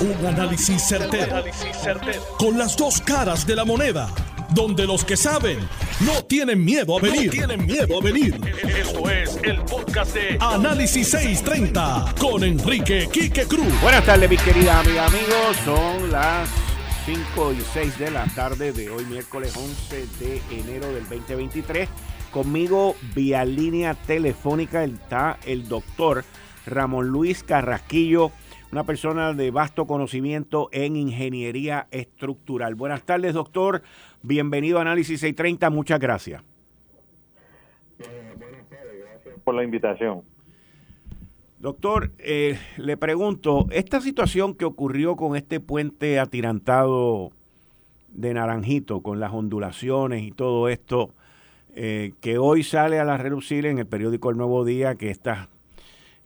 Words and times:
Un 0.00 0.26
análisis 0.26 0.82
certero, 0.82 1.44
Con 2.38 2.56
las 2.56 2.74
dos 2.74 3.02
caras 3.02 3.46
de 3.46 3.54
la 3.54 3.66
moneda. 3.66 4.08
Donde 4.54 4.86
los 4.86 5.04
que 5.04 5.14
saben 5.14 5.58
no 6.00 6.24
tienen 6.24 6.64
miedo 6.64 6.96
a 6.96 7.02
venir. 7.02 7.30
tienen 7.30 7.66
miedo 7.66 7.98
a 8.00 8.02
venir. 8.02 8.40
Esto 8.66 9.10
es 9.10 9.38
el 9.42 9.60
podcast 9.60 10.14
de 10.14 10.38
Análisis 10.40 11.10
630 11.10 12.14
con 12.18 12.42
Enrique 12.42 13.10
Quique 13.12 13.44
Cruz. 13.44 13.78
Buenas 13.82 14.06
tardes, 14.06 14.30
mis 14.30 14.40
queridas 14.40 14.86
amigas, 14.86 15.12
amigos. 15.12 15.56
Son 15.66 16.10
las 16.10 16.48
5 17.04 17.52
y 17.52 17.60
6 17.74 17.98
de 17.98 18.10
la 18.10 18.24
tarde 18.34 18.72
de 18.72 18.88
hoy, 18.88 19.04
miércoles 19.04 19.54
11 19.54 20.06
de 20.18 20.40
enero 20.50 20.90
del 20.94 21.06
2023. 21.10 21.90
Conmigo, 22.30 22.96
vía 23.14 23.44
línea 23.44 23.92
telefónica, 23.92 24.82
está 24.82 25.38
el 25.44 25.68
doctor 25.68 26.24
Ramón 26.64 27.08
Luis 27.08 27.42
Carrasquillo 27.42 28.32
una 28.72 28.84
persona 28.84 29.32
de 29.32 29.50
vasto 29.50 29.86
conocimiento 29.86 30.68
en 30.72 30.96
ingeniería 30.96 31.88
estructural. 31.90 32.74
Buenas 32.74 33.02
tardes, 33.02 33.34
doctor. 33.34 33.82
Bienvenido 34.22 34.78
a 34.78 34.82
Análisis 34.82 35.20
630. 35.20 35.70
Muchas 35.70 35.98
gracias. 35.98 36.42
buenas 37.98 38.68
tardes, 38.68 39.04
gracias 39.04 39.34
por 39.42 39.54
la 39.54 39.64
invitación. 39.64 40.22
Doctor, 41.58 42.12
eh, 42.18 42.58
le 42.78 42.96
pregunto, 42.96 43.66
esta 43.70 44.00
situación 44.00 44.54
que 44.54 44.64
ocurrió 44.64 45.16
con 45.16 45.36
este 45.36 45.60
puente 45.60 46.18
atirantado 46.18 47.32
de 48.08 48.32
Naranjito, 48.32 49.02
con 49.02 49.20
las 49.20 49.32
ondulaciones 49.32 50.22
y 50.22 50.30
todo 50.30 50.68
esto, 50.68 51.10
eh, 51.74 52.12
que 52.20 52.38
hoy 52.38 52.62
sale 52.62 52.98
a 52.98 53.04
la 53.04 53.18
relucir 53.18 53.66
en 53.66 53.78
el 53.78 53.86
periódico 53.86 54.30
El 54.30 54.38
Nuevo 54.38 54.64
Día, 54.64 54.94
que 54.94 55.10
estas 55.10 55.48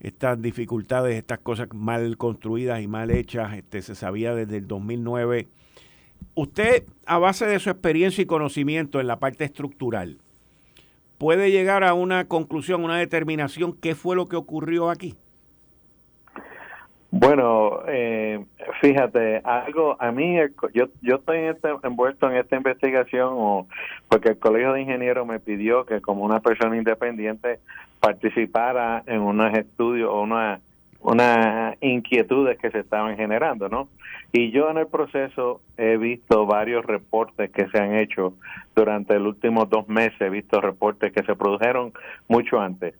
estas 0.01 0.41
dificultades, 0.41 1.17
estas 1.17 1.39
cosas 1.39 1.69
mal 1.73 2.17
construidas 2.17 2.83
y 2.83 2.89
mal 2.89 3.11
hechas, 3.11 3.55
este, 3.55 3.83
se 3.83 3.95
sabía 3.95 4.35
desde 4.35 4.59
el 4.59 4.67
2009. 4.67 5.49
Usted, 6.35 6.85
a 7.07 7.19
base 7.19 7.47
de 7.47 7.59
su 7.59 7.71
experiencia 7.71 8.23
y 8.23 8.27
conocimiento 8.27 9.01
en 9.01 9.07
la 9.07 9.19
parte 9.19 9.45
estructural, 9.45 10.19
puede 11.19 11.51
llegar 11.51 11.85
a 11.85 11.95
una 11.95 12.27
conclusión, 12.27 12.85
una 12.85 12.99
determinación, 12.99 13.73
qué 13.73 13.95
fue 13.95 14.17
lo 14.17 14.27
que 14.27 14.37
ocurrió 14.37 14.91
aquí. 14.91 15.15
Bueno, 17.17 17.83
eh, 17.87 18.45
fíjate, 18.81 19.41
algo, 19.45 19.97
a 20.01 20.11
mí, 20.11 20.37
yo, 20.73 20.87
yo 21.01 21.15
estoy 21.15 21.39
este, 21.39 21.69
envuelto 21.85 22.29
en 22.29 22.39
esta 22.39 22.57
investigación 22.57 23.29
o 23.31 23.69
porque 24.09 24.31
el 24.31 24.39
Colegio 24.41 24.73
de 24.73 24.81
Ingenieros 24.81 25.25
me 25.25 25.39
pidió 25.39 25.87
que 25.87 26.01
como 26.01 26.25
una 26.25 26.41
persona 26.41 26.77
independiente 26.77 27.61
participara 28.01 29.05
en 29.07 29.21
unos 29.21 29.57
estudios 29.57 30.11
o 30.11 30.23
una, 30.23 30.59
unas 31.03 31.77
inquietudes 31.81 32.59
que 32.59 32.73
se 32.73 32.81
estaban 32.81 33.17
generando, 33.17 33.69
¿no? 33.69 33.87
Y 34.33 34.51
yo 34.51 34.69
en 34.69 34.79
el 34.79 34.89
proceso 34.89 35.61
he 35.77 35.97
visto 35.97 36.47
varios 36.47 36.85
reportes 36.85 37.49
que 37.53 37.69
se 37.69 37.79
han 37.79 37.95
hecho 37.95 38.35
durante 38.75 39.17
los 39.21 39.35
últimos 39.37 39.71
dos 39.71 39.89
meses, 39.89 40.21
he 40.21 40.31
visto 40.31 40.61
reportes 40.61 41.13
que 41.13 41.23
se 41.23 41.37
produjeron 41.37 41.93
mucho 42.27 42.59
antes 42.59 42.97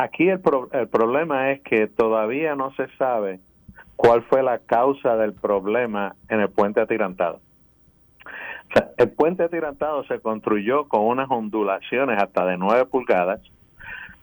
Aquí 0.00 0.30
el, 0.30 0.40
el 0.72 0.88
problema 0.88 1.50
es 1.50 1.60
que 1.60 1.86
todavía 1.86 2.54
no 2.54 2.72
se 2.72 2.88
sabe 2.96 3.38
cuál 3.96 4.22
fue 4.22 4.42
la 4.42 4.58
causa 4.58 5.14
del 5.18 5.34
problema 5.34 6.14
en 6.30 6.40
el 6.40 6.48
puente 6.48 6.80
atirantado. 6.80 7.40
el 8.96 9.10
puente 9.10 9.42
atirantado 9.42 10.02
se 10.04 10.18
construyó 10.20 10.88
con 10.88 11.02
unas 11.02 11.30
ondulaciones 11.30 12.18
hasta 12.18 12.46
de 12.46 12.56
9 12.56 12.86
pulgadas 12.86 13.42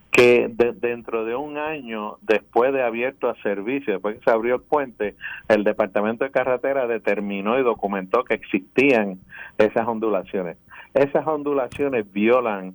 que 0.10 0.50
dentro 0.50 1.26
de 1.26 1.36
un 1.36 1.60
año 1.60 2.18
después 2.24 2.74
de 2.74 2.82
abierto 2.82 3.30
a 3.30 3.36
servicio, 3.44 3.94
después 3.94 4.18
que 4.18 4.24
se 4.24 4.32
abrió 4.32 4.56
el 4.56 4.62
puente, 4.62 5.16
el 5.48 5.64
Departamento 5.64 6.24
de 6.24 6.32
Carretera 6.32 6.88
determinó 6.88 7.60
y 7.60 7.62
documentó 7.62 8.24
que 8.24 8.34
existían 8.34 9.20
esas 9.60 9.88
ondulaciones. 9.88 10.58
Esas 10.96 11.28
ondulaciones 11.28 12.12
violan 12.12 12.74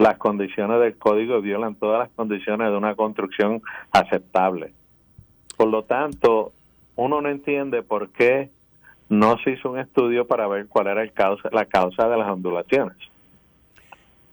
las 0.00 0.16
condiciones 0.16 0.80
del 0.80 0.96
código 0.96 1.42
violan 1.42 1.74
todas 1.74 1.98
las 1.98 2.08
condiciones 2.16 2.70
de 2.70 2.76
una 2.76 2.94
construcción 2.94 3.60
aceptable. 3.92 4.72
Por 5.58 5.68
lo 5.68 5.82
tanto, 5.82 6.52
uno 6.96 7.20
no 7.20 7.28
entiende 7.28 7.82
por 7.82 8.08
qué 8.08 8.48
no 9.10 9.36
se 9.44 9.50
hizo 9.50 9.70
un 9.70 9.78
estudio 9.78 10.26
para 10.26 10.48
ver 10.48 10.68
cuál 10.68 10.86
era 10.86 11.02
el 11.02 11.12
causa, 11.12 11.50
la 11.52 11.66
causa 11.66 12.08
de 12.08 12.16
las 12.16 12.30
ondulaciones. 12.30 12.96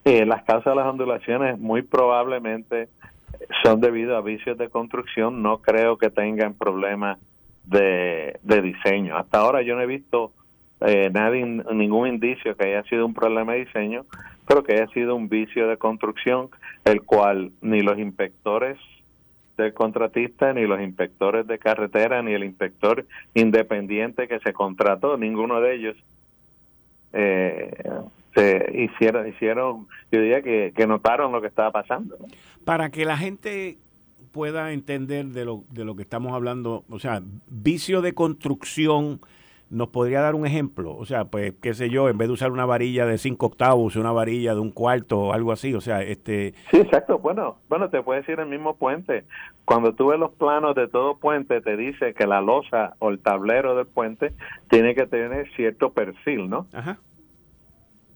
Eh, 0.05 0.25
las 0.25 0.43
causas 0.43 0.71
de 0.73 0.75
las 0.75 0.87
ondulaciones 0.87 1.59
muy 1.59 1.81
probablemente 1.81 2.87
son 3.61 3.81
debido 3.81 4.15
a 4.15 4.21
vicios 4.21 4.57
de 4.57 4.69
construcción, 4.69 5.41
no 5.41 5.57
creo 5.57 5.97
que 5.97 6.09
tengan 6.09 6.53
problemas 6.53 7.19
de, 7.65 8.39
de 8.41 8.61
diseño. 8.61 9.17
Hasta 9.17 9.39
ahora 9.39 9.63
yo 9.63 9.75
no 9.75 9.81
he 9.81 9.85
visto 9.85 10.31
eh, 10.79 11.09
nadie, 11.11 11.45
ningún 11.45 12.07
indicio 12.07 12.55
que 12.55 12.67
haya 12.67 12.83
sido 12.83 13.05
un 13.05 13.13
problema 13.13 13.51
de 13.51 13.65
diseño, 13.65 14.05
pero 14.47 14.63
que 14.63 14.73
haya 14.73 14.87
sido 14.87 15.15
un 15.15 15.29
vicio 15.29 15.67
de 15.67 15.77
construcción, 15.77 16.49
el 16.85 17.01
cual 17.01 17.51
ni 17.61 17.81
los 17.81 17.99
inspectores 17.99 18.77
del 19.57 19.73
contratista, 19.73 20.53
ni 20.53 20.65
los 20.65 20.79
inspectores 20.79 21.47
de 21.47 21.59
carretera, 21.59 22.21
ni 22.21 22.33
el 22.33 22.43
inspector 22.43 23.05
independiente 23.33 24.27
que 24.27 24.39
se 24.39 24.53
contrató, 24.53 25.17
ninguno 25.17 25.59
de 25.59 25.75
ellos 25.75 25.95
eh, 27.13 27.71
se 28.35 28.71
hicieron, 28.73 29.27
hicieron, 29.27 29.87
yo 30.11 30.21
diría 30.21 30.41
que 30.41 30.87
notaron 30.87 31.31
lo 31.31 31.41
que 31.41 31.47
estaba 31.47 31.71
pasando. 31.71 32.17
Para 32.63 32.89
que 32.91 33.03
la 33.03 33.17
gente 33.17 33.77
pueda 34.37 34.71
entender 34.71 35.25
de 35.25 35.45
lo, 35.45 35.63
de 35.71 35.83
lo 35.83 35.95
que 35.95 36.03
estamos 36.03 36.33
hablando, 36.33 36.83
o 36.89 36.99
sea, 36.99 37.23
vicio 37.47 38.01
de 38.01 38.13
construcción 38.13 39.19
¿Nos 39.69 39.89
podría 39.89 40.21
dar 40.21 40.33
un 40.33 40.45
ejemplo? 40.45 40.95
O 40.95 41.05
sea, 41.05 41.25
pues, 41.25 41.53
qué 41.61 41.73
sé 41.73 41.89
yo, 41.89 42.07
en 42.07 42.17
vez 42.17 42.29
de 42.29 42.33
usar 42.35 42.51
una 42.51 42.65
varilla 42.65 43.05
de 43.05 43.17
cinco 43.17 43.47
octavos, 43.47 43.97
una 43.97 44.13
varilla 44.13 44.53
de 44.53 44.61
un 44.61 44.71
cuarto 44.71 45.19
o 45.19 45.33
algo 45.33 45.51
así, 45.51 45.73
o 45.73 45.81
sea, 45.81 46.01
este... 46.03 46.53
Sí, 46.71 46.77
exacto. 46.77 47.19
Bueno, 47.19 47.57
bueno, 47.67 47.89
te 47.89 48.01
puedes 48.01 48.25
decir 48.25 48.39
el 48.39 48.47
mismo 48.47 48.77
puente. 48.77 49.25
Cuando 49.65 49.93
tú 49.93 50.07
ves 50.07 50.19
los 50.19 50.31
planos 50.31 50.73
de 50.75 50.87
todo 50.87 51.17
puente, 51.17 51.59
te 51.59 51.75
dice 51.75 52.13
que 52.13 52.25
la 52.25 52.39
losa 52.39 52.95
o 52.99 53.09
el 53.09 53.19
tablero 53.19 53.75
del 53.75 53.87
puente 53.87 54.33
tiene 54.69 54.95
que 54.95 55.05
tener 55.05 55.51
cierto 55.55 55.91
perfil, 55.91 56.49
¿no? 56.49 56.67
Ajá. 56.71 56.99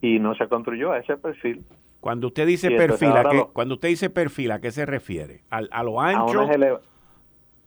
Y 0.01 0.19
no 0.19 0.34
se 0.35 0.47
construyó 0.47 0.94
a 0.94 1.00
ese 1.00 1.17
perfil. 1.17 1.66
Cuando 2.00 2.28
usted 2.28 2.47
dice 2.47 2.72
perfil, 2.72 3.11
¿a 3.11 3.29
qué, 3.29 3.45
cuando 3.51 3.75
usted 3.75 3.90
dice 3.90 4.09
perfil, 4.09 4.51
¿a 4.51 4.61
qué 4.61 4.72
se 4.72 4.85
refiere? 4.85 5.41
¿A, 5.51 5.57
a 5.69 5.84
lo 5.84 6.00
ancho? 6.00 6.50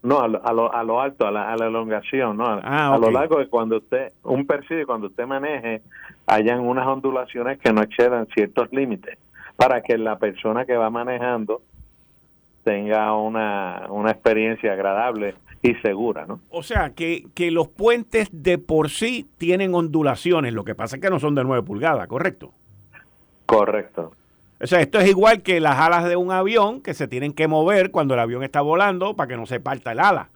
No, 0.04 0.20
a 0.20 0.28
lo, 0.28 0.46
a 0.46 0.52
lo, 0.52 0.72
a 0.72 0.84
lo 0.84 1.00
alto, 1.00 1.26
a 1.26 1.30
la, 1.30 1.50
a 1.50 1.56
la 1.56 1.66
elongación, 1.66 2.36
¿no? 2.36 2.44
Ah, 2.46 2.92
a 2.92 2.98
lo 2.98 3.10
largo 3.10 3.38
de 3.38 3.48
cuando 3.48 3.78
usted, 3.78 4.12
un 4.22 4.46
perfil, 4.46 4.84
cuando 4.84 5.06
usted 5.06 5.26
maneje, 5.26 5.80
hayan 6.26 6.60
unas 6.60 6.86
ondulaciones 6.86 7.58
que 7.58 7.72
no 7.72 7.80
excedan 7.80 8.26
ciertos 8.34 8.70
límites, 8.70 9.18
para 9.56 9.80
que 9.80 9.96
la 9.96 10.18
persona 10.18 10.66
que 10.66 10.76
va 10.76 10.90
manejando 10.90 11.62
tenga 12.64 13.16
una, 13.16 13.86
una 13.88 14.10
experiencia 14.10 14.74
agradable 14.74 15.36
y 15.62 15.74
segura, 15.76 16.26
¿no? 16.26 16.40
O 16.50 16.62
sea, 16.62 16.90
que, 16.90 17.24
que 17.34 17.50
los 17.50 17.68
puentes 17.68 18.28
de 18.30 18.58
por 18.58 18.90
sí 18.90 19.26
tienen 19.38 19.74
ondulaciones, 19.74 20.52
lo 20.52 20.64
que 20.64 20.74
pasa 20.74 20.96
es 20.96 21.02
que 21.02 21.08
no 21.08 21.18
son 21.18 21.34
de 21.34 21.44
9 21.44 21.62
pulgadas, 21.62 22.06
¿correcto? 22.08 22.52
Correcto. 23.46 24.12
O 24.64 24.66
sea, 24.66 24.80
esto 24.80 24.98
es 24.98 25.06
igual 25.06 25.42
que 25.42 25.60
las 25.60 25.78
alas 25.78 26.08
de 26.08 26.16
un 26.16 26.32
avión 26.32 26.80
que 26.80 26.94
se 26.94 27.06
tienen 27.06 27.34
que 27.34 27.48
mover 27.48 27.90
cuando 27.90 28.14
el 28.14 28.20
avión 28.20 28.42
está 28.42 28.62
volando 28.62 29.14
para 29.14 29.28
que 29.28 29.36
no 29.36 29.44
se 29.44 29.60
parta 29.60 29.92
el 29.92 30.00
ala. 30.00 30.30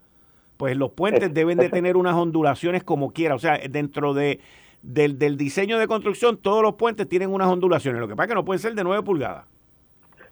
Pues 0.58 0.76
los 0.76 0.90
puentes 0.90 1.32
deben 1.32 1.56
de 1.56 1.70
tener 1.70 1.96
unas 1.96 2.14
ondulaciones 2.14 2.84
como 2.84 3.14
quiera. 3.14 3.34
O 3.34 3.38
sea, 3.38 3.58
dentro 3.70 4.12
de, 4.12 4.40
del, 4.82 5.38
diseño 5.38 5.78
de 5.78 5.86
construcción, 5.86 6.36
todos 6.36 6.62
los 6.62 6.74
puentes 6.74 7.08
tienen 7.08 7.32
unas 7.32 7.48
ondulaciones. 7.48 8.02
Lo 8.02 8.06
que 8.06 8.16
pasa 8.16 8.24
es 8.24 8.28
que 8.28 8.34
no 8.34 8.44
pueden 8.44 8.60
ser 8.60 8.74
de 8.74 8.84
9 8.84 9.02
pulgadas. 9.02 9.46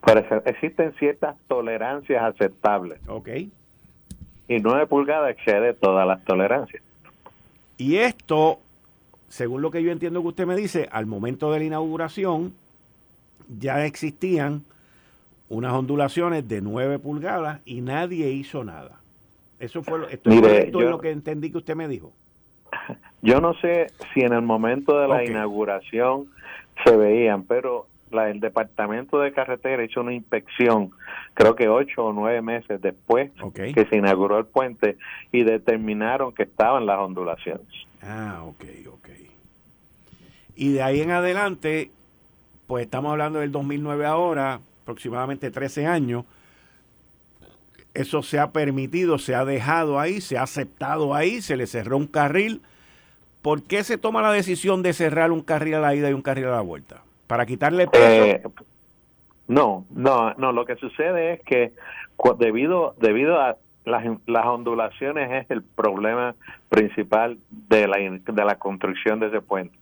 Pero 0.04 0.42
existen 0.44 0.92
ciertas 0.98 1.34
tolerancias 1.48 2.22
aceptables. 2.22 3.00
Ok. 3.08 3.28
Y 4.48 4.58
9 4.60 4.88
pulgadas 4.88 5.30
excede 5.30 5.72
todas 5.72 6.06
las 6.06 6.22
tolerancias. 6.26 6.82
Y 7.78 7.96
esto, 7.96 8.58
según 9.28 9.62
lo 9.62 9.70
que 9.70 9.82
yo 9.82 9.90
entiendo 9.90 10.20
que 10.20 10.28
usted 10.28 10.46
me 10.46 10.54
dice, 10.54 10.86
al 10.92 11.06
momento 11.06 11.50
de 11.50 11.60
la 11.60 11.64
inauguración, 11.64 12.52
ya 13.48 13.84
existían 13.84 14.64
unas 15.48 15.72
ondulaciones 15.72 16.48
de 16.48 16.60
9 16.60 16.98
pulgadas 16.98 17.60
y 17.64 17.80
nadie 17.80 18.30
hizo 18.30 18.64
nada. 18.64 19.00
Eso 19.58 19.82
fue 19.82 19.98
lo, 19.98 20.08
esto 20.08 20.30
lo 20.30 20.98
que 20.98 21.10
entendí 21.10 21.50
que 21.50 21.58
usted 21.58 21.76
me 21.76 21.88
dijo. 21.88 22.12
Yo 23.22 23.40
no 23.40 23.54
sé 23.54 23.86
si 24.12 24.20
en 24.20 24.32
el 24.32 24.42
momento 24.42 24.98
de 24.98 25.08
la 25.08 25.24
inauguración 25.24 26.26
se 26.84 26.96
veían, 26.96 27.44
pero 27.44 27.86
la, 28.10 28.30
el 28.30 28.40
Departamento 28.40 29.18
de 29.18 29.32
Carretera 29.32 29.82
hizo 29.84 30.00
una 30.00 30.12
inspección, 30.12 30.90
creo 31.34 31.56
que 31.56 31.68
ocho 31.68 32.06
o 32.06 32.12
nueve 32.12 32.42
meses 32.42 32.80
después 32.80 33.30
que 33.54 33.86
se 33.86 33.96
inauguró 33.96 34.38
el 34.38 34.46
puente 34.46 34.96
y 35.32 35.42
determinaron 35.42 36.32
que 36.32 36.44
estaban 36.44 36.86
las 36.86 36.98
ondulaciones. 36.98 37.66
Ah, 38.02 38.42
ok, 38.44 38.64
ok. 38.92 39.08
Y 40.54 40.72
de 40.72 40.82
ahí 40.82 41.00
en 41.00 41.10
adelante 41.10 41.90
pues 42.66 42.84
estamos 42.84 43.12
hablando 43.12 43.40
del 43.40 43.52
2009 43.52 44.06
ahora, 44.06 44.60
aproximadamente 44.82 45.50
13 45.50 45.86
años. 45.86 46.24
eso 47.94 48.22
se 48.22 48.38
ha 48.38 48.50
permitido, 48.50 49.18
se 49.18 49.34
ha 49.34 49.44
dejado 49.44 49.98
ahí, 49.98 50.20
se 50.20 50.36
ha 50.36 50.42
aceptado 50.42 51.14
ahí, 51.14 51.40
se 51.40 51.56
le 51.56 51.66
cerró 51.66 51.96
un 51.96 52.06
carril. 52.06 52.62
¿Por 53.42 53.62
qué 53.62 53.84
se 53.84 53.96
toma 53.96 54.22
la 54.22 54.32
decisión 54.32 54.82
de 54.82 54.92
cerrar 54.92 55.30
un 55.30 55.40
carril 55.40 55.74
a 55.76 55.80
la 55.80 55.94
ida 55.94 56.10
y 56.10 56.12
un 56.12 56.22
carril 56.22 56.46
a 56.46 56.56
la 56.56 56.60
vuelta? 56.60 57.02
¿Para 57.26 57.46
quitarle 57.46 57.86
peso? 57.86 58.24
Eh, 58.24 58.42
no, 59.48 59.86
no, 59.90 60.34
no. 60.34 60.52
Lo 60.52 60.64
que 60.64 60.76
sucede 60.76 61.34
es 61.34 61.42
que 61.42 61.72
debido, 62.38 62.94
debido 62.98 63.40
a 63.40 63.56
las, 63.84 64.04
las 64.26 64.46
ondulaciones 64.46 65.44
es 65.44 65.50
el 65.50 65.62
problema 65.62 66.34
principal 66.68 67.38
de 67.50 67.86
la, 67.86 67.98
de 67.98 68.44
la 68.44 68.56
construcción 68.56 69.20
de 69.20 69.28
ese 69.28 69.40
puente. 69.40 69.76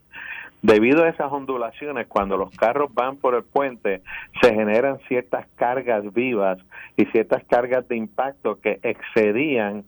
Debido 0.64 1.04
a 1.04 1.10
esas 1.10 1.30
ondulaciones, 1.30 2.06
cuando 2.06 2.38
los 2.38 2.50
carros 2.56 2.88
van 2.94 3.18
por 3.18 3.34
el 3.34 3.42
puente, 3.42 4.00
se 4.40 4.54
generan 4.54 4.98
ciertas 5.08 5.46
cargas 5.56 6.10
vivas 6.14 6.56
y 6.96 7.04
ciertas 7.04 7.44
cargas 7.44 7.86
de 7.86 7.96
impacto 7.96 8.58
que 8.62 8.80
excedían 8.82 9.84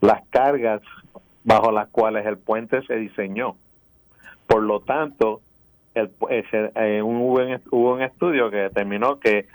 las 0.00 0.22
cargas 0.30 0.80
bajo 1.42 1.72
las 1.72 1.88
cuales 1.88 2.24
el 2.24 2.38
puente 2.38 2.82
se 2.82 2.94
diseñó. 2.98 3.56
Por 4.46 4.62
lo 4.62 4.78
tanto, 4.78 5.40
el, 5.96 6.12
eh, 6.30 7.02
hubo, 7.02 7.40
hubo 7.72 7.94
un 7.94 8.02
estudio 8.02 8.48
que 8.48 8.58
determinó 8.58 9.18
que 9.18 9.48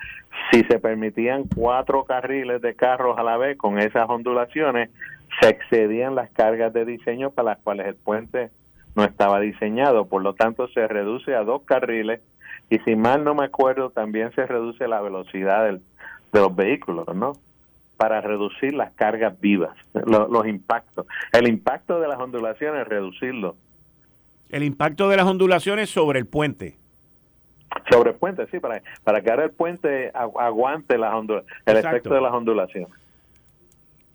si 0.52 0.64
se 0.64 0.78
permitían 0.78 1.44
cuatro 1.44 2.04
carriles 2.04 2.60
de 2.60 2.74
carros 2.74 3.16
a 3.18 3.22
la 3.22 3.38
vez 3.38 3.56
con 3.56 3.78
esas 3.78 4.06
ondulaciones, 4.10 4.90
se 5.40 5.48
excedían 5.48 6.14
las 6.14 6.28
cargas 6.28 6.74
de 6.74 6.84
diseño 6.84 7.30
para 7.30 7.52
las 7.52 7.58
cuales 7.60 7.86
el 7.86 7.94
puente 7.94 8.50
no 8.98 9.04
estaba 9.04 9.38
diseñado, 9.38 10.06
por 10.06 10.22
lo 10.22 10.34
tanto 10.34 10.66
se 10.68 10.88
reduce 10.88 11.32
a 11.32 11.44
dos 11.44 11.62
carriles 11.62 12.20
y 12.68 12.80
si 12.80 12.96
mal 12.96 13.22
no 13.22 13.32
me 13.32 13.44
acuerdo 13.44 13.90
también 13.90 14.34
se 14.34 14.44
reduce 14.44 14.88
la 14.88 15.00
velocidad 15.00 15.70
de 15.70 15.80
los 16.32 16.56
vehículos, 16.56 17.06
¿no? 17.14 17.34
Para 17.96 18.20
reducir 18.20 18.74
las 18.74 18.92
cargas 18.94 19.38
vivas, 19.40 19.76
los, 19.94 20.46
impactos. 20.48 21.06
El 21.32 21.46
impacto 21.46 22.00
de 22.00 22.08
las 22.08 22.18
ondulaciones, 22.18 22.88
reducirlo. 22.88 23.54
El 24.50 24.64
impacto 24.64 25.08
de 25.08 25.16
las 25.16 25.26
ondulaciones 25.26 25.90
sobre 25.90 26.18
el 26.18 26.26
puente. 26.26 26.76
Sobre 27.90 28.10
el 28.10 28.16
puente, 28.16 28.48
sí, 28.50 28.58
para, 28.58 28.82
para 29.04 29.20
que 29.20 29.30
ahora 29.30 29.44
el 29.44 29.52
puente 29.52 30.10
aguante 30.12 30.98
las 30.98 31.14
el 31.66 31.76
efecto 31.76 32.14
de 32.14 32.20
las 32.20 32.32
ondulaciones. 32.32 32.90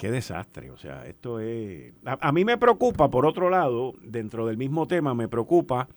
Qué 0.03 0.11
desastre, 0.11 0.69
o 0.69 0.75
sea, 0.75 1.07
esto 1.07 1.39
es... 1.39 1.93
A, 2.03 2.33
mí 2.33 2.43
me 2.43 2.57
preocupa, 2.57 3.09
por 3.09 3.25
otro 3.25 3.49
lado, 3.49 3.93
dentro 4.01 4.45
del 4.45 4.57
mismo 4.57 4.85
tema, 4.85 5.13
me 5.13 5.29
preocupa 5.29 5.87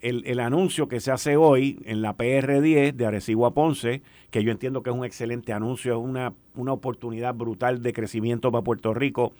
el, 0.00 0.40
anuncio 0.40 0.88
que 0.88 0.98
se 0.98 1.12
hace 1.12 1.36
hoy 1.36 1.78
en 1.84 2.02
la 2.02 2.16
PR10 2.16 2.94
de 2.94 3.06
Arecibo 3.06 3.46
a 3.46 3.54
Ponce, 3.54 4.02
que 4.32 4.42
yo 4.42 4.50
entiendo 4.50 4.82
que 4.82 4.90
es 4.90 4.96
un 4.96 5.04
excelente 5.04 5.52
anuncio, 5.52 5.92
es 5.92 6.00
una, 6.00 6.34
una 6.56 6.72
oportunidad 6.72 7.32
brutal 7.32 7.80
de 7.80 7.92
crecimiento 7.92 8.50
para 8.50 8.64
Puerto 8.64 8.92
Rico. 8.92 9.32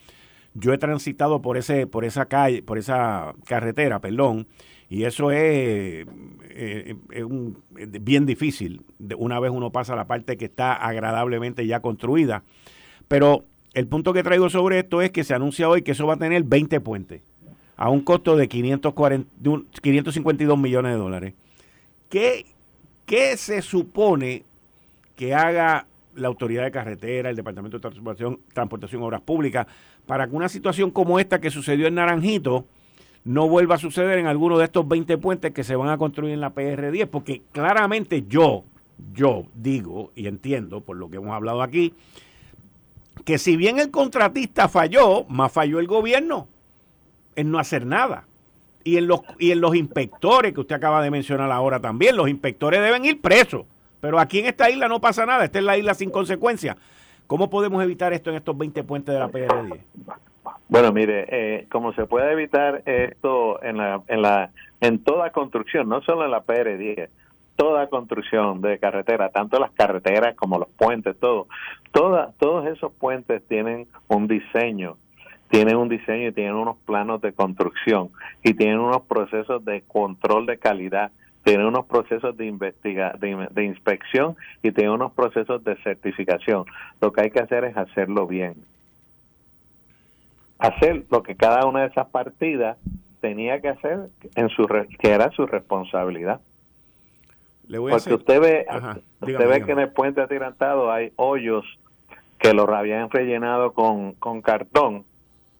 Yo 0.54 0.72
he 0.72 0.78
transitado 0.78 1.42
por 1.42 1.56
ese, 1.56 1.88
por 1.88 2.04
esa 2.04 2.26
calle, 2.26 2.62
por 2.62 2.78
esa 2.78 3.34
carretera, 3.46 3.98
perdón, 3.98 4.46
y 4.88 5.02
eso 5.06 5.32
es, 5.32 6.06
eh, 6.50 6.94
bien 8.00 8.26
difícil. 8.26 8.84
Una 9.16 9.40
vez 9.40 9.50
uno 9.50 9.72
pasa 9.72 9.96
la 9.96 10.06
parte 10.06 10.36
que 10.36 10.44
está 10.44 10.74
agradablemente 10.74 11.66
ya 11.66 11.80
construida. 11.80 12.44
Pero 13.08 13.44
el 13.74 13.86
punto 13.86 14.12
que 14.12 14.22
traigo 14.22 14.50
sobre 14.50 14.80
esto 14.80 15.02
es 15.02 15.10
que 15.10 15.24
se 15.24 15.34
anuncia 15.34 15.68
hoy 15.68 15.82
que 15.82 15.92
eso 15.92 16.06
va 16.06 16.14
a 16.14 16.18
tener 16.18 16.42
20 16.42 16.80
puentes 16.80 17.22
a 17.76 17.90
un 17.90 18.00
costo 18.00 18.36
de 18.36 18.48
552 18.48 20.58
millones 20.58 20.92
de 20.92 20.98
dólares. 20.98 21.34
¿Qué, 22.08 22.46
¿Qué 23.06 23.36
se 23.36 23.62
supone 23.62 24.42
que 25.14 25.34
haga 25.34 25.86
la 26.14 26.28
autoridad 26.28 26.64
de 26.64 26.70
carretera, 26.70 27.30
el 27.30 27.36
Departamento 27.36 27.76
de 27.76 27.82
Transportación, 27.82 28.40
Transportación 28.52 29.02
Obras 29.02 29.20
Públicas, 29.20 29.66
para 30.06 30.26
que 30.26 30.34
una 30.34 30.48
situación 30.48 30.90
como 30.90 31.20
esta 31.20 31.40
que 31.40 31.50
sucedió 31.50 31.86
en 31.86 31.94
Naranjito 31.94 32.66
no 33.24 33.48
vuelva 33.48 33.76
a 33.76 33.78
suceder 33.78 34.18
en 34.18 34.26
alguno 34.26 34.58
de 34.58 34.64
estos 34.64 34.88
20 34.88 35.18
puentes 35.18 35.52
que 35.52 35.64
se 35.64 35.76
van 35.76 35.90
a 35.90 35.98
construir 35.98 36.32
en 36.32 36.40
la 36.40 36.54
PR10? 36.54 37.06
Porque 37.06 37.42
claramente 37.52 38.24
yo, 38.28 38.64
yo 39.12 39.44
digo 39.54 40.10
y 40.16 40.26
entiendo, 40.26 40.80
por 40.80 40.96
lo 40.96 41.08
que 41.08 41.18
hemos 41.18 41.32
hablado 41.32 41.62
aquí, 41.62 41.94
que 43.24 43.38
si 43.38 43.56
bien 43.56 43.78
el 43.78 43.90
contratista 43.90 44.68
falló, 44.68 45.24
más 45.24 45.52
falló 45.52 45.80
el 45.80 45.86
gobierno 45.86 46.48
en 47.36 47.50
no 47.50 47.58
hacer 47.58 47.86
nada. 47.86 48.24
Y 48.84 48.96
en 48.96 49.06
los, 49.06 49.20
y 49.38 49.52
en 49.52 49.60
los 49.60 49.74
inspectores 49.74 50.52
que 50.54 50.60
usted 50.60 50.76
acaba 50.76 51.02
de 51.02 51.10
mencionar 51.10 51.50
ahora 51.50 51.80
también, 51.80 52.16
los 52.16 52.28
inspectores 52.28 52.80
deben 52.80 53.04
ir 53.04 53.20
presos. 53.20 53.66
Pero 54.00 54.18
aquí 54.18 54.38
en 54.38 54.46
esta 54.46 54.70
isla 54.70 54.88
no 54.88 55.00
pasa 55.00 55.26
nada, 55.26 55.44
esta 55.44 55.58
es 55.58 55.64
la 55.64 55.76
isla 55.76 55.94
sin 55.94 56.10
consecuencias. 56.10 56.76
¿Cómo 57.26 57.50
podemos 57.50 57.82
evitar 57.82 58.12
esto 58.12 58.30
en 58.30 58.36
estos 58.36 58.56
20 58.56 58.84
puentes 58.84 59.12
de 59.12 59.20
la 59.20 59.28
PR10? 59.28 59.80
Bueno, 60.68 60.92
mire, 60.92 61.26
eh, 61.30 61.66
como 61.70 61.92
se 61.92 62.06
puede 62.06 62.32
evitar 62.32 62.82
esto 62.86 63.62
en 63.62 63.76
la, 63.76 64.02
en 64.08 64.22
la 64.22 64.50
en 64.80 65.02
toda 65.02 65.30
construcción, 65.30 65.88
no 65.88 66.00
solo 66.02 66.24
en 66.24 66.30
la 66.30 66.44
PR10, 66.44 67.08
toda 67.58 67.88
construcción 67.88 68.60
de 68.60 68.78
carretera, 68.78 69.30
tanto 69.30 69.58
las 69.58 69.72
carreteras 69.72 70.36
como 70.36 70.60
los 70.60 70.68
puentes, 70.68 71.18
todo, 71.18 71.48
toda, 71.90 72.30
todos 72.38 72.64
esos 72.68 72.92
puentes 72.92 73.42
tienen 73.48 73.88
un 74.06 74.28
diseño, 74.28 74.96
tienen 75.50 75.74
un 75.74 75.88
diseño 75.88 76.28
y 76.28 76.32
tienen 76.32 76.54
unos 76.54 76.76
planos 76.86 77.20
de 77.20 77.32
construcción 77.32 78.10
y 78.44 78.54
tienen 78.54 78.78
unos 78.78 79.02
procesos 79.02 79.64
de 79.64 79.82
control 79.82 80.46
de 80.46 80.58
calidad, 80.58 81.10
tienen 81.42 81.66
unos 81.66 81.86
procesos 81.86 82.36
de 82.36 82.46
investiga, 82.46 83.12
de, 83.18 83.64
inspección 83.64 84.36
y 84.62 84.70
tienen 84.70 84.92
unos 84.92 85.12
procesos 85.12 85.64
de 85.64 85.74
certificación. 85.82 86.64
Lo 87.00 87.12
que 87.12 87.22
hay 87.22 87.30
que 87.32 87.40
hacer 87.40 87.64
es 87.64 87.76
hacerlo 87.76 88.28
bien. 88.28 88.54
Hacer 90.60 91.06
lo 91.10 91.24
que 91.24 91.34
cada 91.34 91.66
una 91.66 91.80
de 91.80 91.86
esas 91.88 92.06
partidas 92.06 92.78
tenía 93.20 93.60
que 93.60 93.70
hacer 93.70 94.10
en 94.36 94.48
su 94.50 94.64
que 95.00 95.10
era 95.10 95.32
su 95.32 95.44
responsabilidad. 95.44 96.40
Porque 97.68 98.14
usted 98.14 98.40
ve, 98.40 98.66
usted 99.20 99.48
ve 99.48 99.64
que 99.64 99.72
en 99.72 99.80
el 99.80 99.90
puente 99.90 100.22
atirantado 100.22 100.90
hay 100.90 101.12
hoyos 101.16 101.64
que 102.38 102.54
los 102.54 102.68
habían 102.68 103.10
rellenado 103.10 103.72
con, 103.72 104.12
con 104.14 104.40
cartón. 104.40 105.04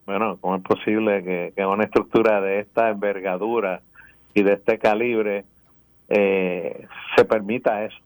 Bueno, 0.07 0.39
¿cómo 0.41 0.57
es 0.57 0.63
posible 0.63 1.23
que, 1.23 1.53
que 1.55 1.67
una 1.67 1.85
estructura 1.85 2.41
de 2.41 2.61
esta 2.61 2.89
envergadura 2.89 3.83
y 4.33 4.43
de 4.43 4.55
este 4.55 4.79
calibre 4.79 5.45
eh, 6.09 6.87
se 7.15 7.25
permita 7.27 7.85
eso? 7.85 7.99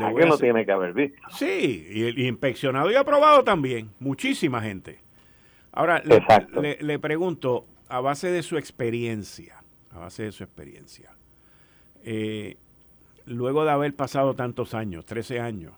¿A 0.00 0.10
no 0.10 0.36
tiene 0.36 0.66
que 0.66 0.72
haber 0.72 0.92
visto? 0.92 1.18
Sí, 1.30 1.86
y, 1.90 2.26
inspeccionado 2.26 2.90
y 2.90 2.96
aprobado 2.96 3.44
también. 3.44 3.90
Muchísima 4.00 4.60
gente. 4.60 4.98
Ahora, 5.72 6.02
le, 6.04 6.78
le 6.80 6.98
pregunto, 6.98 7.66
a 7.88 8.00
base 8.00 8.30
de 8.30 8.42
su 8.42 8.58
experiencia, 8.58 9.62
a 9.90 10.00
base 10.00 10.24
de 10.24 10.32
su 10.32 10.42
experiencia, 10.42 11.10
eh, 12.06 12.56
luego 13.26 13.64
de 13.64 13.72
haber 13.72 13.94
pasado 13.94 14.34
tantos 14.34 14.74
años, 14.74 15.04
13 15.04 15.40
años, 15.40 15.72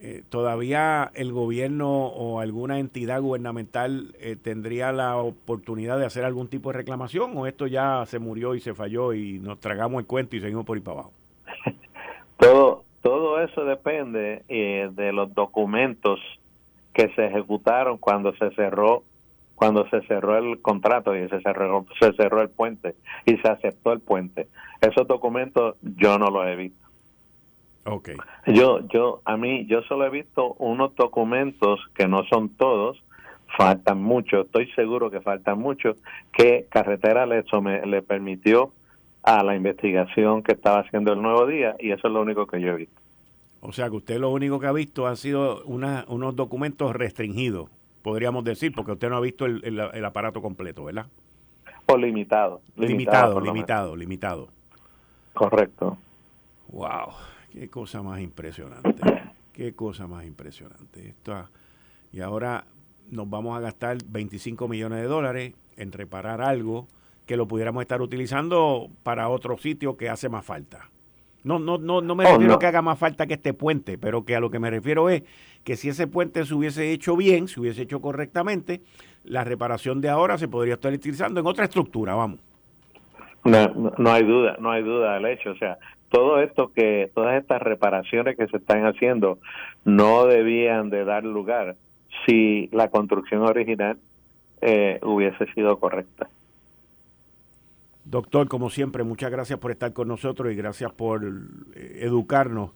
eh, 0.00 0.22
¿todavía 0.30 1.12
el 1.14 1.30
gobierno 1.30 2.06
o 2.06 2.40
alguna 2.40 2.78
entidad 2.78 3.20
gubernamental 3.20 4.16
eh, 4.18 4.36
tendría 4.42 4.92
la 4.92 5.18
oportunidad 5.18 5.98
de 5.98 6.06
hacer 6.06 6.24
algún 6.24 6.48
tipo 6.48 6.72
de 6.72 6.78
reclamación 6.78 7.36
o 7.36 7.46
esto 7.46 7.66
ya 7.66 8.02
se 8.06 8.18
murió 8.18 8.54
y 8.54 8.60
se 8.60 8.72
falló 8.72 9.12
y 9.12 9.38
nos 9.40 9.60
tragamos 9.60 10.00
el 10.00 10.06
cuento 10.06 10.36
y 10.36 10.40
seguimos 10.40 10.64
por 10.64 10.78
ahí 10.78 10.82
para 10.82 11.00
abajo? 11.00 11.12
Todo, 12.38 12.82
todo 13.02 13.40
eso 13.40 13.64
depende 13.64 14.42
de 14.48 15.12
los 15.12 15.32
documentos 15.32 16.18
que 16.92 17.08
se 17.14 17.26
ejecutaron 17.26 17.98
cuando 17.98 18.34
se 18.34 18.50
cerró 18.52 19.04
cuando 19.62 19.88
se 19.90 20.02
cerró 20.08 20.36
el 20.36 20.60
contrato 20.60 21.14
y 21.14 21.28
se 21.28 21.40
cerró, 21.40 21.86
se 22.00 22.12
cerró 22.14 22.42
el 22.42 22.50
puente 22.50 22.96
y 23.24 23.36
se 23.36 23.46
aceptó 23.46 23.92
el 23.92 24.00
puente. 24.00 24.48
Esos 24.80 25.06
documentos 25.06 25.76
yo 25.82 26.18
no 26.18 26.30
los 26.30 26.48
he 26.48 26.56
visto. 26.56 26.84
Okay. 27.84 28.16
Yo, 28.48 28.80
yo, 28.88 29.20
a 29.24 29.36
mí, 29.36 29.64
yo 29.66 29.82
solo 29.82 30.04
he 30.04 30.10
visto 30.10 30.54
unos 30.54 30.96
documentos 30.96 31.78
que 31.94 32.08
no 32.08 32.24
son 32.24 32.48
todos, 32.48 33.04
faltan 33.56 34.02
muchos, 34.02 34.46
estoy 34.46 34.68
seguro 34.72 35.12
que 35.12 35.20
faltan 35.20 35.60
muchos, 35.60 35.96
que 36.32 36.66
Carretera 36.68 37.24
le, 37.26 37.44
le 37.86 38.02
permitió 38.02 38.72
a 39.22 39.44
la 39.44 39.54
investigación 39.54 40.42
que 40.42 40.54
estaba 40.54 40.80
haciendo 40.80 41.12
el 41.12 41.22
Nuevo 41.22 41.46
Día 41.46 41.76
y 41.78 41.92
eso 41.92 42.08
es 42.08 42.12
lo 42.12 42.22
único 42.22 42.48
que 42.48 42.60
yo 42.60 42.72
he 42.72 42.76
visto. 42.78 43.00
O 43.60 43.70
sea 43.70 43.88
que 43.88 43.94
usted 43.94 44.18
lo 44.18 44.30
único 44.30 44.58
que 44.58 44.66
ha 44.66 44.72
visto 44.72 45.06
han 45.06 45.16
sido 45.16 45.62
una, 45.66 46.04
unos 46.08 46.34
documentos 46.34 46.96
restringidos 46.96 47.70
podríamos 48.02 48.44
decir, 48.44 48.72
porque 48.74 48.92
usted 48.92 49.08
no 49.08 49.16
ha 49.16 49.20
visto 49.20 49.46
el, 49.46 50.04
aparato 50.04 50.42
completo, 50.42 50.84
¿verdad? 50.84 51.06
O 51.86 51.96
limitado. 51.96 52.60
Limitado, 52.76 53.40
limitado, 53.40 53.96
limitado. 53.96 54.48
Correcto. 55.34 55.98
Wow, 56.68 57.12
qué 57.52 57.68
cosa 57.68 58.02
más 58.02 58.20
impresionante. 58.20 58.94
Qué 59.52 59.74
cosa 59.74 60.06
más 60.06 60.24
impresionante. 60.24 61.08
Esto, 61.08 61.46
y 62.10 62.22
ahora 62.22 62.64
nos 63.10 63.28
vamos 63.28 63.54
a 63.54 63.60
gastar 63.60 63.98
25 64.06 64.66
millones 64.66 65.02
de 65.02 65.06
dólares 65.06 65.52
en 65.76 65.92
reparar 65.92 66.40
algo 66.40 66.88
que 67.26 67.36
lo 67.36 67.46
pudiéramos 67.46 67.82
estar 67.82 68.00
utilizando 68.00 68.88
para 69.02 69.28
otro 69.28 69.58
sitio 69.58 69.98
que 69.98 70.08
hace 70.08 70.30
más 70.30 70.44
falta. 70.44 70.88
No, 71.44 71.58
no, 71.58 71.76
no, 71.76 72.00
no 72.00 72.14
me 72.14 72.24
oh, 72.24 72.32
refiero 72.32 72.58
que 72.58 72.66
haga 72.66 72.82
más 72.82 72.98
falta 72.98 73.26
que 73.26 73.34
este 73.34 73.52
puente, 73.52 73.98
pero 73.98 74.24
que 74.24 74.36
a 74.36 74.40
lo 74.40 74.50
que 74.50 74.58
me 74.58 74.70
refiero 74.70 75.10
es 75.10 75.22
que 75.64 75.76
si 75.76 75.88
ese 75.88 76.06
puente 76.06 76.44
se 76.44 76.54
hubiese 76.54 76.92
hecho 76.92 77.16
bien, 77.16 77.48
se 77.48 77.60
hubiese 77.60 77.82
hecho 77.82 78.00
correctamente, 78.00 78.80
la 79.24 79.44
reparación 79.44 80.00
de 80.00 80.08
ahora 80.08 80.38
se 80.38 80.48
podría 80.48 80.74
estar 80.74 80.92
utilizando 80.92 81.40
en 81.40 81.46
otra 81.46 81.64
estructura, 81.64 82.14
vamos. 82.14 82.40
No, 83.44 83.92
no 83.98 84.12
hay 84.12 84.24
duda, 84.24 84.56
no 84.60 84.70
hay 84.70 84.82
duda 84.82 85.14
del 85.14 85.26
hecho. 85.26 85.50
O 85.50 85.56
sea, 85.56 85.78
todo 86.08 86.40
esto 86.40 86.72
que, 86.72 87.10
todas 87.14 87.40
estas 87.40 87.62
reparaciones 87.62 88.36
que 88.36 88.46
se 88.46 88.58
están 88.58 88.84
haciendo 88.86 89.38
no 89.84 90.26
debían 90.26 90.90
de 90.90 91.04
dar 91.04 91.24
lugar 91.24 91.76
si 92.26 92.68
la 92.72 92.88
construcción 92.88 93.42
original 93.42 93.98
eh, 94.60 95.00
hubiese 95.02 95.46
sido 95.54 95.78
correcta. 95.78 96.28
Doctor, 98.04 98.48
como 98.48 98.68
siempre, 98.70 99.04
muchas 99.04 99.30
gracias 99.30 99.58
por 99.58 99.70
estar 99.70 99.92
con 99.92 100.08
nosotros 100.08 100.52
y 100.52 100.56
gracias 100.56 100.92
por 100.92 101.24
eh, 101.24 102.00
educarnos 102.02 102.72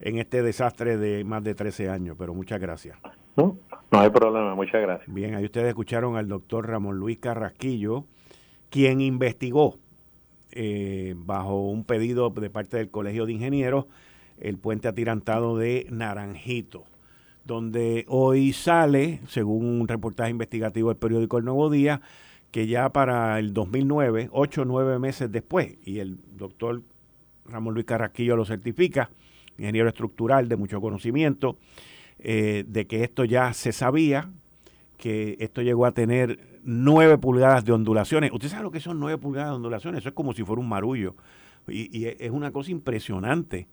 en 0.00 0.18
este 0.18 0.42
desastre 0.42 0.96
de 0.96 1.24
más 1.24 1.42
de 1.42 1.54
13 1.54 1.90
años, 1.90 2.16
pero 2.18 2.34
muchas 2.34 2.60
gracias. 2.60 2.98
No, 3.36 3.56
no 3.90 4.00
hay 4.00 4.10
problema, 4.10 4.54
muchas 4.54 4.82
gracias. 4.82 5.12
Bien, 5.12 5.34
ahí 5.34 5.44
ustedes 5.44 5.68
escucharon 5.68 6.16
al 6.16 6.28
doctor 6.28 6.68
Ramón 6.68 6.98
Luis 6.98 7.18
Carrasquillo, 7.18 8.04
quien 8.70 9.00
investigó 9.00 9.78
eh, 10.52 11.14
bajo 11.16 11.68
un 11.68 11.84
pedido 11.84 12.30
de 12.30 12.50
parte 12.50 12.78
del 12.78 12.90
Colegio 12.90 13.26
de 13.26 13.32
Ingenieros 13.32 13.86
el 14.40 14.58
puente 14.58 14.88
atirantado 14.88 15.56
de 15.56 15.86
Naranjito, 15.90 16.84
donde 17.44 18.04
hoy 18.08 18.52
sale, 18.52 19.20
según 19.26 19.64
un 19.80 19.88
reportaje 19.88 20.30
investigativo 20.30 20.90
del 20.90 20.98
periódico 20.98 21.38
El 21.38 21.44
Nuevo 21.44 21.70
Día, 21.70 22.00
que 22.50 22.66
ya 22.66 22.90
para 22.90 23.38
el 23.38 23.52
2009, 23.52 24.28
ocho 24.32 24.62
o 24.62 24.64
nueve 24.64 24.98
meses 24.98 25.30
después, 25.30 25.76
y 25.84 25.98
el 25.98 26.18
doctor 26.36 26.82
Ramón 27.46 27.74
Luis 27.74 27.86
Carrasquillo 27.86 28.36
lo 28.36 28.44
certifica, 28.44 29.10
ingeniero 29.58 29.88
estructural 29.88 30.48
de 30.48 30.56
mucho 30.56 30.80
conocimiento, 30.80 31.58
eh, 32.18 32.64
de 32.66 32.86
que 32.86 33.04
esto 33.04 33.24
ya 33.24 33.52
se 33.52 33.72
sabía, 33.72 34.30
que 34.96 35.36
esto 35.40 35.62
llegó 35.62 35.86
a 35.86 35.92
tener 35.92 36.60
nueve 36.62 37.18
pulgadas 37.18 37.64
de 37.64 37.72
ondulaciones. 37.72 38.32
¿Usted 38.32 38.48
sabe 38.48 38.62
lo 38.62 38.70
que 38.70 38.80
son 38.80 38.98
nueve 38.98 39.18
pulgadas 39.18 39.50
de 39.50 39.56
ondulaciones? 39.56 40.00
Eso 40.00 40.10
es 40.10 40.14
como 40.14 40.32
si 40.32 40.44
fuera 40.44 40.60
un 40.60 40.68
marullo. 40.68 41.14
Y, 41.68 42.06
es 42.06 42.30
una 42.30 42.50
cosa 42.50 42.70
impresionante. 42.70 43.68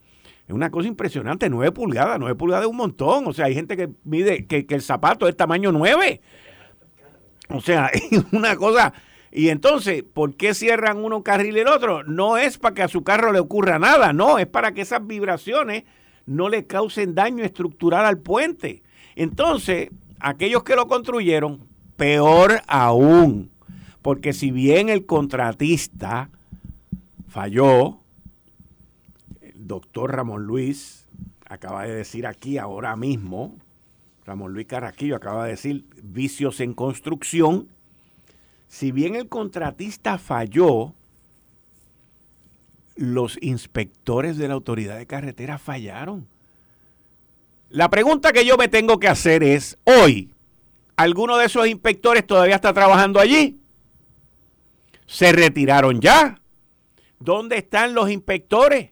Es 0.48 0.54
una 0.54 0.70
cosa 0.70 0.88
impresionante, 0.88 1.50
nueve 1.50 1.72
pulgadas, 1.72 2.20
nueve 2.20 2.36
pulgadas 2.36 2.66
es 2.66 2.70
un 2.70 2.78
montón. 2.78 3.28
O 3.28 3.34
sea, 3.34 3.46
hay 3.46 3.56
gente 3.56 3.76
que 3.76 3.90
mide 4.04 4.46
que, 4.46 4.66
que 4.66 4.76
el 4.76 4.82
zapato 4.82 5.28
es 5.28 5.36
tamaño 5.36 5.72
nueve. 5.72 6.22
O 7.50 7.62
sea, 7.62 7.88
es 7.94 8.24
una 8.32 8.56
cosa. 8.56 8.94
Y 9.38 9.50
entonces, 9.50 10.02
¿por 10.02 10.36
qué 10.36 10.54
cierran 10.54 11.04
uno 11.04 11.22
carril 11.22 11.58
y 11.58 11.60
el 11.60 11.68
otro? 11.68 12.04
No 12.04 12.38
es 12.38 12.58
para 12.58 12.74
que 12.74 12.84
a 12.84 12.88
su 12.88 13.04
carro 13.04 13.34
le 13.34 13.40
ocurra 13.40 13.80
nada, 13.80 14.14
no, 14.14 14.40
es 14.40 14.48
para 14.48 14.74
que 14.74 14.80
esas 14.80 15.06
vibraciones 15.06 15.84
no 16.26 16.48
le 16.48 16.66
causen 16.66 17.16
daño 17.16 17.44
estructural 17.44 18.06
al 18.06 18.18
puente. 18.18 18.82
Entonces, 19.18 19.90
aquellos 20.22 20.64
que 20.64 20.78
lo 20.78 20.88
construyeron, 20.88 21.60
peor 21.98 22.62
aún, 22.68 23.52
porque 24.02 24.32
si 24.32 24.52
bien 24.52 24.88
el 24.88 25.06
contratista 25.06 26.30
falló, 27.28 27.98
el 29.42 29.68
doctor 29.68 30.16
Ramón 30.16 30.46
Luis 30.46 31.08
acaba 31.46 31.84
de 31.84 31.94
decir 31.94 32.26
aquí 32.26 32.58
ahora 32.58 32.96
mismo 32.96 33.58
Ramón 34.26 34.54
Luis 34.54 34.66
Carrasquillo 34.66 35.16
acaba 35.16 35.44
de 35.44 35.52
decir, 35.52 35.86
vicios 36.02 36.60
en 36.60 36.74
construcción. 36.74 37.68
Si 38.68 38.92
bien 38.92 39.16
el 39.16 39.30
contratista 39.30 40.18
falló, 40.18 40.94
los 42.96 43.38
inspectores 43.42 44.38
de 44.38 44.48
la 44.48 44.54
autoridad 44.54 44.98
de 44.98 45.08
carretera 45.08 45.58
fallaron. 45.58 46.28
La 47.70 47.90
pregunta 47.90 48.32
que 48.32 48.46
yo 48.46 48.58
me 48.58 48.68
tengo 48.68 49.00
que 49.00 49.08
hacer 49.08 49.44
es, 49.44 49.78
hoy, 49.84 50.32
¿alguno 50.96 51.38
de 51.38 51.46
esos 51.46 51.68
inspectores 51.68 52.26
todavía 52.26 52.56
está 52.56 52.74
trabajando 52.74 53.20
allí? 53.20 53.60
¿Se 55.08 55.32
retiraron 55.32 56.00
ya? 56.00 56.40
¿Dónde 57.20 57.58
están 57.58 57.94
los 57.94 58.10
inspectores? 58.10 58.92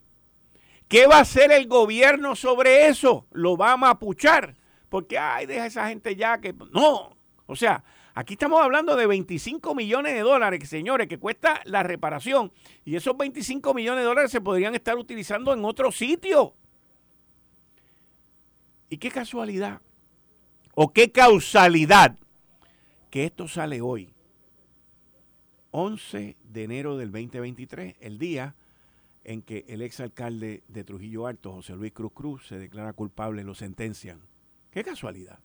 ¿Qué 0.87 1.07
va 1.07 1.17
a 1.17 1.21
hacer 1.21 1.51
el 1.51 1.67
gobierno 1.67 2.35
sobre 2.35 2.87
eso? 2.87 3.25
¿Lo 3.31 3.57
va 3.57 3.73
a 3.73 3.77
mapuchar? 3.77 4.55
porque, 4.93 5.17
ay, 5.17 5.47
deja 5.47 5.65
esa 5.65 5.87
gente 5.87 6.15
ya 6.15 6.37
que... 6.37 6.53
No, 6.71 7.17
o 7.47 7.55
sea, 7.55 7.83
aquí 8.13 8.33
estamos 8.33 8.61
hablando 8.61 8.95
de 8.95 9.07
25 9.07 9.75
millones 9.75 10.13
de 10.13 10.21
dólares, 10.21 10.67
señores, 10.67 11.07
que 11.07 11.17
cuesta 11.17 11.61
la 11.65 11.83
reparación. 11.83 12.51
Y 12.85 12.95
esos 12.95 13.17
25 13.17 13.73
millones 13.73 14.01
de 14.01 14.05
dólares 14.05 14.31
se 14.31 14.41
podrían 14.41 14.75
estar 14.75 14.97
utilizando 14.97 15.53
en 15.53 15.63
otro 15.65 15.91
sitio. 15.91 16.53
Y 18.89 18.97
qué 18.97 19.09
casualidad, 19.09 19.81
o 20.75 20.93
qué 20.93 21.11
causalidad, 21.11 22.17
que 23.09 23.25
esto 23.25 23.47
sale 23.47 23.81
hoy, 23.81 24.13
11 25.71 26.35
de 26.43 26.63
enero 26.63 26.97
del 26.97 27.11
2023, 27.11 27.95
el 27.99 28.19
día 28.19 28.55
en 29.23 29.41
que 29.41 29.65
el 29.67 29.81
exalcalde 29.81 30.61
de 30.67 30.83
Trujillo 30.83 31.25
Alto, 31.25 31.51
José 31.53 31.73
Luis 31.75 31.93
Cruz 31.93 32.11
Cruz, 32.13 32.47
se 32.47 32.59
declara 32.59 32.93
culpable, 32.93 33.43
lo 33.43 33.55
sentencian 33.55 34.21
Qué 34.73 34.83
casualidad. 34.83 35.37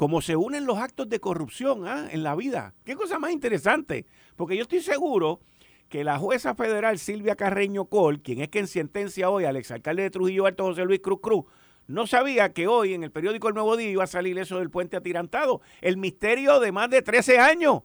Como 0.00 0.22
se 0.22 0.34
unen 0.34 0.64
los 0.64 0.78
actos 0.78 1.10
de 1.10 1.20
corrupción 1.20 1.86
¿ah? 1.86 2.08
en 2.10 2.22
la 2.22 2.34
vida. 2.34 2.72
Qué 2.86 2.96
cosa 2.96 3.18
más 3.18 3.32
interesante. 3.32 4.06
Porque 4.34 4.56
yo 4.56 4.62
estoy 4.62 4.80
seguro 4.80 5.40
que 5.90 6.04
la 6.04 6.18
jueza 6.18 6.54
federal 6.54 6.98
Silvia 6.98 7.36
Carreño 7.36 7.84
Col, 7.84 8.22
quien 8.22 8.40
es 8.40 8.48
quien 8.48 8.66
sentencia 8.66 9.28
hoy 9.28 9.44
al 9.44 9.56
exalcalde 9.56 10.04
de 10.04 10.08
Trujillo 10.08 10.46
Alto 10.46 10.64
José 10.64 10.86
Luis 10.86 11.00
Cruz 11.00 11.18
Cruz, 11.20 11.44
no 11.86 12.06
sabía 12.06 12.54
que 12.54 12.66
hoy 12.66 12.94
en 12.94 13.04
el 13.04 13.10
periódico 13.10 13.48
El 13.48 13.54
Nuevo 13.56 13.76
Día 13.76 13.90
iba 13.90 14.04
a 14.04 14.06
salir 14.06 14.38
eso 14.38 14.58
del 14.58 14.70
puente 14.70 14.96
atirantado. 14.96 15.60
El 15.82 15.98
misterio 15.98 16.60
de 16.60 16.72
más 16.72 16.88
de 16.88 17.02
13 17.02 17.38
años. 17.38 17.82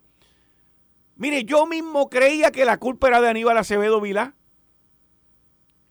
Mire, 1.17 1.43
yo 1.43 1.65
mismo 1.65 2.09
creía 2.09 2.49
que 2.49 2.63
la 2.63 2.77
culpa 2.77 3.09
era 3.09 3.19
de 3.19 3.27
Aníbal 3.27 3.57
Acevedo 3.57 3.99
Vilá. 3.99 4.35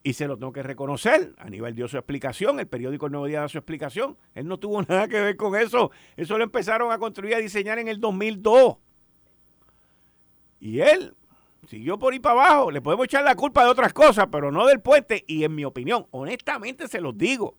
Y 0.06 0.12
se 0.12 0.28
lo 0.28 0.36
tengo 0.36 0.52
que 0.52 0.62
reconocer. 0.62 1.34
Aníbal 1.38 1.74
dio 1.74 1.88
su 1.88 1.96
explicación, 1.96 2.60
el 2.60 2.66
periódico 2.68 3.06
El 3.06 3.12
Nuevo 3.12 3.26
Día 3.26 3.40
da 3.40 3.48
su 3.48 3.56
explicación. 3.56 4.18
Él 4.34 4.46
no 4.46 4.58
tuvo 4.58 4.82
nada 4.88 5.08
que 5.08 5.18
ver 5.18 5.36
con 5.36 5.56
eso. 5.56 5.90
Eso 6.14 6.36
lo 6.36 6.44
empezaron 6.44 6.92
a 6.92 6.98
construir 6.98 7.34
a 7.34 7.38
diseñar 7.38 7.78
en 7.78 7.88
el 7.88 7.98
2002. 8.00 8.76
Y 10.60 10.80
él 10.80 11.16
siguió 11.66 11.98
por 11.98 12.12
ahí 12.12 12.20
para 12.20 12.44
abajo. 12.44 12.70
Le 12.70 12.82
podemos 12.82 13.06
echar 13.06 13.24
la 13.24 13.34
culpa 13.34 13.64
de 13.64 13.70
otras 13.70 13.94
cosas, 13.94 14.28
pero 14.30 14.52
no 14.52 14.66
del 14.66 14.80
puente. 14.80 15.24
Y 15.26 15.42
en 15.42 15.54
mi 15.54 15.64
opinión, 15.64 16.06
honestamente 16.10 16.86
se 16.86 17.00
los 17.00 17.16
digo. 17.16 17.56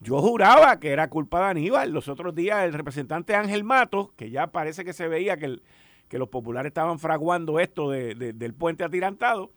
Yo 0.00 0.22
juraba 0.22 0.80
que 0.80 0.88
era 0.88 1.10
culpa 1.10 1.40
de 1.40 1.50
Aníbal. 1.50 1.90
Los 1.90 2.08
otros 2.08 2.34
días 2.34 2.64
el 2.64 2.72
representante 2.72 3.34
Ángel 3.34 3.64
Matos, 3.64 4.12
que 4.16 4.30
ya 4.30 4.46
parece 4.46 4.82
que 4.82 4.94
se 4.94 5.08
veía 5.08 5.36
que, 5.36 5.60
que 6.08 6.18
los 6.18 6.30
populares 6.30 6.70
estaban 6.70 6.98
fraguando 6.98 7.60
esto 7.60 7.90
del 7.90 8.54
puente 8.54 8.82
atirantado, 8.82 9.52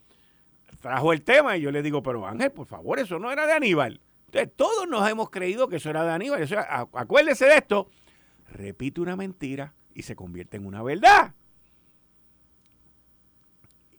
trajo 0.79 1.13
el 1.13 1.21
tema 1.21 1.57
y 1.57 1.61
yo 1.61 1.71
le 1.71 1.81
digo, 1.81 2.01
pero 2.01 2.25
Ángel, 2.25 2.51
por 2.51 2.67
favor, 2.67 2.99
eso 2.99 3.19
no 3.19 3.31
era 3.31 3.45
de 3.45 3.53
Aníbal. 3.53 3.99
Entonces, 4.27 4.53
todos 4.55 4.87
nos 4.87 5.07
hemos 5.09 5.29
creído 5.29 5.67
que 5.67 5.75
eso 5.77 5.89
era 5.89 6.03
de 6.03 6.11
Aníbal. 6.11 6.47
acuérdese 6.93 7.45
de 7.45 7.55
esto, 7.55 7.89
repite 8.53 9.01
una 9.01 9.15
mentira 9.15 9.73
y 9.93 10.03
se 10.03 10.15
convierte 10.15 10.57
en 10.57 10.65
una 10.65 10.81
verdad. 10.83 11.33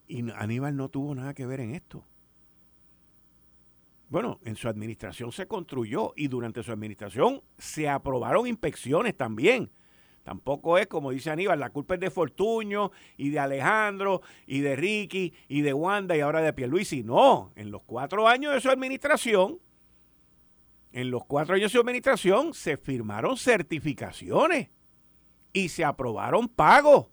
Y 0.08 0.30
Aníbal 0.32 0.76
no 0.76 0.88
tuvo 0.88 1.14
nada 1.14 1.34
que 1.34 1.46
ver 1.46 1.60
en 1.60 1.74
esto. 1.74 2.04
Bueno, 4.08 4.40
en 4.44 4.56
su 4.56 4.68
administración 4.68 5.32
se 5.32 5.46
construyó 5.46 6.12
y 6.16 6.28
durante 6.28 6.62
su 6.62 6.70
administración 6.70 7.42
se 7.56 7.88
aprobaron 7.88 8.46
inspecciones 8.46 9.16
también. 9.16 9.70
Tampoco 10.22 10.78
es, 10.78 10.86
como 10.86 11.10
dice 11.10 11.30
Aníbal, 11.30 11.58
la 11.58 11.70
culpa 11.70 11.94
es 11.94 12.00
de 12.00 12.10
Fortuño 12.10 12.92
y 13.16 13.30
de 13.30 13.40
Alejandro 13.40 14.22
y 14.46 14.60
de 14.60 14.76
Ricky 14.76 15.32
y 15.48 15.62
de 15.62 15.72
Wanda 15.72 16.16
y 16.16 16.20
ahora 16.20 16.40
de 16.40 16.52
Pierluisi. 16.52 17.02
No, 17.02 17.52
en 17.56 17.70
los 17.70 17.82
cuatro 17.82 18.28
años 18.28 18.54
de 18.54 18.60
su 18.60 18.70
administración, 18.70 19.58
en 20.92 21.10
los 21.10 21.24
cuatro 21.24 21.56
años 21.56 21.72
de 21.72 21.76
su 21.76 21.80
administración 21.80 22.54
se 22.54 22.76
firmaron 22.76 23.36
certificaciones 23.36 24.68
y 25.52 25.68
se 25.68 25.84
aprobaron 25.84 26.48
pagos 26.48 27.06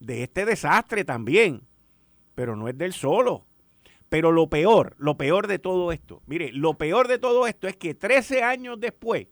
de 0.00 0.22
este 0.22 0.44
desastre 0.46 1.04
también. 1.04 1.62
Pero 2.34 2.56
no 2.56 2.68
es 2.68 2.78
del 2.78 2.94
solo. 2.94 3.44
Pero 4.08 4.32
lo 4.32 4.48
peor, 4.48 4.94
lo 4.98 5.16
peor 5.16 5.46
de 5.46 5.58
todo 5.58 5.90
esto, 5.90 6.22
mire, 6.26 6.52
lo 6.52 6.74
peor 6.74 7.08
de 7.08 7.18
todo 7.18 7.46
esto 7.46 7.66
es 7.66 7.76
que 7.76 7.94
13 7.94 8.42
años 8.42 8.78
después, 8.78 9.26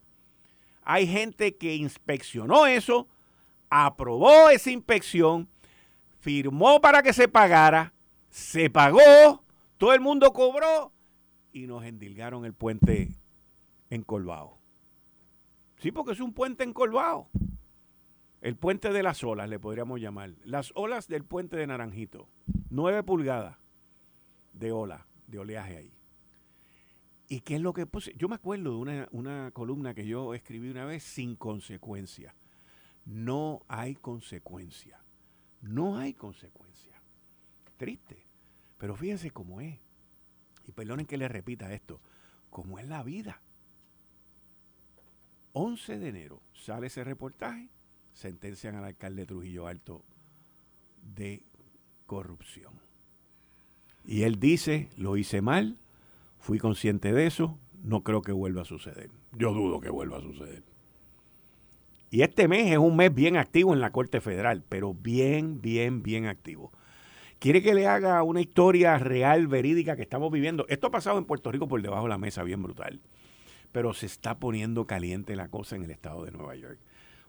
hay 0.83 1.07
gente 1.07 1.57
que 1.57 1.75
inspeccionó 1.75 2.67
eso, 2.67 3.07
aprobó 3.69 4.51
esa 4.51 4.71
inspección, 4.71 5.49
firmó 6.21 6.81
para 6.81 7.03
que 7.03 7.13
se 7.13 7.29
pagara, 7.29 7.93
se 8.31 8.71
pagó, 8.71 9.43
todo 9.79 9.93
el 9.93 10.01
mundo 10.01 10.33
cobró 10.33 10.93
y 11.53 11.67
nos 11.67 11.85
endilgaron 11.85 12.45
el 12.45 12.53
puente 12.53 13.11
encolvado. 13.91 14.59
Sí, 15.79 15.93
porque 15.93 16.13
es 16.13 16.21
un 16.21 16.33
puente 16.33 16.65
encolvado. 16.65 17.29
El 18.43 18.57
puente 18.57 18.91
de 18.91 19.03
las 19.03 19.23
olas, 19.23 19.49
le 19.49 19.59
podríamos 19.59 20.01
llamar. 20.01 20.31
Las 20.45 20.73
olas 20.75 21.09
del 21.09 21.25
puente 21.25 21.57
de 21.57 21.67
Naranjito. 21.67 22.29
Nueve 22.71 23.03
pulgadas. 23.03 23.57
de 24.53 24.73
ola, 24.73 25.07
de 25.27 25.39
oleaje 25.39 25.77
ahí. 25.77 26.00
¿Y 27.31 27.43
qué 27.43 27.55
es 27.55 27.61
lo 27.61 27.73
que 27.73 27.87
puse? 27.87 28.13
Yo 28.19 28.29
me 28.29 28.35
acuerdo 28.35 28.73
de 28.73 28.77
una, 28.77 29.09
una 29.13 29.53
columna 29.53 29.95
que 29.95 30.05
yo 30.05 30.35
escribí 30.35 30.69
una 30.69 30.85
vez 30.85 31.05
sin 31.05 31.37
consecuencia. 31.37 32.35
No 33.07 33.63
hay 33.69 33.95
consecuencia. 33.95 34.99
No 35.63 35.97
hay 35.97 36.13
consecuencia. 36.13 37.01
Triste. 37.77 38.27
Pero 38.79 38.97
fíjense 38.97 39.31
cómo 39.31 39.61
es. 39.61 39.79
Y 40.67 40.73
perdonen 40.73 41.07
que 41.07 41.17
le 41.17 41.29
repita 41.29 41.73
esto. 41.73 42.01
Cómo 42.51 42.81
es 42.81 42.89
la 42.89 43.05
vida. 43.05 43.41
11 45.53 46.01
de 46.01 46.09
enero 46.09 46.41
sale 46.53 46.89
ese 46.89 47.05
reportaje, 47.05 47.69
sentencian 48.13 48.75
al 48.75 48.85
alcalde 48.85 49.25
Trujillo 49.25 49.69
Alto 49.69 50.03
de 51.15 51.43
corrupción. 52.07 52.73
Y 54.05 54.23
él 54.23 54.41
dice, 54.41 54.89
lo 54.97 55.17
hice 55.17 55.43
mal, 55.43 55.77
fui 56.41 56.59
consciente 56.59 57.13
de 57.13 57.27
eso, 57.27 57.59
no 57.85 58.03
creo 58.03 58.23
que 58.23 58.33
vuelva 58.33 58.63
a 58.63 58.65
suceder. 58.65 59.11
Yo 59.33 59.53
dudo 59.53 59.81
que 59.81 59.91
vuelva 59.91 60.19
a 60.19 60.23
suceder. 60.23 60.65
Y 62.11 62.23
este 62.23 62.49
mes 62.49 62.73
es 62.73 62.79
un 62.79 62.97
mes 62.97 63.15
bien 63.15 63.37
activo 63.37 63.73
en 63.73 63.81
la 63.81 63.93
Corte 63.93 64.21
Federal, 64.21 64.65
pero 64.69 64.95
bien, 64.95 65.61
bien, 65.61 66.03
bien 66.03 66.27
activo. 66.27 66.73
Quiere 67.39 67.63
que 67.63 67.73
le 67.73 67.87
haga 67.87 68.23
una 68.23 68.41
historia 68.41 68.99
real, 68.99 69.47
verídica 69.47 69.97
que 69.97 70.03
estamos 70.03 70.31
viviendo. 70.31 70.67
Esto 70.69 70.89
ha 70.89 70.91
pasado 70.91 71.19
en 71.19 71.25
Puerto 71.25 71.53
Rico 71.53 71.69
por 71.69 71.81
debajo 71.81 72.03
de 72.03 72.11
la 72.11 72.19
mesa, 72.19 72.43
bien 72.43 72.63
brutal. 72.63 73.01
Pero 73.73 73.95
se 73.95 74.07
está 74.07 74.39
poniendo 74.39 74.87
caliente 74.87 75.37
la 75.37 75.49
cosa 75.49 75.77
en 75.77 75.85
el 75.85 75.91
estado 75.91 76.25
de 76.25 76.33
Nueva 76.33 76.57
York. 76.57 76.79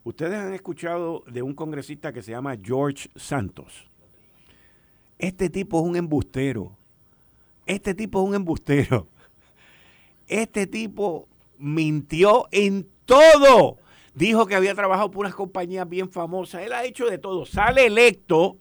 Ustedes 0.03 0.33
han 0.33 0.53
escuchado 0.53 1.23
de 1.27 1.43
un 1.43 1.53
congresista 1.53 2.11
que 2.11 2.23
se 2.23 2.31
llama 2.31 2.57
George 2.61 3.09
Santos. 3.15 3.87
Este 5.19 5.51
tipo 5.51 5.79
es 5.79 5.85
un 5.85 5.95
embustero. 5.95 6.75
Este 7.71 7.93
tipo 7.93 8.21
es 8.21 8.27
un 8.27 8.35
embustero. 8.35 9.07
Este 10.27 10.67
tipo 10.67 11.29
mintió 11.57 12.49
en 12.51 12.85
todo. 13.05 13.77
Dijo 14.13 14.45
que 14.45 14.55
había 14.55 14.75
trabajado 14.75 15.09
por 15.09 15.21
unas 15.21 15.35
compañías 15.35 15.87
bien 15.87 16.11
famosas. 16.11 16.63
Él 16.63 16.73
ha 16.73 16.83
hecho 16.83 17.05
de 17.05 17.17
todo. 17.17 17.45
Sale 17.45 17.85
electo. 17.85 18.57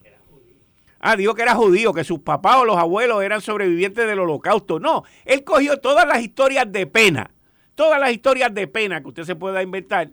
Ah, 1.00 1.16
dijo 1.16 1.34
que 1.34 1.42
era 1.42 1.56
judío, 1.56 1.92
que 1.92 2.04
sus 2.04 2.20
papás 2.20 2.58
o 2.58 2.64
los 2.64 2.76
abuelos 2.76 3.24
eran 3.24 3.40
sobrevivientes 3.40 4.06
del 4.06 4.20
holocausto. 4.20 4.78
No, 4.78 5.02
él 5.24 5.42
cogió 5.42 5.80
todas 5.80 6.06
las 6.06 6.22
historias 6.22 6.70
de 6.70 6.86
pena. 6.86 7.34
Todas 7.74 7.98
las 7.98 8.12
historias 8.12 8.54
de 8.54 8.68
pena 8.68 9.00
que 9.00 9.08
usted 9.08 9.24
se 9.24 9.34
pueda 9.34 9.60
inventar 9.60 10.12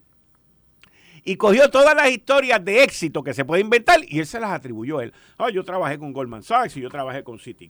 y 1.28 1.36
cogió 1.36 1.70
todas 1.70 1.94
las 1.94 2.10
historias 2.10 2.64
de 2.64 2.84
éxito 2.84 3.22
que 3.22 3.34
se 3.34 3.44
puede 3.44 3.62
inventar 3.62 4.00
y 4.08 4.20
él 4.20 4.26
se 4.26 4.40
las 4.40 4.52
atribuyó 4.52 5.00
a 5.00 5.04
él. 5.04 5.14
Ah, 5.38 5.50
yo 5.50 5.66
trabajé 5.66 6.00
con 6.00 6.14
Goldman 6.14 6.42
Sachs 6.42 6.78
y 6.78 6.80
yo 6.80 6.90
trabajé 6.90 7.22
con 7.22 7.38
City 7.38 7.70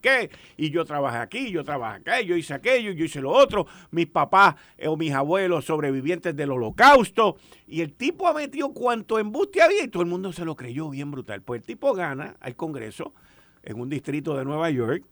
y 0.58 0.70
yo 0.70 0.86
trabajé 0.86 1.18
aquí, 1.18 1.50
yo 1.50 1.64
trabajé 1.64 1.98
acá, 1.98 2.22
yo 2.22 2.38
hice 2.38 2.54
aquello, 2.54 2.92
yo 2.92 3.04
hice 3.04 3.20
lo 3.20 3.32
otro, 3.32 3.66
mis 3.90 4.06
papás 4.06 4.54
eh, 4.78 4.88
o 4.88 4.96
mis 4.96 5.12
abuelos 5.12 5.66
sobrevivientes 5.66 6.36
del 6.36 6.52
holocausto 6.52 7.38
y 7.66 7.82
el 7.82 7.94
tipo 7.94 8.28
ha 8.28 8.34
metido 8.36 8.74
cuanto 8.74 9.18
embuste 9.18 9.64
había 9.64 9.84
y 9.84 9.88
todo 9.88 10.04
el 10.04 10.10
mundo 10.10 10.32
se 10.32 10.46
lo 10.46 10.56
creyó 10.56 10.92
bien 10.92 11.10
brutal. 11.10 11.42
Pues 11.42 11.62
el 11.62 11.66
tipo 11.66 11.96
gana 11.96 12.36
al 12.40 12.56
Congreso 12.56 13.16
en 13.64 13.82
un 13.82 13.90
distrito 13.90 14.38
de 14.38 14.46
Nueva 14.46 14.70
York 14.70 15.04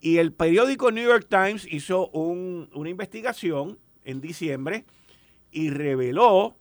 y 0.00 0.18
el 0.18 0.32
periódico 0.32 0.92
New 0.92 1.08
York 1.08 1.26
Times 1.28 1.66
hizo 1.68 2.08
una 2.10 2.88
investigación 2.88 3.80
en 4.04 4.20
diciembre 4.20 4.84
y 5.50 5.70
reveló 5.70 6.54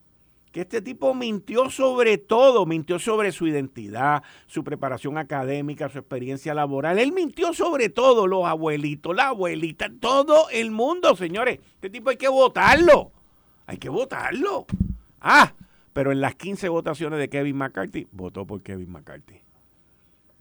que 0.52 0.62
este 0.62 0.82
tipo 0.82 1.14
mintió 1.14 1.70
sobre 1.70 2.18
todo, 2.18 2.66
mintió 2.66 2.98
sobre 2.98 3.32
su 3.32 3.46
identidad, 3.48 4.24
su 4.48 4.64
preparación 4.64 5.18
académica, 5.18 5.90
su 5.90 6.00
experiencia 6.00 6.54
laboral. 6.54 6.98
Él 6.98 7.12
mintió 7.12 7.54
sobre 7.54 7.90
todo, 7.90 8.26
los 8.26 8.46
abuelitos, 8.46 9.16
la 9.16 9.28
abuelita, 9.28 9.90
todo 10.00 10.50
el 10.50 10.72
mundo, 10.72 11.16
señores. 11.16 11.60
Este 11.76 11.90
tipo 11.90 12.10
hay 12.10 12.18
que 12.18 12.30
votarlo. 12.30 13.12
Hay 13.68 13.78
que 13.78 13.90
votarlo. 13.90 14.66
Ah, 15.22 15.54
pero 15.94 16.12
en 16.12 16.22
las 16.22 16.34
15 16.36 16.70
votaciones 16.70 17.20
de 17.20 17.30
Kevin 17.30 17.58
McCarthy, 17.58 18.08
votó 18.12 18.46
por 18.46 18.62
Kevin 18.64 18.92
McCarthy. 18.92 19.42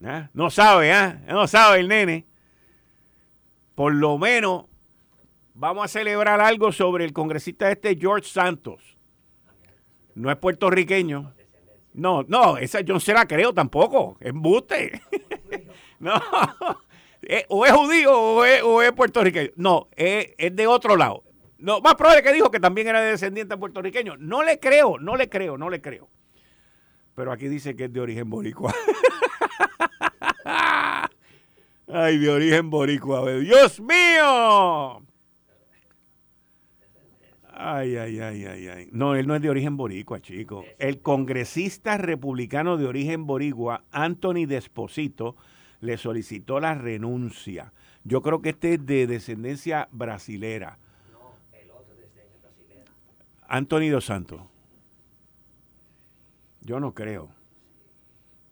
¿Ah? 0.02 0.30
No 0.32 0.50
sabe, 0.50 0.92
¿ah? 0.92 1.20
No 1.28 1.46
sabe 1.46 1.80
el 1.80 1.88
nene. 1.88 2.24
Por 3.74 3.94
lo 3.94 4.16
menos 4.16 4.64
vamos 5.54 5.84
a 5.84 5.88
celebrar 5.88 6.40
algo 6.40 6.72
sobre 6.72 7.04
el 7.04 7.12
congresista 7.12 7.70
este 7.70 7.96
George 7.96 8.28
Santos 8.28 8.97
no 10.18 10.30
es 10.30 10.36
puertorriqueño. 10.36 11.32
No, 11.94 12.24
no, 12.28 12.58
esa 12.58 12.80
yo 12.80 12.94
no 12.94 13.00
se 13.00 13.12
la 13.12 13.26
creo 13.26 13.52
tampoco. 13.52 14.16
Es 14.20 14.32
buste. 14.32 15.00
no. 15.98 16.14
Eh, 17.22 17.44
o 17.48 17.66
es 17.66 17.72
judío 17.72 18.12
o 18.16 18.82
es, 18.82 18.92
puertorriqueño. 18.92 19.50
No, 19.56 19.88
es, 19.96 20.34
de 20.38 20.66
otro 20.66 20.96
lado. 20.96 21.24
No, 21.58 21.80
más 21.80 21.96
probable 21.96 22.22
que 22.22 22.32
dijo 22.32 22.50
que 22.50 22.60
también 22.60 22.86
era 22.86 23.00
de 23.00 23.10
descendiente 23.10 23.56
puertorriqueño. 23.56 24.16
No 24.18 24.42
le 24.42 24.60
creo, 24.60 24.98
no 24.98 25.16
le 25.16 25.28
creo, 25.28 25.58
no 25.58 25.70
le 25.70 25.80
creo. 25.80 26.08
Pero 27.14 27.32
aquí 27.32 27.48
dice 27.48 27.74
que 27.74 27.86
es 27.86 27.92
de 27.92 28.00
origen 28.00 28.30
boricua. 28.30 28.72
Ay, 31.88 32.18
de 32.18 32.30
origen 32.30 32.70
boricua. 32.70 33.28
Dios 33.32 33.80
mío. 33.80 35.02
Ay, 37.60 37.96
ay, 37.96 38.20
ay, 38.20 38.44
ay, 38.44 38.68
ay. 38.68 38.88
No, 38.92 39.16
él 39.16 39.26
no 39.26 39.34
es 39.34 39.42
de 39.42 39.50
origen 39.50 39.76
boricua, 39.76 40.20
chico. 40.20 40.64
El 40.78 41.00
congresista 41.00 41.98
republicano 41.98 42.76
de 42.76 42.86
origen 42.86 43.26
boricua, 43.26 43.82
Anthony 43.90 44.46
Desposito, 44.46 45.34
le 45.80 45.96
solicitó 45.96 46.60
la 46.60 46.76
renuncia. 46.76 47.72
Yo 48.04 48.22
creo 48.22 48.40
que 48.42 48.50
este 48.50 48.74
es 48.74 48.86
de 48.86 49.08
descendencia 49.08 49.88
brasilera. 49.90 50.78
No, 51.10 51.58
el 51.58 51.68
otro 51.72 51.96
de 51.96 52.02
descendencia 52.02 52.38
brasilera. 52.42 52.92
Anthony 53.48 53.90
Dos 53.90 54.04
Santos. 54.04 54.40
Yo 56.60 56.78
no 56.78 56.94
creo. 56.94 57.28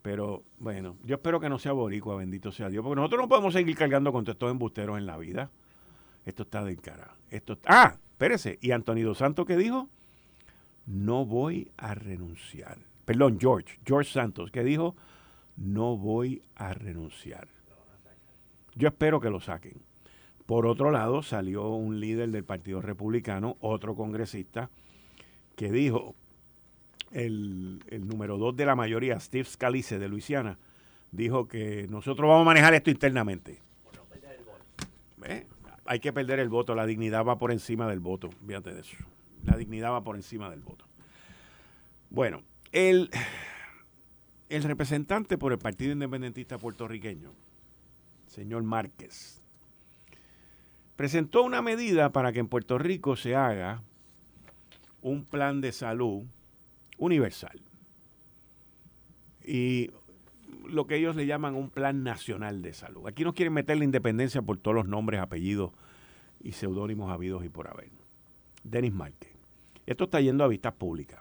Pero 0.03 0.43
bueno, 0.59 0.97
yo 1.05 1.15
espero 1.15 1.39
que 1.39 1.49
no 1.49 1.61
sea 1.61 1.71
boricua, 1.71 2.17
bendito 2.17 2.51
sea 2.51 2.69
Dios, 2.69 2.83
porque 2.83 2.97
nosotros 2.97 3.21
no 3.21 3.29
podemos 3.29 3.53
seguir 3.53 3.77
cargando 3.77 4.11
con 4.11 4.29
estos 4.29 4.51
embusteros 4.51 4.99
en 4.99 5.07
la 5.07 5.17
vida. 5.17 5.49
Esto 6.25 6.43
está 6.43 6.65
de 6.65 6.77
cara. 6.77 7.15
Esto 7.31 7.53
está, 7.53 7.85
ah, 7.85 7.97
espérese. 8.17 8.59
¿Y 8.63 8.71
Dos 8.71 9.19
Santos 9.19 9.45
qué 9.47 9.57
dijo? 9.57 9.89
No 10.87 11.27
voy 11.27 11.71
a 11.77 11.95
renunciar. 11.95 12.79
Perdón, 13.05 13.39
George, 13.39 13.79
George 13.85 14.11
Santos, 14.11 14.51
que 14.51 14.65
dijo, 14.65 14.97
no 15.57 15.97
voy 15.97 16.43
a 16.57 16.73
renunciar. 16.73 17.47
Yo 18.75 18.89
espero 18.89 19.21
que 19.21 19.31
lo 19.31 19.41
saquen. 19.41 19.75
Por 20.47 20.67
otro 20.67 20.91
lado, 20.91 21.23
salió 21.23 21.69
un 21.69 22.01
líder 22.01 22.31
del 22.31 22.45
Partido 22.45 22.81
Republicano, 22.81 23.57
otro 23.61 23.95
congresista, 23.95 24.71
que 25.55 25.71
dijo, 25.71 26.15
el, 27.13 27.81
número 27.91 28.39
dos 28.39 28.57
de 28.57 28.65
la 28.65 28.75
mayoría, 28.75 29.21
Steve 29.21 29.45
Scalise 29.45 29.99
de 29.99 30.09
Luisiana, 30.09 30.59
dijo 31.13 31.49
que 31.49 31.87
nosotros 31.89 32.29
vamos 32.29 32.43
a 32.43 32.47
manejar 32.47 32.75
esto 32.75 32.91
internamente. 32.91 33.61
¿Eh? 35.25 35.47
Hay 35.87 36.01
que 36.01 36.13
perder 36.13 36.39
el 36.39 36.49
voto, 36.49 36.75
la 36.75 36.87
dignidad 36.87 37.25
va 37.25 37.39
por 37.39 37.53
encima 37.53 37.89
del 37.89 38.01
voto, 38.01 38.31
fíjate 38.47 38.75
de 38.75 38.81
eso. 38.81 38.97
La 39.45 39.57
dignidad 39.57 39.93
va 39.93 40.03
por 40.03 40.17
encima 40.17 40.51
del 40.51 40.61
voto. 40.61 40.85
Bueno, 42.11 42.43
el, 42.73 43.11
el 44.49 44.63
representante 44.63 45.39
por 45.39 45.53
el 45.53 45.59
Partido 45.59 45.93
Independentista 45.93 46.59
Puertorriqueño, 46.59 47.33
señor 48.27 48.63
Márquez, 48.63 49.41
presentó 50.97 51.43
una 51.43 51.63
medida 51.63 52.11
para 52.11 52.33
que 52.33 52.41
en 52.41 52.49
Puerto 52.49 52.79
Rico 52.79 53.17
se 53.17 53.37
haga 53.37 53.83
un 55.03 55.25
plan 55.25 55.61
de 55.61 55.73
salud 55.73 56.25
universal. 56.99 57.61
Y 59.45 59.91
lo 60.69 60.87
que 60.87 60.97
ellos 60.97 61.17
le 61.17 61.27
llaman 61.27 61.55
un 61.55 61.71
plan 61.71 62.03
nacional 62.03 62.63
de 62.63 62.73
salud. 62.73 63.07
Aquí 63.07 63.25
no 63.25 63.35
quieren 63.35 63.53
meter 63.53 63.77
la 63.77 63.85
independencia 63.85 64.43
por 64.43 64.59
todos 64.59 64.75
los 64.75 64.89
nombres, 64.89 65.21
apellidos 65.21 65.73
y 66.43 66.53
seudónimos 66.53 67.11
habidos 67.11 67.45
y 67.45 67.49
por 67.49 67.69
haber. 67.69 67.89
Denis 68.65 68.93
Márquez. 68.93 69.31
Esto 69.87 70.05
está 70.05 70.21
yendo 70.21 70.45
a 70.45 70.49
vistas 70.49 70.75
públicas. 70.75 71.21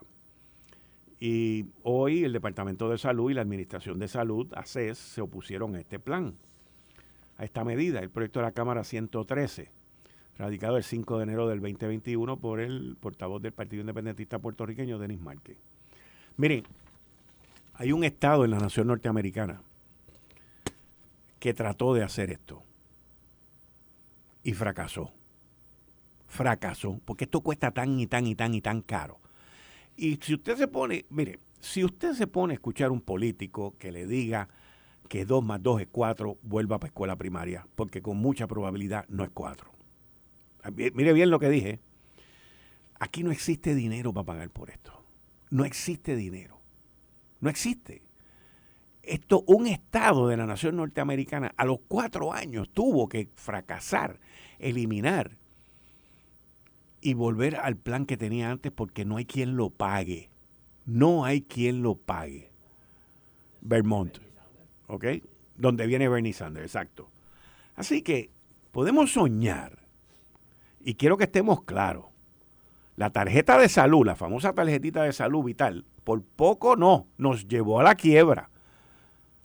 Y 1.20 1.66
hoy 1.84 2.24
el 2.24 2.34
Departamento 2.34 2.90
de 2.90 2.98
Salud 2.98 3.32
y 3.32 3.34
la 3.34 3.42
Administración 3.42 4.00
de 4.00 4.08
Salud, 4.08 4.52
ACES, 4.54 4.98
se 4.98 5.22
opusieron 5.22 5.76
a 5.76 5.80
este 5.80 6.00
plan, 6.00 6.36
a 7.38 7.46
esta 7.46 7.64
medida, 7.64 8.00
el 8.00 8.10
proyecto 8.10 8.40
de 8.40 8.46
la 8.46 8.52
Cámara 8.52 8.84
113, 8.84 9.72
radicado 10.38 10.78
el 10.78 10.84
5 10.84 11.18
de 11.18 11.24
enero 11.24 11.48
del 11.48 11.62
2021 11.62 12.38
por 12.38 12.60
el 12.60 12.98
portavoz 13.00 13.42
del 13.42 13.54
Partido 13.54 13.82
Independentista 13.82 14.40
puertorriqueño, 14.40 15.00
Denis 15.00 15.22
Márquez. 15.22 15.58
Miren, 16.38 16.64
hay 17.78 17.92
un 17.92 18.04
estado 18.04 18.46
en 18.46 18.52
la 18.52 18.60
nación 18.60 18.88
norteamericana 18.88 19.62
que 21.40 21.54
trató 21.54 21.94
de 21.94 22.04
hacer 22.04 22.32
esto 22.32 22.64
y 24.44 24.54
fracasó. 24.54 25.12
Fracasó, 26.28 27.00
porque 27.06 27.26
esto 27.26 27.42
cuesta 27.42 27.72
tan 27.72 28.00
y 28.00 28.08
tan 28.08 28.28
y 28.28 28.36
tan 28.36 28.54
y 28.54 28.62
tan 28.62 28.82
caro. 28.82 29.20
Y 29.98 30.18
si 30.22 30.34
usted 30.34 30.58
se 30.58 30.68
pone, 30.68 31.06
mire, 31.10 31.40
si 31.60 31.84
usted 31.84 32.14
se 32.14 32.28
pone 32.28 32.54
a 32.54 32.56
escuchar 32.56 32.92
un 32.92 33.02
político 33.02 33.76
que 33.78 33.92
le 33.92 34.06
diga 34.06 34.50
que 35.08 35.26
2 35.26 35.44
más 35.44 35.62
2 35.62 35.82
es 35.82 35.88
4, 35.92 36.38
vuelva 36.42 36.80
para 36.80 36.90
escuela 36.90 37.16
primaria, 37.16 37.68
porque 37.76 38.02
con 38.02 38.18
mucha 38.18 38.48
probabilidad 38.48 39.06
no 39.08 39.24
es 39.24 39.30
4. 39.34 39.70
Ah, 40.64 40.72
mire 40.72 41.14
bien 41.14 41.30
lo 41.30 41.40
que 41.40 41.50
dije. 41.50 41.80
Aquí 43.00 43.24
no 43.24 43.32
existe 43.32 43.76
dinero 43.76 44.14
para 44.14 44.26
pagar 44.26 44.50
por 44.50 44.70
esto. 44.70 45.04
No 45.50 45.66
existe 45.66 46.16
dinero. 46.16 46.55
No 47.40 47.50
existe. 47.50 48.02
Esto, 49.04 49.44
un 49.48 49.68
Estado 49.68 50.28
de 50.28 50.38
la 50.38 50.46
nación 50.46 50.78
norteamericana 50.78 51.54
a 51.58 51.66
los 51.66 51.80
cuatro 51.88 52.34
años 52.34 52.70
tuvo 52.70 53.08
que 53.08 53.30
fracasar, 53.36 54.20
eliminar 54.58 55.38
y 57.02 57.14
volver 57.14 57.58
al 57.58 57.76
plan 57.76 58.08
que 58.08 58.18
tenía 58.18 58.50
antes 58.50 58.72
porque 58.72 59.06
no 59.06 59.18
hay 59.18 59.26
quien 59.26 59.56
lo 59.58 59.70
pague. 59.70 60.30
No 60.86 61.24
hay 61.26 61.42
quien 61.42 61.84
lo 61.84 61.96
pague. 61.96 62.50
Vermont. 63.62 64.18
¿Ok? 64.88 65.06
Donde 65.56 65.86
viene 65.86 66.10
Bernie 66.10 66.34
Sanders, 66.34 66.66
exacto. 66.66 67.10
Así 67.76 68.02
que 68.02 68.32
podemos 68.72 69.14
soñar, 69.14 69.80
y 70.80 70.96
quiero 70.96 71.18
que 71.18 71.26
estemos 71.26 71.64
claros, 71.64 72.06
la 72.96 73.10
tarjeta 73.10 73.58
de 73.58 73.70
salud, 73.70 74.06
la 74.06 74.16
famosa 74.16 74.54
tarjetita 74.54 75.04
de 75.04 75.14
salud 75.14 75.44
vital, 75.44 75.86
por 76.04 76.24
poco 76.24 76.76
no, 76.76 77.08
nos 77.18 77.48
llevó 77.48 77.80
a 77.80 77.84
la 77.84 77.96
quiebra. 77.96 78.50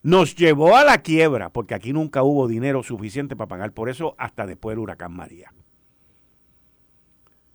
Nos 0.02 0.34
llevó 0.34 0.76
a 0.76 0.84
la 0.84 1.02
quiebra, 1.02 1.50
porque 1.50 1.74
aquí 1.74 1.92
nunca 1.92 2.22
hubo 2.22 2.48
dinero 2.48 2.82
suficiente 2.82 3.36
para 3.36 3.48
pagar 3.48 3.72
por 3.72 3.88
eso 3.88 4.14
hasta 4.16 4.46
después 4.46 4.72
del 4.74 4.78
huracán 4.78 5.12
María. 5.12 5.52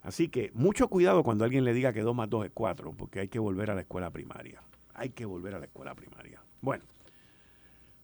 Así 0.04 0.28
que 0.28 0.52
mucho 0.54 0.88
cuidado 0.88 1.24
cuando 1.24 1.44
alguien 1.46 1.64
le 1.64 1.74
diga 1.74 1.92
que 1.92 2.02
2 2.02 2.16
más 2.16 2.30
2 2.30 2.46
es 2.46 2.52
4, 2.54 2.92
porque 2.92 3.22
hay 3.22 3.28
que 3.28 3.40
volver 3.40 3.72
a 3.72 3.76
la 3.76 3.82
escuela 3.82 4.12
primaria. 4.12 4.62
Hay 4.94 5.10
que 5.10 5.26
volver 5.26 5.56
a 5.56 5.60
la 5.60 5.66
escuela 5.66 5.96
primaria. 5.96 6.40
Bueno, 6.62 6.84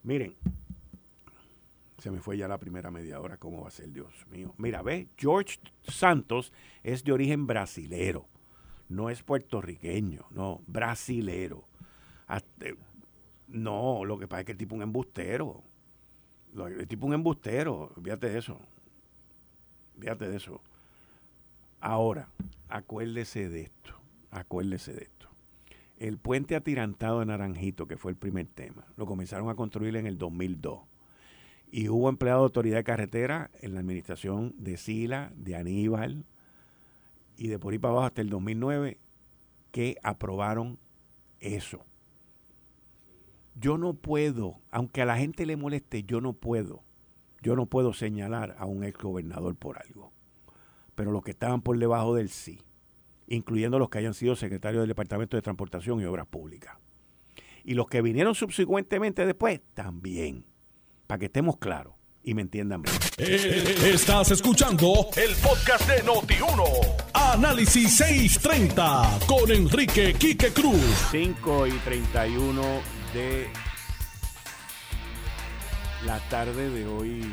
miren, 0.02 0.36
se 2.02 2.10
me 2.10 2.20
fue 2.20 2.36
ya 2.36 2.48
la 2.48 2.58
primera 2.58 2.90
media 2.90 3.20
hora, 3.20 3.38
¿cómo 3.38 3.62
va 3.62 3.68
a 3.68 3.72
ser, 3.72 3.92
Dios 3.92 4.26
mío? 4.32 4.56
Mira, 4.58 4.82
ve, 4.82 5.08
George 5.18 5.60
Santos 5.84 6.52
es 6.82 7.04
de 7.04 7.12
origen 7.12 7.46
brasilero, 7.46 8.26
no 8.90 9.12
es 9.12 9.22
puertorriqueño, 9.22 10.26
no, 10.32 10.62
brasilero. 10.66 11.64
no, 13.48 14.04
lo 14.04 14.18
que 14.18 14.28
pasa 14.28 14.40
es 14.40 14.46
que 14.48 14.52
el 14.54 14.58
tipo 14.58 14.76
un 14.76 14.82
embustero. 14.82 15.64
El 16.56 16.88
tipo 16.88 17.06
un 17.06 17.14
embustero, 17.14 17.92
fíjate 18.04 18.30
de 18.30 18.40
eso. 18.40 18.60
Fíjate 20.00 20.28
de 20.28 20.38
eso. 20.38 20.60
Ahora, 21.82 22.30
acuérdese 22.68 23.48
de 23.48 23.62
esto, 23.62 23.94
acuérdese 24.32 24.94
de 24.94 25.04
esto. 25.04 25.28
El 26.00 26.18
puente 26.18 26.56
atirantado 26.56 27.20
de 27.20 27.28
Naranjito, 27.28 27.88
que 27.88 27.96
fue 27.96 28.12
el 28.12 28.18
primer 28.18 28.48
tema, 28.48 28.88
lo 28.98 29.06
comenzaron 29.06 29.50
a 29.50 29.56
construir 29.56 29.96
en 29.98 30.08
el 30.08 30.18
2002. 30.18 30.91
Y 31.72 31.88
hubo 31.88 32.10
empleado 32.10 32.40
de 32.40 32.46
autoridad 32.46 32.78
de 32.78 32.84
carretera 32.84 33.50
en 33.62 33.74
la 33.74 33.80
administración 33.80 34.54
de 34.58 34.78
Sila, 34.78 35.32
de 35.36 35.56
Aníbal 35.56 36.26
y 37.38 37.48
de 37.48 37.60
por 37.60 37.74
ahí 37.74 37.80
para 37.80 37.94
abajo 37.94 38.08
hasta 38.08 38.22
el 38.22 38.30
2009 38.30 38.98
que 39.72 39.98
aprobaron 40.04 40.78
eso. 41.40 41.86
Yo 43.56 43.78
no 43.78 43.94
puedo, 43.94 44.60
aunque 44.70 45.02
a 45.02 45.06
la 45.06 45.18
gente 45.18 45.46
le 45.46 45.56
moleste, 45.56 46.04
yo 46.04 46.20
no 46.20 46.34
puedo, 46.34 46.84
yo 47.42 47.56
no 47.56 47.68
puedo 47.68 47.94
señalar 47.94 48.56
a 48.60 48.66
un 48.66 48.84
ex 48.84 49.00
gobernador 49.00 49.56
por 49.56 49.78
algo 49.82 50.12
pero 51.02 51.12
los 51.12 51.24
que 51.24 51.32
estaban 51.32 51.62
por 51.62 51.80
debajo 51.80 52.14
del 52.14 52.30
sí, 52.30 52.60
incluyendo 53.28 53.80
los 53.80 53.90
que 53.90 53.98
hayan 53.98 54.14
sido 54.14 54.36
secretarios 54.36 54.82
del 54.82 54.90
Departamento 54.90 55.36
de 55.36 55.42
Transportación 55.42 56.00
y 56.00 56.06
Obras 56.06 56.28
Públicas. 56.28 56.78
Y 57.64 57.74
los 57.74 57.88
que 57.88 58.04
vinieron 58.04 58.36
subsecuentemente 58.36 59.26
después, 59.26 59.62
también, 59.74 60.46
para 61.12 61.20
que 61.20 61.26
estemos 61.26 61.58
claros 61.58 61.94
y 62.24 62.34
me 62.34 62.42
entiendan 62.42 62.84
bien. 62.84 62.96
Eh, 63.18 63.92
estás 63.94 64.32
escuchando 64.32 65.10
el 65.18 65.36
podcast 65.36 65.86
de 65.86 66.06
Noti1. 66.06 66.64
Análisis 67.14 67.98
630 67.98 69.20
con 69.28 69.52
Enrique 69.52 70.14
Quique 70.14 70.54
Cruz. 70.54 70.80
5 71.12 71.68
y 71.68 71.72
31 71.80 72.62
de 73.14 73.50
la 76.06 76.18
tarde 76.30 76.70
de 76.70 76.88
hoy, 76.88 77.30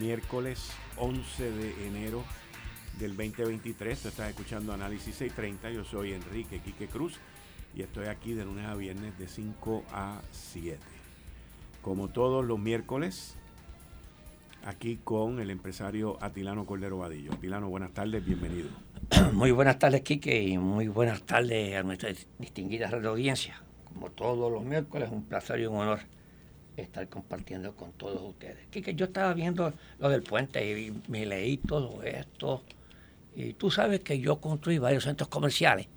miércoles 0.00 0.72
11 0.96 1.52
de 1.52 1.86
enero 1.86 2.24
del 2.98 3.16
2023. 3.16 4.00
Tú 4.00 4.08
estás 4.08 4.30
escuchando 4.30 4.72
Análisis 4.72 5.14
630. 5.14 5.70
Yo 5.70 5.84
soy 5.84 6.12
Enrique 6.12 6.58
Quique 6.58 6.88
Cruz 6.88 7.20
y 7.72 7.82
estoy 7.82 8.08
aquí 8.08 8.32
de 8.32 8.44
lunes 8.44 8.66
a 8.66 8.74
viernes 8.74 9.16
de 9.16 9.28
5 9.28 9.84
a 9.92 10.20
7. 10.32 10.93
Como 11.84 12.08
todos 12.08 12.42
los 12.46 12.58
miércoles, 12.58 13.36
aquí 14.64 14.98
con 15.04 15.38
el 15.38 15.50
empresario 15.50 16.16
Atilano 16.22 16.64
Cordero 16.64 16.96
Vadillo. 16.96 17.34
Atilano, 17.34 17.68
buenas 17.68 17.92
tardes, 17.92 18.24
bienvenido. 18.24 18.70
Muy 19.34 19.50
buenas 19.50 19.78
tardes, 19.78 20.00
Quique, 20.00 20.44
y 20.44 20.56
muy 20.56 20.88
buenas 20.88 21.24
tardes 21.24 21.76
a 21.76 21.82
nuestra 21.82 22.08
distinguida 22.38 22.88
radio 22.88 23.10
audiencia. 23.10 23.60
Como 23.84 24.10
todos 24.10 24.50
los 24.50 24.64
miércoles, 24.64 25.10
un 25.12 25.24
placer 25.24 25.60
y 25.60 25.66
un 25.66 25.76
honor 25.76 26.00
estar 26.78 27.06
compartiendo 27.10 27.76
con 27.76 27.92
todos 27.92 28.22
ustedes. 28.22 28.66
Quique, 28.70 28.94
yo 28.94 29.04
estaba 29.04 29.34
viendo 29.34 29.74
lo 29.98 30.08
del 30.08 30.22
puente 30.22 30.66
y 30.66 31.02
me 31.08 31.26
leí 31.26 31.58
todo 31.58 32.02
esto 32.02 32.62
y 33.36 33.52
tú 33.52 33.70
sabes 33.70 34.00
que 34.00 34.18
yo 34.18 34.40
construí 34.40 34.78
varios 34.78 35.04
centros 35.04 35.28
comerciales 35.28 35.88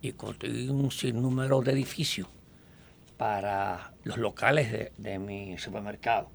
y 0.00 0.12
construí 0.12 0.70
un 0.70 0.90
sinnúmero 0.90 1.60
de 1.60 1.72
edificios 1.72 2.28
para 3.16 3.92
los 4.04 4.18
locales 4.18 4.92
de, 4.96 5.18
mi 5.18 5.56
supermercado. 5.58 6.30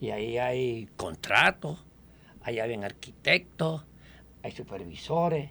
Y 0.00 0.10
ahí 0.10 0.38
hay 0.38 0.88
contratos, 0.96 1.84
ahí 2.42 2.58
hay 2.58 2.74
arquitectos, 2.74 3.84
hay 4.42 4.52
supervisores 4.52 5.50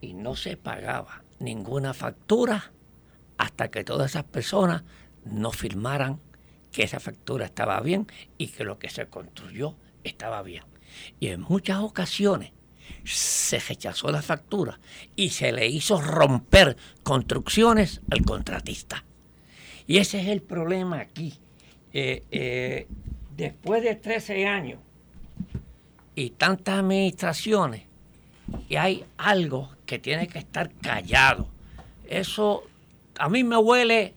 y 0.00 0.14
no 0.14 0.36
se 0.36 0.56
pagaba 0.56 1.22
ninguna 1.38 1.92
factura 1.92 2.72
hasta 3.36 3.70
que 3.70 3.84
todas 3.84 4.12
esas 4.12 4.24
personas 4.24 4.84
no 5.24 5.50
firmaran 5.52 6.20
que 6.72 6.82
esa 6.82 7.00
factura 7.00 7.44
estaba 7.44 7.80
bien 7.80 8.06
y 8.38 8.48
que 8.48 8.64
lo 8.64 8.78
que 8.78 8.88
se 8.88 9.06
construyó 9.06 9.76
estaba 10.04 10.42
bien. 10.42 10.64
Y 11.18 11.28
en 11.28 11.42
muchas 11.42 11.80
ocasiones 11.80 12.52
se 13.04 13.58
rechazó 13.58 14.10
la 14.10 14.22
factura 14.22 14.80
y 15.16 15.30
se 15.30 15.52
le 15.52 15.66
hizo 15.68 16.00
romper 16.00 16.76
construcciones 17.02 18.00
al 18.10 18.22
contratista. 18.22 19.04
Y 19.90 19.98
ese 19.98 20.20
es 20.20 20.28
el 20.28 20.40
problema 20.40 21.00
aquí. 21.00 21.36
Eh, 21.92 22.22
eh, 22.30 22.86
después 23.36 23.82
de 23.82 23.96
13 23.96 24.46
años 24.46 24.78
y 26.14 26.30
tantas 26.30 26.78
administraciones, 26.78 27.82
y 28.68 28.76
hay 28.76 29.04
algo 29.16 29.68
que 29.86 29.98
tiene 29.98 30.28
que 30.28 30.38
estar 30.38 30.70
callado. 30.74 31.48
Eso 32.08 32.62
a 33.18 33.28
mí 33.28 33.42
me 33.42 33.56
huele 33.56 34.14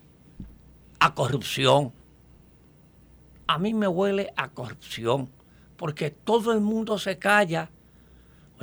a 1.00 1.16
corrupción. 1.16 1.92
A 3.48 3.58
mí 3.58 3.74
me 3.74 3.88
huele 3.88 4.32
a 4.36 4.50
corrupción, 4.50 5.28
porque 5.76 6.12
todo 6.12 6.54
el 6.54 6.62
mundo 6.62 7.00
se 7.00 7.18
calla 7.18 7.72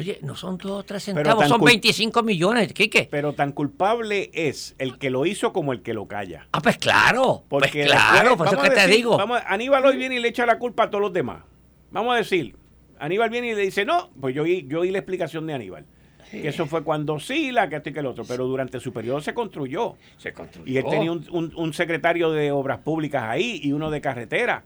Oye, 0.00 0.18
no 0.22 0.34
son 0.34 0.56
dos 0.58 0.80
o 0.80 0.82
tres 0.82 1.04
centavos, 1.04 1.46
son 1.46 1.60
25 1.62 2.22
millones, 2.22 2.72
Quique. 2.72 3.08
Pero 3.10 3.34
tan 3.34 3.52
culpable 3.52 4.30
es 4.32 4.74
el 4.78 4.98
que 4.98 5.10
lo 5.10 5.26
hizo 5.26 5.52
como 5.52 5.72
el 5.72 5.82
que 5.82 5.94
lo 5.94 6.08
calla. 6.08 6.48
Ah, 6.52 6.60
pues 6.60 6.78
claro. 6.78 7.44
Pues 7.48 7.64
Porque 7.64 7.84
claro, 7.84 8.36
por 8.36 8.48
eso 8.48 8.60
que 8.60 8.70
te 8.70 8.86
digo. 8.86 9.16
Vamos, 9.16 9.40
Aníbal 9.46 9.84
hoy 9.84 9.96
viene 9.96 10.16
y 10.16 10.20
le 10.20 10.28
echa 10.28 10.46
la 10.46 10.58
culpa 10.58 10.84
a 10.84 10.90
todos 10.90 11.02
los 11.02 11.12
demás. 11.12 11.42
Vamos 11.90 12.14
a 12.14 12.16
decir, 12.16 12.56
Aníbal 12.98 13.30
viene 13.30 13.48
y 13.48 13.54
le 13.54 13.62
dice, 13.62 13.84
no, 13.84 14.10
pues 14.20 14.34
yo 14.34 14.46
yo 14.46 14.80
oí 14.80 14.90
la 14.90 14.98
explicación 14.98 15.46
de 15.46 15.54
Aníbal. 15.54 15.84
Que 16.30 16.48
eso 16.48 16.66
fue 16.66 16.84
cuando 16.84 17.18
sí, 17.18 17.50
la 17.50 17.68
que 17.68 17.76
esto 17.76 17.90
y 17.90 17.92
que 17.92 18.00
el 18.00 18.06
otro. 18.06 18.24
Pero 18.26 18.46
durante 18.46 18.78
su 18.80 18.92
periodo 18.92 19.20
se 19.20 19.34
construyó. 19.34 19.96
Se 20.16 20.32
construyó. 20.32 20.70
Y 20.70 20.76
él 20.76 20.84
tenía 20.88 21.12
un, 21.12 21.72
secretario 21.72 22.30
de 22.30 22.52
obras 22.52 22.78
públicas 22.78 23.24
ahí 23.24 23.60
y 23.62 23.72
uno 23.72 23.90
de 23.90 24.00
carretera. 24.00 24.64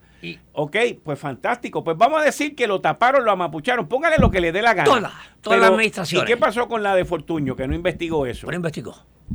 ok, 0.53 0.77
pues 1.03 1.19
fantástico. 1.19 1.83
Pues 1.83 1.97
vamos 1.97 2.21
a 2.21 2.25
decir 2.25 2.55
que 2.55 2.67
lo 2.67 2.81
taparon, 2.81 3.25
lo 3.25 3.31
amapucharon. 3.31 3.89
Póngale 3.89 4.17
lo 4.19 4.31
que 4.31 4.41
le 4.41 4.53
dé 4.53 4.63
la 4.63 4.75
gana. 4.75 4.85
Toda, 4.85 5.13
toda 5.41 5.57
la 5.57 5.67
administración. 5.69 6.23
¿Y 6.23 6.27
qué 6.27 6.37
pasó 6.37 6.69
con 6.69 6.83
la 6.83 6.95
de 6.95 7.05
Fortuño, 7.05 7.57
que 7.57 7.67
no 7.67 7.75
investigó 7.75 8.27
eso? 8.27 8.47
No 8.47 8.55
investigó. 8.55 8.95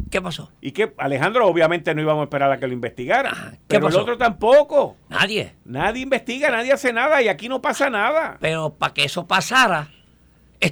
¿Qué 0.09 0.21
pasó? 0.21 0.51
Y 0.61 0.71
que 0.71 0.93
Alejandro, 0.97 1.47
obviamente 1.47 1.93
no 1.93 2.01
íbamos 2.01 2.21
a 2.21 2.23
esperar 2.25 2.51
a 2.51 2.59
que 2.59 2.67
lo 2.67 2.73
investigara. 2.73 3.31
Ah, 3.33 3.51
pero 3.67 3.87
el 3.87 3.95
otro 3.95 4.17
tampoco. 4.17 4.97
Nadie. 5.09 5.55
Nadie 5.65 6.03
investiga, 6.03 6.49
nadie 6.49 6.71
hace 6.73 6.93
nada 6.93 7.21
y 7.21 7.27
aquí 7.27 7.49
no 7.49 7.61
pasa 7.61 7.89
nada. 7.89 8.37
Pero 8.39 8.75
para 8.75 8.93
que 8.93 9.03
eso 9.03 9.27
pasara, 9.27 9.89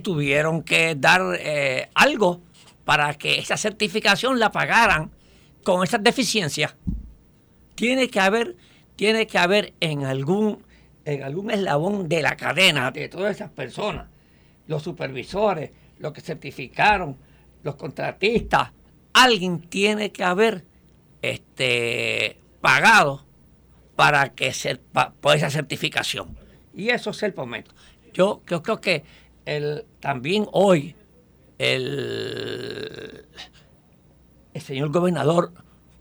tuvieron 0.03 0.63
que 0.63 0.95
dar 0.95 1.21
eh, 1.39 1.89
algo 1.93 2.41
para 2.83 3.13
que 3.15 3.39
esa 3.39 3.57
certificación 3.57 4.39
la 4.39 4.51
pagaran 4.51 5.11
con 5.63 5.83
esas 5.83 6.03
deficiencias. 6.03 6.75
Tiene 7.75 8.09
que 8.09 8.19
haber, 8.19 8.55
tiene 8.95 9.27
que 9.27 9.37
haber 9.37 9.73
en 9.79 10.05
algún, 10.05 10.63
en 11.05 11.23
algún 11.23 11.51
eslabón 11.51 12.07
de 12.07 12.21
la 12.21 12.35
cadena 12.35 12.91
de 12.91 13.09
todas 13.09 13.35
esas 13.35 13.51
personas, 13.51 14.07
los 14.67 14.83
supervisores, 14.83 15.71
los 15.99 16.13
que 16.13 16.21
certificaron, 16.21 17.17
los 17.63 17.75
contratistas, 17.75 18.71
alguien 19.13 19.61
tiene 19.61 20.11
que 20.11 20.23
haber 20.23 20.63
este, 21.21 22.37
pagado 22.61 23.25
para 23.95 24.29
que 24.29 24.53
se, 24.53 24.75
por 24.75 25.35
esa 25.35 25.49
certificación. 25.49 26.37
Y 26.73 26.89
eso 26.89 27.09
es 27.09 27.23
el 27.23 27.33
momento. 27.33 27.71
Yo, 28.13 28.41
yo 28.47 28.61
creo 28.61 28.79
que 28.79 29.03
el, 29.47 29.85
también 30.01 30.45
hoy 30.51 30.95
el, 31.57 33.25
el 34.53 34.61
señor 34.61 34.91
gobernador 34.91 35.53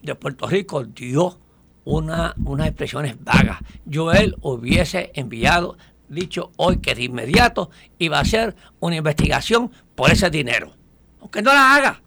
de 0.03 0.15
Puerto 0.17 0.49
Rico 0.49 0.85
dio 0.85 1.39
una, 1.85 2.35
unas 2.45 2.67
expresiones 2.67 3.23
vagas. 3.23 3.61
Yo 3.85 4.13
él 4.13 4.37
hubiese 4.43 5.13
enviado, 5.15 5.79
dicho 6.09 6.51
hoy 6.57 6.79
que 6.79 6.97
de 6.97 7.05
inmediato 7.05 7.71
iba 7.99 8.19
a 8.19 8.23
hacer 8.23 8.57
una 8.81 8.97
investigación 8.97 9.71
por 9.95 10.11
ese 10.11 10.29
dinero. 10.29 10.75
Aunque 11.21 11.41
no 11.41 11.55
la 11.55 11.77
haga. 11.77 12.03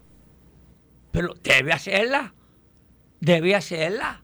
Pero 1.10 1.34
debe 1.42 1.72
hacerla. 1.72 2.34
Debe 3.18 3.54
hacerla. 3.54 4.22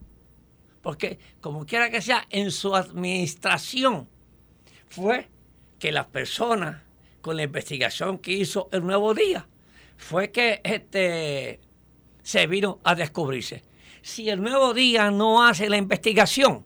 Porque 0.83 1.19
como 1.41 1.65
quiera 1.65 1.91
que 1.91 2.03
sea, 2.03 2.27
en 2.29 2.51
su 2.51 2.77
administración 2.77 4.07
fue 4.89 5.29
que 5.79 5.93
las 5.93 6.07
personas 6.07 6.86
con 7.27 7.37
la 7.37 7.43
investigación 7.43 8.19
que 8.19 8.31
hizo 8.31 8.69
el 8.71 8.87
nuevo 8.87 9.13
día, 9.13 9.49
fue 9.97 10.31
que 10.31 10.61
este, 10.63 11.59
se 12.23 12.47
vino 12.47 12.79
a 12.85 12.95
descubrirse. 12.95 13.65
Si 14.01 14.31
el 14.31 14.41
nuevo 14.41 14.73
día 14.73 15.11
no 15.11 15.45
hace 15.45 15.69
la 15.69 15.77
investigación, 15.77 16.65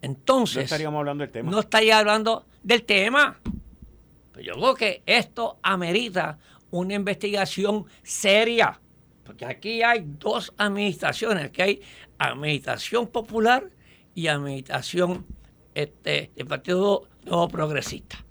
entonces... 0.00 0.56
No 0.56 0.62
estaríamos 0.62 1.00
hablando 1.00 1.24
del 1.24 1.30
tema. 1.30 1.50
No 1.50 1.60
estaría 1.60 1.98
hablando 1.98 2.46
del 2.62 2.84
tema. 2.84 3.38
Pero 4.32 4.42
yo 4.42 4.54
creo 4.54 4.74
que 4.74 5.02
esto 5.04 5.58
amerita 5.60 6.38
una 6.70 6.94
investigación 6.94 7.84
seria. 8.02 8.80
Porque 9.22 9.44
aquí 9.44 9.82
hay 9.82 10.02
dos 10.18 10.54
administraciones. 10.56 11.44
Aquí 11.44 11.60
hay 11.60 11.82
administración 12.16 13.08
popular 13.08 13.68
y 14.14 14.28
administración 14.28 15.26
este, 15.74 16.30
del 16.34 16.46
Partido 16.46 17.06
Nuevo 17.26 17.48
Progresista 17.48 18.23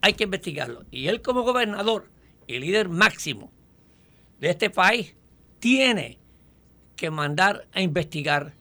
hay 0.00 0.14
que 0.14 0.24
investigarlo. 0.24 0.84
Y 0.90 1.08
él 1.08 1.22
como 1.22 1.42
gobernador 1.42 2.10
y 2.46 2.58
líder 2.58 2.88
máximo 2.88 3.50
de 4.40 4.50
este 4.50 4.70
país 4.70 5.14
tiene 5.58 6.18
que 6.94 7.10
mandar 7.10 7.66
a 7.72 7.80
investigar 7.80 8.54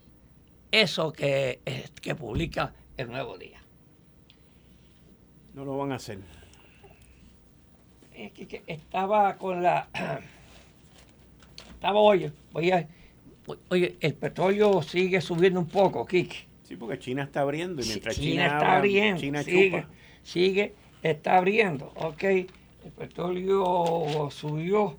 eso 0.71 1.13
que, 1.13 1.59
que 2.01 2.15
publica 2.15 2.73
el 2.97 3.07
Nuevo 3.07 3.37
Día. 3.37 3.61
No 5.53 5.63
lo 5.63 5.77
van 5.77 5.93
a 5.93 5.95
hacer. 5.95 6.19
Es 8.13 8.31
que, 8.31 8.63
estaba 8.67 9.37
con 9.37 9.63
la... 9.63 9.87
Estaba, 11.75 11.99
oye, 11.99 12.31
oye, 12.53 12.87
oye, 13.69 13.97
el 13.99 14.13
petróleo 14.15 14.81
sigue 14.81 15.21
subiendo 15.21 15.59
un 15.59 15.67
poco, 15.67 16.05
Kike. 16.05 16.47
Sí, 16.63 16.75
porque 16.77 16.97
China 16.97 17.23
está 17.23 17.41
abriendo 17.41 17.83
y 17.83 17.85
mientras 17.85 18.15
China, 18.15 18.45
está 18.45 18.77
abriendo, 18.77 19.21
China 19.21 19.43
sigue, 19.43 19.85
sigue 20.23 20.73
está 21.11 21.37
abriendo, 21.37 21.91
ok, 21.95 22.23
el 22.23 22.91
petróleo 22.97 24.29
subió 24.31 24.97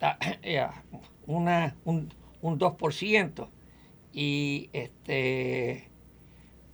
una, 1.26 1.76
un, 1.84 2.12
un 2.42 2.58
2% 2.58 3.48
y 4.12 4.70
este 4.72 5.88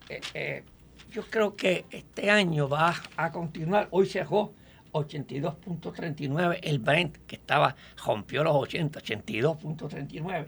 eh, 0.08 0.20
eh, 0.34 0.62
yo 1.10 1.22
creo 1.30 1.56
que 1.56 1.84
este 1.90 2.30
año 2.30 2.68
va 2.68 2.94
a 3.16 3.30
continuar. 3.30 3.88
Hoy 3.90 4.06
dejó 4.08 4.52
82.39 4.92 6.58
el 6.62 6.78
Brent, 6.78 7.16
que 7.26 7.36
estaba, 7.36 7.76
rompió 8.04 8.44
los 8.44 8.54
80, 8.54 9.00
82.39, 9.00 10.46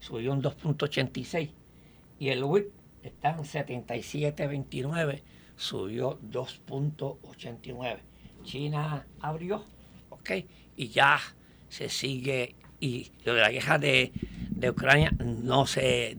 subió 0.00 0.32
un 0.32 0.42
2.86. 0.42 1.50
Y 2.18 2.28
el 2.28 2.44
WIP 2.44 2.70
está 3.02 3.30
en 3.30 3.38
77.29 3.38 5.22
subió 5.62 6.18
2.89. 6.20 7.98
China 8.42 9.06
abrió, 9.20 9.64
¿ok? 10.10 10.30
Y 10.76 10.88
ya 10.88 11.20
se 11.68 11.88
sigue, 11.88 12.56
y 12.80 13.12
lo 13.24 13.34
de 13.34 13.40
la 13.40 13.50
guerra 13.50 13.78
de, 13.78 14.12
Ucrania 14.68 15.12
no 15.18 15.66
se, 15.66 16.16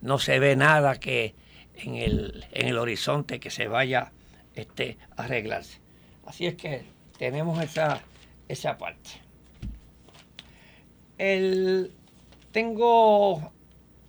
no 0.00 0.18
se 0.18 0.38
ve 0.38 0.56
nada 0.56 1.00
que 1.00 1.34
en 1.76 1.96
el, 1.96 2.46
en 2.52 2.68
el 2.68 2.78
horizonte 2.78 3.40
que 3.40 3.50
se 3.50 3.68
vaya 3.68 4.12
este, 4.54 4.96
a 5.16 5.24
arreglarse. 5.24 5.80
Así 6.26 6.46
es 6.46 6.54
que 6.54 6.84
tenemos 7.18 7.62
esa, 7.62 8.02
esa 8.48 8.78
parte. 8.78 9.10
El, 11.18 11.92
tengo 12.52 13.52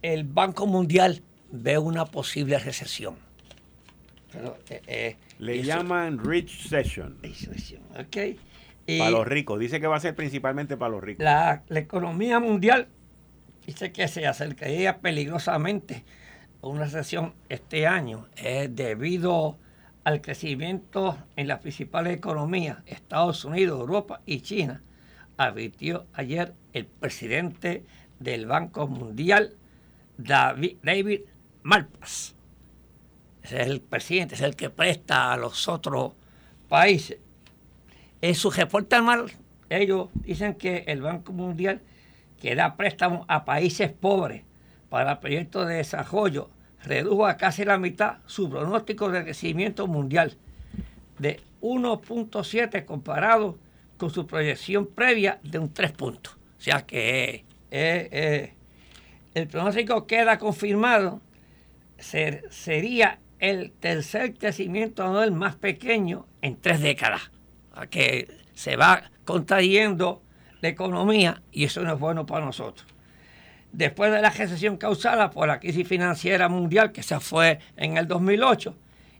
el 0.02 0.24
Banco 0.24 0.68
Mundial 0.68 1.22
ve 1.52 1.78
una 1.78 2.06
posible 2.06 2.60
recesión. 2.60 3.25
Eh, 4.70 4.82
eh, 4.88 5.16
Le 5.40 5.64
llaman 5.64 6.20
Rich 6.24 6.68
Session. 6.68 7.18
Okay. 8.08 8.40
para 9.00 9.12
los 9.12 9.28
ricos. 9.28 9.60
Dice 9.60 9.80
que 9.80 9.88
va 9.88 9.98
a 9.98 10.00
ser 10.00 10.16
principalmente 10.16 10.78
para 10.78 10.92
los 10.92 11.04
ricos. 11.04 11.24
La, 11.24 11.64
economía 11.70 12.40
mundial 12.40 12.88
dice 13.66 13.92
que 13.92 14.08
se 14.08 14.28
acercaría 14.28 15.00
peligrosamente 15.00 16.04
a 16.62 16.68
una 16.68 16.86
recesión 16.86 17.34
este 17.50 17.88
año 17.88 18.28
debido 18.70 19.58
al 20.04 20.22
crecimiento 20.22 21.18
en 21.36 21.48
las 21.48 21.60
principales 21.60 22.16
economías, 22.16 22.78
Estados 22.86 23.44
Unidos, 23.44 23.80
Europa 23.80 24.22
y 24.26 24.42
China, 24.42 24.84
advirtió 25.36 26.06
ayer 26.14 26.54
el 26.74 26.86
presidente 26.86 27.84
del 28.20 28.46
Banco 28.46 28.88
Mundial, 28.88 29.56
David, 30.18 30.78
David 30.84 31.22
Malpass 31.64 32.35
es 33.46 33.68
el 33.68 33.82
presidente, 33.82 34.36
es 34.36 34.42
el 34.42 34.56
que 34.56 34.70
presta 34.70 35.34
a 35.34 35.38
los 35.38 35.68
otros 35.68 36.14
países. 36.68 37.18
En 38.22 38.36
su 38.36 38.50
reporte 38.50 38.96
anual, 38.96 39.32
ellos 39.70 40.10
dicen 40.14 40.56
que 40.56 40.84
el 40.88 41.02
Banco 41.02 41.32
Mundial 41.32 41.82
que 42.40 42.56
da 42.56 42.76
préstamos 42.76 43.26
a 43.28 43.46
países 43.46 43.92
pobres 43.92 44.44
para 44.90 45.20
proyectos 45.20 45.68
de 45.68 45.76
desarrollo 45.76 46.50
redujo 46.84 47.26
a 47.26 47.38
casi 47.38 47.66
la 47.66 47.78
mitad 47.78 48.18
su 48.26 48.50
pronóstico 48.50 49.10
de 49.10 49.24
crecimiento 49.24 49.88
mundial 49.88 50.38
de 51.18 51.40
1.7 51.62 52.86
comparado 52.86 53.58
con 53.98 54.10
su 54.10 54.28
proyección 54.28 54.88
previa 54.88 55.40
de 55.44 55.60
un 55.60 55.74
3 55.74 55.92
puntos. 55.94 56.34
O 56.58 56.62
sea 56.62 56.86
que 56.86 57.46
eh, 57.72 58.10
eh, 58.12 58.54
el 59.34 59.48
pronóstico 59.48 60.06
queda 60.06 60.38
confirmado, 60.38 61.22
sería 61.98 63.20
el 63.50 63.72
tercer 63.72 64.34
crecimiento 64.34 65.04
anual 65.04 65.32
más 65.32 65.56
pequeño 65.56 66.26
en 66.42 66.60
tres 66.60 66.82
décadas, 66.82 67.32
que 67.90 68.40
se 68.54 68.76
va 68.76 69.12
contrayendo 69.24 70.24
la 70.62 70.70
economía 70.70 71.42
y 71.52 71.66
eso 71.66 71.82
no 71.82 71.94
es 71.94 72.00
bueno 72.00 72.26
para 72.26 72.46
nosotros. 72.46 72.88
Después 73.72 74.12
de 74.12 74.22
la 74.22 74.30
recesión 74.30 74.78
causada 74.78 75.32
por 75.32 75.48
la 75.48 75.60
crisis 75.60 75.88
financiera 75.88 76.48
mundial 76.48 76.92
que 76.92 77.04
se 77.04 77.20
fue 77.20 77.60
en 77.76 77.98
el 77.98 78.08
2008 78.08 78.76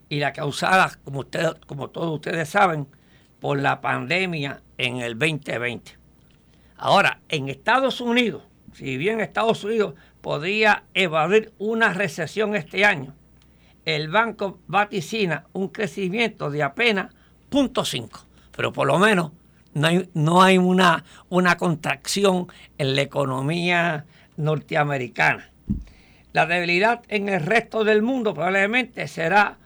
y 0.08 0.18
la 0.18 0.32
causada, 0.32 0.98
como, 1.04 1.24
como 1.66 1.90
todos 1.90 2.14
ustedes 2.14 2.48
saben, 2.48 2.88
por 3.38 3.60
la 3.60 3.80
pandemia 3.80 4.62
en 4.78 4.96
el 4.98 5.18
2020. 5.18 5.92
Ahora, 6.78 7.20
en 7.28 7.48
Estados 7.48 8.00
Unidos, 8.00 8.42
si 8.72 8.96
bien 8.96 9.20
Estados 9.20 9.62
Unidos 9.62 9.94
podría 10.20 10.84
evadir 10.94 11.52
una 11.58 11.92
recesión 11.92 12.56
este 12.56 12.84
año, 12.84 13.14
el 13.86 14.08
banco 14.08 14.58
vaticina 14.66 15.46
un 15.52 15.68
crecimiento 15.68 16.50
de 16.50 16.62
apenas 16.62 17.14
0.5, 17.50 18.26
pero 18.54 18.72
por 18.72 18.88
lo 18.88 18.98
menos 18.98 19.30
no 19.72 19.86
hay, 19.86 20.10
no 20.12 20.42
hay 20.42 20.58
una, 20.58 21.04
una 21.28 21.56
contracción 21.56 22.48
en 22.76 22.96
la 22.96 23.02
economía 23.02 24.04
norteamericana. 24.36 25.50
La 26.32 26.46
debilidad 26.46 27.02
en 27.08 27.28
el 27.28 27.40
resto 27.40 27.84
del 27.84 28.02
mundo 28.02 28.34
probablemente 28.34 29.06
será 29.06 29.56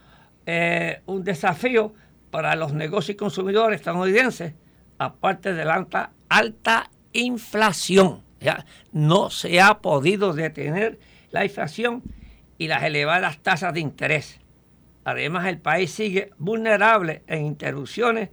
eh, 0.47 1.01
un 1.07 1.25
desafío 1.25 1.95
para 2.31 2.55
los 2.55 2.75
negocios 2.75 3.15
y 3.15 3.17
consumidores 3.17 3.81
estadounidenses, 3.81 4.53
aparte 4.99 5.55
de 5.55 5.65
la 5.65 5.75
alta, 5.75 6.13
alta 6.29 6.91
inflación. 7.13 8.23
Ya 8.41 8.67
no 8.93 9.31
se 9.31 9.61
ha 9.61 9.81
podido 9.81 10.33
detener 10.33 10.99
la 11.31 11.45
inflación 11.45 12.03
y 12.61 12.69
las 12.69 12.83
elevadas 12.83 13.39
tasas 13.39 13.73
de 13.73 13.81
interés. 13.81 14.39
Además, 15.05 15.47
el 15.47 15.57
país 15.57 15.91
sigue 15.91 16.31
vulnerable 16.37 17.23
en 17.27 17.47
interrupciones 17.47 18.29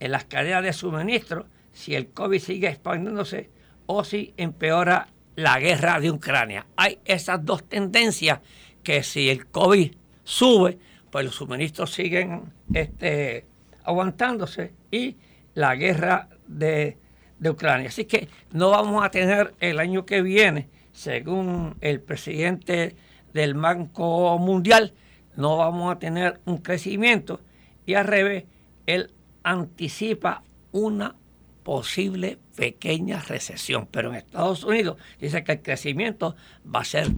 en 0.00 0.10
las 0.10 0.24
cadenas 0.24 0.64
de 0.64 0.72
suministro 0.72 1.46
si 1.70 1.94
el 1.94 2.08
COVID 2.08 2.40
sigue 2.40 2.66
expandiéndose 2.66 3.50
o 3.86 4.02
si 4.02 4.34
empeora 4.36 5.06
la 5.36 5.60
guerra 5.60 6.00
de 6.00 6.10
Ucrania. 6.10 6.66
Hay 6.74 6.98
esas 7.04 7.44
dos 7.44 7.68
tendencias 7.68 8.40
que 8.82 9.04
si 9.04 9.30
el 9.30 9.46
COVID 9.46 9.92
sube, 10.24 10.76
pues 11.12 11.24
los 11.24 11.36
suministros 11.36 11.92
siguen 11.92 12.52
este, 12.74 13.46
aguantándose 13.84 14.72
y 14.90 15.14
la 15.54 15.76
guerra 15.76 16.28
de, 16.48 16.96
de 17.38 17.50
Ucrania. 17.50 17.90
Así 17.90 18.06
que 18.06 18.28
no 18.50 18.70
vamos 18.70 19.04
a 19.04 19.10
tener 19.12 19.54
el 19.60 19.78
año 19.78 20.04
que 20.04 20.20
viene, 20.20 20.68
según 20.90 21.76
el 21.80 22.00
presidente 22.00 22.96
del 23.32 23.54
Banco 23.54 24.38
Mundial, 24.38 24.92
no 25.36 25.56
vamos 25.56 25.94
a 25.94 25.98
tener 25.98 26.40
un 26.46 26.58
crecimiento 26.58 27.40
y 27.88 27.94
al 27.94 28.06
revés, 28.06 28.44
él 28.84 29.10
anticipa 29.42 30.42
una 30.72 31.14
posible 31.62 32.38
pequeña 32.54 33.20
recesión. 33.20 33.88
Pero 33.90 34.10
en 34.10 34.16
Estados 34.16 34.62
Unidos 34.62 34.98
dice 35.18 35.42
que 35.42 35.52
el 35.52 35.62
crecimiento 35.62 36.36
va 36.66 36.80
a 36.80 36.84
ser 36.84 37.08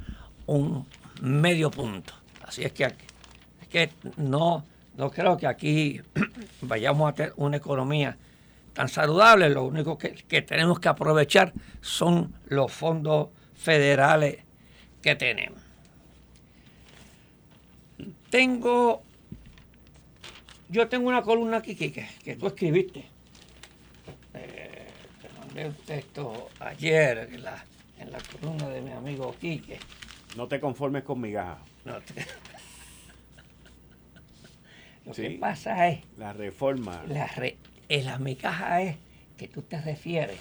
un 0.46 0.87
medio 1.23 1.73
punto. 1.73 2.14
Así 2.42 2.62
es 2.62 2.73
que, 2.73 2.85
es 2.85 3.68
que 3.68 3.90
no, 4.16 4.64
no 4.96 5.11
creo 5.11 5.37
que 5.37 5.49
aquí 5.49 6.01
vayamos 6.62 7.11
a 7.11 7.14
tener 7.14 7.33
una 7.37 7.57
economía 7.57 8.16
tan 8.73 8.88
saludable. 8.88 9.51
Lo 9.51 9.64
único 9.64 9.99
que, 9.99 10.12
que 10.12 10.42
tenemos 10.42 10.79
que 10.79 10.88
aprovechar 10.88 11.53
son 11.81 12.33
los 12.46 12.70
fondos 12.70 13.31
federales 13.55 14.38
que 15.03 15.16
tenemos. 15.16 15.69
Tengo, 18.30 19.02
yo 20.68 20.88
tengo 20.88 21.08
una 21.08 21.22
columna 21.22 21.58
aquí 21.58 21.74
que, 21.74 21.90
que 21.92 22.36
tú 22.36 22.46
escribiste 22.46 23.04
un 25.66 25.74
texto 25.74 26.48
ayer 26.60 27.28
en 27.32 27.42
la, 27.42 27.64
en 27.98 28.12
la 28.12 28.18
columna 28.20 28.68
de 28.68 28.80
mi 28.80 28.92
amigo 28.92 29.34
Quique. 29.38 29.78
No 30.36 30.46
te 30.48 30.60
conformes 30.60 31.02
con 31.02 31.20
migajas. 31.20 31.58
No 31.84 31.94
Lo 35.06 35.12
que 35.12 35.30
pasa 35.40 35.88
es... 35.88 36.00
La 36.18 36.32
reforma. 36.32 37.02
La, 37.08 37.26
re, 37.26 37.56
en 37.88 38.04
las 38.04 38.20
migajas 38.20 38.82
es 38.82 38.96
que 39.36 39.48
tú 39.48 39.62
te 39.62 39.80
refieres 39.80 40.38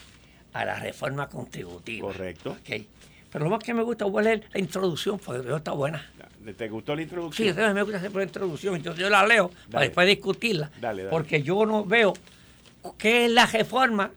a 0.54 0.66
la 0.66 0.76
reforma 0.76 1.28
contributiva. 1.28 2.08
Correcto. 2.08 2.58
Okay. 2.62 2.88
Pero 3.32 3.46
lo 3.46 3.52
más 3.52 3.64
que 3.64 3.74
me 3.74 3.84
gusta 3.84 4.06
es 4.06 4.24
leer 4.24 4.44
la 4.52 4.60
introducción, 4.60 5.20
porque 5.20 5.56
está 5.56 5.72
buena. 5.72 6.06
¿Te 6.58 6.68
gustó 6.68 6.96
la 6.96 7.04
introducción? 7.04 7.54
Sí, 7.54 7.62
me 7.74 7.84
gusta 7.84 7.98
hacer 7.98 8.16
la 8.16 8.24
introducción, 8.24 8.76
entonces 8.76 9.04
yo 9.04 9.10
la 9.10 9.26
leo 9.28 9.52
para 9.72 9.86
después 9.86 10.08
discutirla. 10.08 10.72
Dale, 10.82 11.04
dale. 11.04 11.12
Porque 11.12 11.44
yo 11.44 11.66
no 11.66 11.86
veo 11.86 12.14
qué 12.98 13.26
es 13.26 13.32
la 13.32 13.46
reforma 13.46 14.12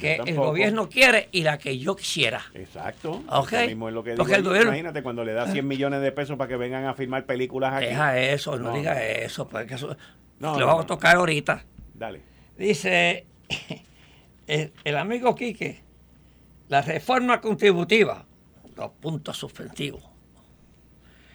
que 0.00 0.14
el 0.26 0.36
gobierno 0.36 0.88
quiere 0.88 1.28
y 1.30 1.42
la 1.42 1.58
que 1.58 1.78
yo 1.78 1.94
quisiera. 1.94 2.42
Exacto. 2.54 3.22
Okay. 3.28 3.68
Mismo 3.68 3.88
es 3.88 3.94
lo 3.94 4.02
que 4.02 4.12
digo. 4.12 4.56
Imagínate 4.56 5.02
cuando 5.02 5.24
le 5.24 5.32
da 5.32 5.46
100 5.46 5.66
millones 5.66 6.00
de 6.00 6.10
pesos 6.12 6.36
para 6.36 6.48
que 6.48 6.56
vengan 6.56 6.86
a 6.86 6.94
filmar 6.94 7.26
películas 7.26 7.74
aquí. 7.74 7.86
Deja 7.86 8.18
eso, 8.18 8.58
no, 8.58 8.74
diga 8.74 9.02
eso, 9.02 9.46
porque 9.46 9.74
eso 9.74 9.96
lo 10.40 10.66
vamos 10.66 10.84
a 10.84 10.86
tocar 10.86 11.16
ahorita. 11.16 11.64
Dale. 11.94 12.22
Dice 12.56 13.26
el, 14.46 14.96
amigo 14.96 15.34
Quique, 15.34 15.82
la 16.70 16.82
reforma 16.82 17.40
contributiva, 17.40 18.24
los 18.76 18.92
puntos 18.92 19.36
suspensivos. 19.36 20.04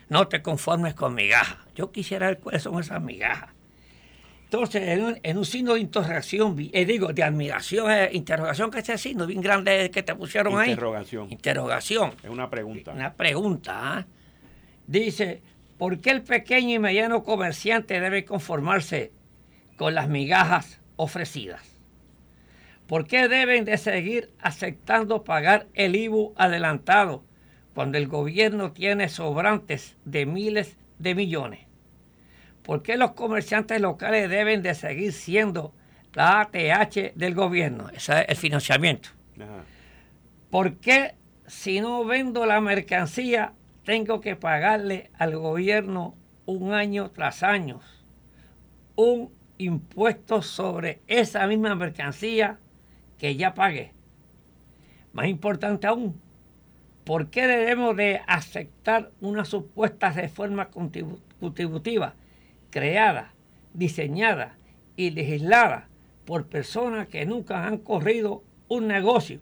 No 0.07 0.29
te 0.29 0.41
conformes 0.41 0.93
con 0.93 1.13
migajas. 1.13 1.57
Yo 1.75 1.91
quisiera 1.91 2.27
ver 2.27 2.39
cuáles 2.39 2.63
son 2.63 2.79
esas 2.79 3.01
migajas. 3.01 3.49
Entonces, 4.45 4.83
en 5.23 5.37
un, 5.37 5.45
signo 5.45 5.73
de 5.73 5.81
interrogación, 5.81 6.55
eh, 6.71 6.85
digo, 6.85 7.11
de 7.11 7.21
admiración, 7.21 7.91
eh, 7.91 8.11
interrogación, 8.13 8.71
que 8.71 8.79
ese 8.79 8.97
signo 8.97 9.27
bien 9.27 9.41
grande 9.41 9.91
que 9.91 10.03
te 10.03 10.15
pusieron 10.15 10.57
ahí. 10.57 10.69
Interrogación. 10.69 11.29
Interrogación. 11.29 12.13
Es 12.23 12.29
una 12.29 12.49
pregunta. 12.49 12.91
Una 12.93 13.13
pregunta. 13.13 13.73
¿ah? 13.75 14.05
Dice, 14.87 15.41
¿por 15.77 15.99
qué 15.99 16.11
el 16.11 16.21
pequeño 16.21 16.75
y 16.75 16.79
mediano 16.79 17.23
comerciante 17.23 17.99
debe 17.99 18.23
conformarse 18.23 19.11
con 19.75 19.95
las 19.95 20.07
migajas 20.07 20.79
ofrecidas? 20.95 21.74
¿Por 22.87 23.07
qué 23.07 23.27
deben 23.27 23.65
de 23.65 23.77
seguir 23.77 24.31
aceptando 24.39 25.23
pagar 25.23 25.67
el 25.73 25.95
IBU 25.95 26.33
adelantado 26.37 27.23
cuando 27.73 27.97
el 27.97 28.07
gobierno 28.07 28.71
tiene 28.73 29.09
sobrantes 29.09 29.97
de 30.05 30.25
miles 30.25 30.77
de 30.99 31.15
millones? 31.15 31.61
¿Por 32.61 32.83
qué 32.83 32.97
los 32.97 33.11
comerciantes 33.11 33.81
locales 33.81 34.29
deben 34.29 34.61
de 34.61 34.75
seguir 34.75 35.13
siendo 35.13 35.73
la 36.13 36.41
ATH 36.41 37.13
del 37.15 37.33
gobierno? 37.33 37.89
Ese 37.89 38.21
es 38.21 38.25
el 38.29 38.35
financiamiento. 38.35 39.09
¿Por 40.51 40.75
qué 40.77 41.15
si 41.47 41.81
no 41.81 42.05
vendo 42.05 42.45
la 42.45 42.61
mercancía 42.61 43.53
tengo 43.83 44.21
que 44.21 44.35
pagarle 44.35 45.09
al 45.17 45.35
gobierno 45.37 46.15
un 46.45 46.73
año 46.73 47.11
tras 47.11 47.43
año 47.43 47.81
un 48.95 49.31
impuesto 49.57 50.41
sobre 50.41 51.01
esa 51.07 51.45
misma 51.47 51.75
mercancía 51.75 52.59
que 53.17 53.35
ya 53.35 53.53
pagué? 53.53 53.91
Más 55.13 55.27
importante 55.27 55.87
aún, 55.87 56.19
¿por 57.03 57.29
qué 57.29 57.47
debemos 57.47 57.95
de 57.95 58.21
aceptar 58.27 59.11
una 59.21 59.45
supuesta 59.45 60.09
reforma 60.11 60.69
contributiva 61.39 62.15
creada, 62.69 63.33
diseñada 63.73 64.57
y 64.97 65.11
legislada 65.11 65.87
por 66.25 66.47
personas 66.47 67.07
que 67.07 67.25
nunca 67.25 67.65
han 67.65 67.77
corrido 67.77 68.43
un 68.67 68.87
negocio 68.87 69.39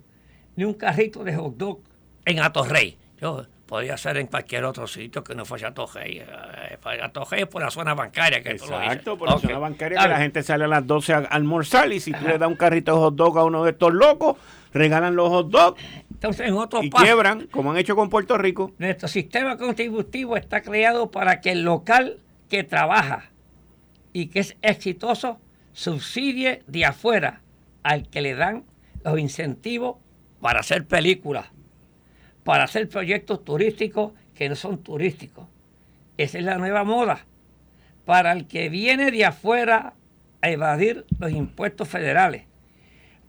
ni 0.55 0.65
un 0.65 0.73
carrito 0.73 1.23
de 1.23 1.35
hot 1.35 1.57
dog 1.57 1.79
en 2.25 2.39
Atorrey. 2.39 2.97
Yo 3.19 3.47
podría 3.73 3.97
ser 3.97 4.17
en 4.17 4.27
cualquier 4.27 4.65
otro 4.65 4.85
sitio 4.85 5.23
que 5.23 5.33
no 5.33 5.45
fuese 5.45 5.65
Atorrey. 5.65 6.19
Eh, 6.19 6.77
Atorrey 7.01 7.45
por 7.45 7.59
la 7.59 7.71
zona 7.71 7.95
bancaria. 7.95 8.43
Que 8.43 8.51
Exacto, 8.51 9.17
por 9.17 9.27
la 9.27 9.39
zona 9.39 9.57
bancaria 9.57 9.99
que 9.99 10.07
la 10.09 10.19
gente 10.19 10.43
sale 10.43 10.65
a 10.65 10.67
las 10.67 10.85
12 10.85 11.11
a 11.11 11.17
almorzar 11.17 11.91
y 11.91 11.99
si 11.99 12.11
tú 12.11 12.23
le 12.27 12.37
das 12.37 12.47
un 12.47 12.55
carrito 12.55 12.93
de 12.93 12.99
hot 12.99 13.15
dog 13.15 13.39
a 13.39 13.43
uno 13.43 13.63
de 13.63 13.71
estos 13.71 13.91
locos, 13.91 14.37
regalan 14.75 15.15
los 15.15 15.27
hot 15.29 15.49
dogs. 15.49 15.83
Entonces, 16.11 16.49
en 16.49 16.53
otro 16.53 16.83
y 16.83 16.91
quiebran, 16.91 17.47
como 17.47 17.71
han 17.71 17.77
hecho 17.77 17.95
con 17.95 18.11
Puerto 18.11 18.37
Rico. 18.37 18.73
Nuestro 18.77 19.07
sistema 19.07 19.57
contributivo 19.57 20.37
está 20.37 20.61
creado 20.61 21.09
para 21.09 21.41
que 21.41 21.51
el 21.51 21.63
local 21.63 22.19
que 22.51 22.63
trabaja 22.63 23.31
y 24.13 24.27
que 24.27 24.41
es 24.41 24.55
exitoso 24.61 25.39
subsidie 25.71 26.61
de 26.67 26.85
afuera 26.85 27.41
al 27.81 28.07
que 28.07 28.21
le 28.21 28.35
dan 28.35 28.65
los 29.03 29.17
incentivos 29.17 29.95
para 30.41 30.59
hacer 30.59 30.85
películas, 30.85 31.47
para 32.43 32.65
hacer 32.65 32.89
proyectos 32.89 33.43
turísticos 33.43 34.13
que 34.35 34.49
no 34.49 34.55
son 34.55 34.79
turísticos. 34.79 35.47
Esa 36.17 36.37
es 36.37 36.43
la 36.43 36.57
nueva 36.57 36.83
moda. 36.83 37.25
Para 38.05 38.31
el 38.33 38.47
que 38.47 38.69
viene 38.69 39.11
de 39.11 39.25
afuera 39.25 39.93
a 40.41 40.49
evadir 40.49 41.05
los 41.19 41.31
impuestos 41.31 41.87
federales. 41.87 42.43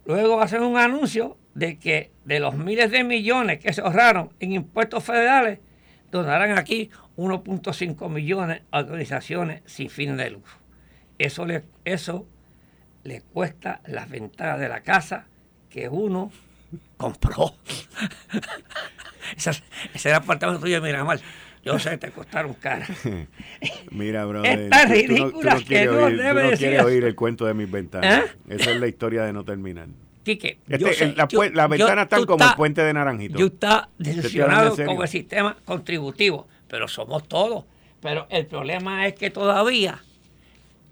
Luego 0.04 0.40
hacen 0.40 0.62
un 0.62 0.76
anuncio 0.76 1.36
de 1.54 1.78
que 1.78 2.10
de 2.24 2.40
los 2.40 2.56
miles 2.56 2.90
de 2.90 3.04
millones 3.04 3.60
que 3.60 3.72
se 3.72 3.80
ahorraron 3.80 4.30
en 4.40 4.52
impuestos 4.52 5.04
federales, 5.04 5.60
donarán 6.10 6.58
aquí 6.58 6.90
1.5 7.16 8.08
millones 8.08 8.62
a 8.70 8.80
organizaciones 8.80 9.62
sin 9.64 9.88
fin 9.88 10.16
de 10.16 10.30
lucro. 10.30 10.52
Eso 11.18 11.46
le, 11.46 11.62
eso 11.84 12.26
le 13.04 13.20
cuesta 13.20 13.80
las 13.86 14.08
ventanas 14.08 14.58
de 14.58 14.68
la 14.68 14.80
casa 14.80 15.26
que 15.70 15.88
uno 15.88 16.32
compró. 16.96 17.54
ese 19.36 20.08
era 20.08 20.18
apartamento 20.18 20.60
tuyo 20.60 20.80
de 20.80 20.86
Miramar. 20.86 21.20
Yo 21.64 21.78
sé, 21.78 21.96
te 21.96 22.10
costaron 22.10 22.54
cara. 22.54 22.86
Mira, 23.90 24.26
tan 24.68 24.90
ridícula 24.90 25.58
que 25.66 25.86
no 25.86 26.04
oír, 26.04 26.18
debe 26.18 26.50
no 26.50 26.56
quieres 26.58 26.82
oír 26.82 27.04
el 27.04 27.14
cuento 27.14 27.46
de 27.46 27.54
mis 27.54 27.70
ventanas. 27.70 28.24
¿Eh? 28.26 28.56
Esa 28.56 28.72
es 28.72 28.80
la 28.80 28.86
historia 28.86 29.24
de 29.24 29.32
no 29.32 29.44
terminar. 29.44 29.88
Quique, 30.24 30.58
este, 30.68 31.14
la, 31.52 31.66
ventana 31.66 32.02
están 32.02 32.24
como 32.24 32.44
el 32.44 32.54
puente 32.54 32.82
de 32.82 32.92
Naranjito. 32.94 33.38
Yo 33.38 33.46
está 33.46 33.88
decepcionado 33.98 34.74
con 34.76 35.02
el 35.02 35.08
sistema 35.08 35.56
contributivo, 35.64 36.46
pero 36.68 36.88
somos 36.88 37.26
todos. 37.28 37.64
Pero 38.00 38.26
el 38.30 38.46
problema 38.46 39.06
es 39.06 39.14
que 39.14 39.30
todavía 39.30 40.02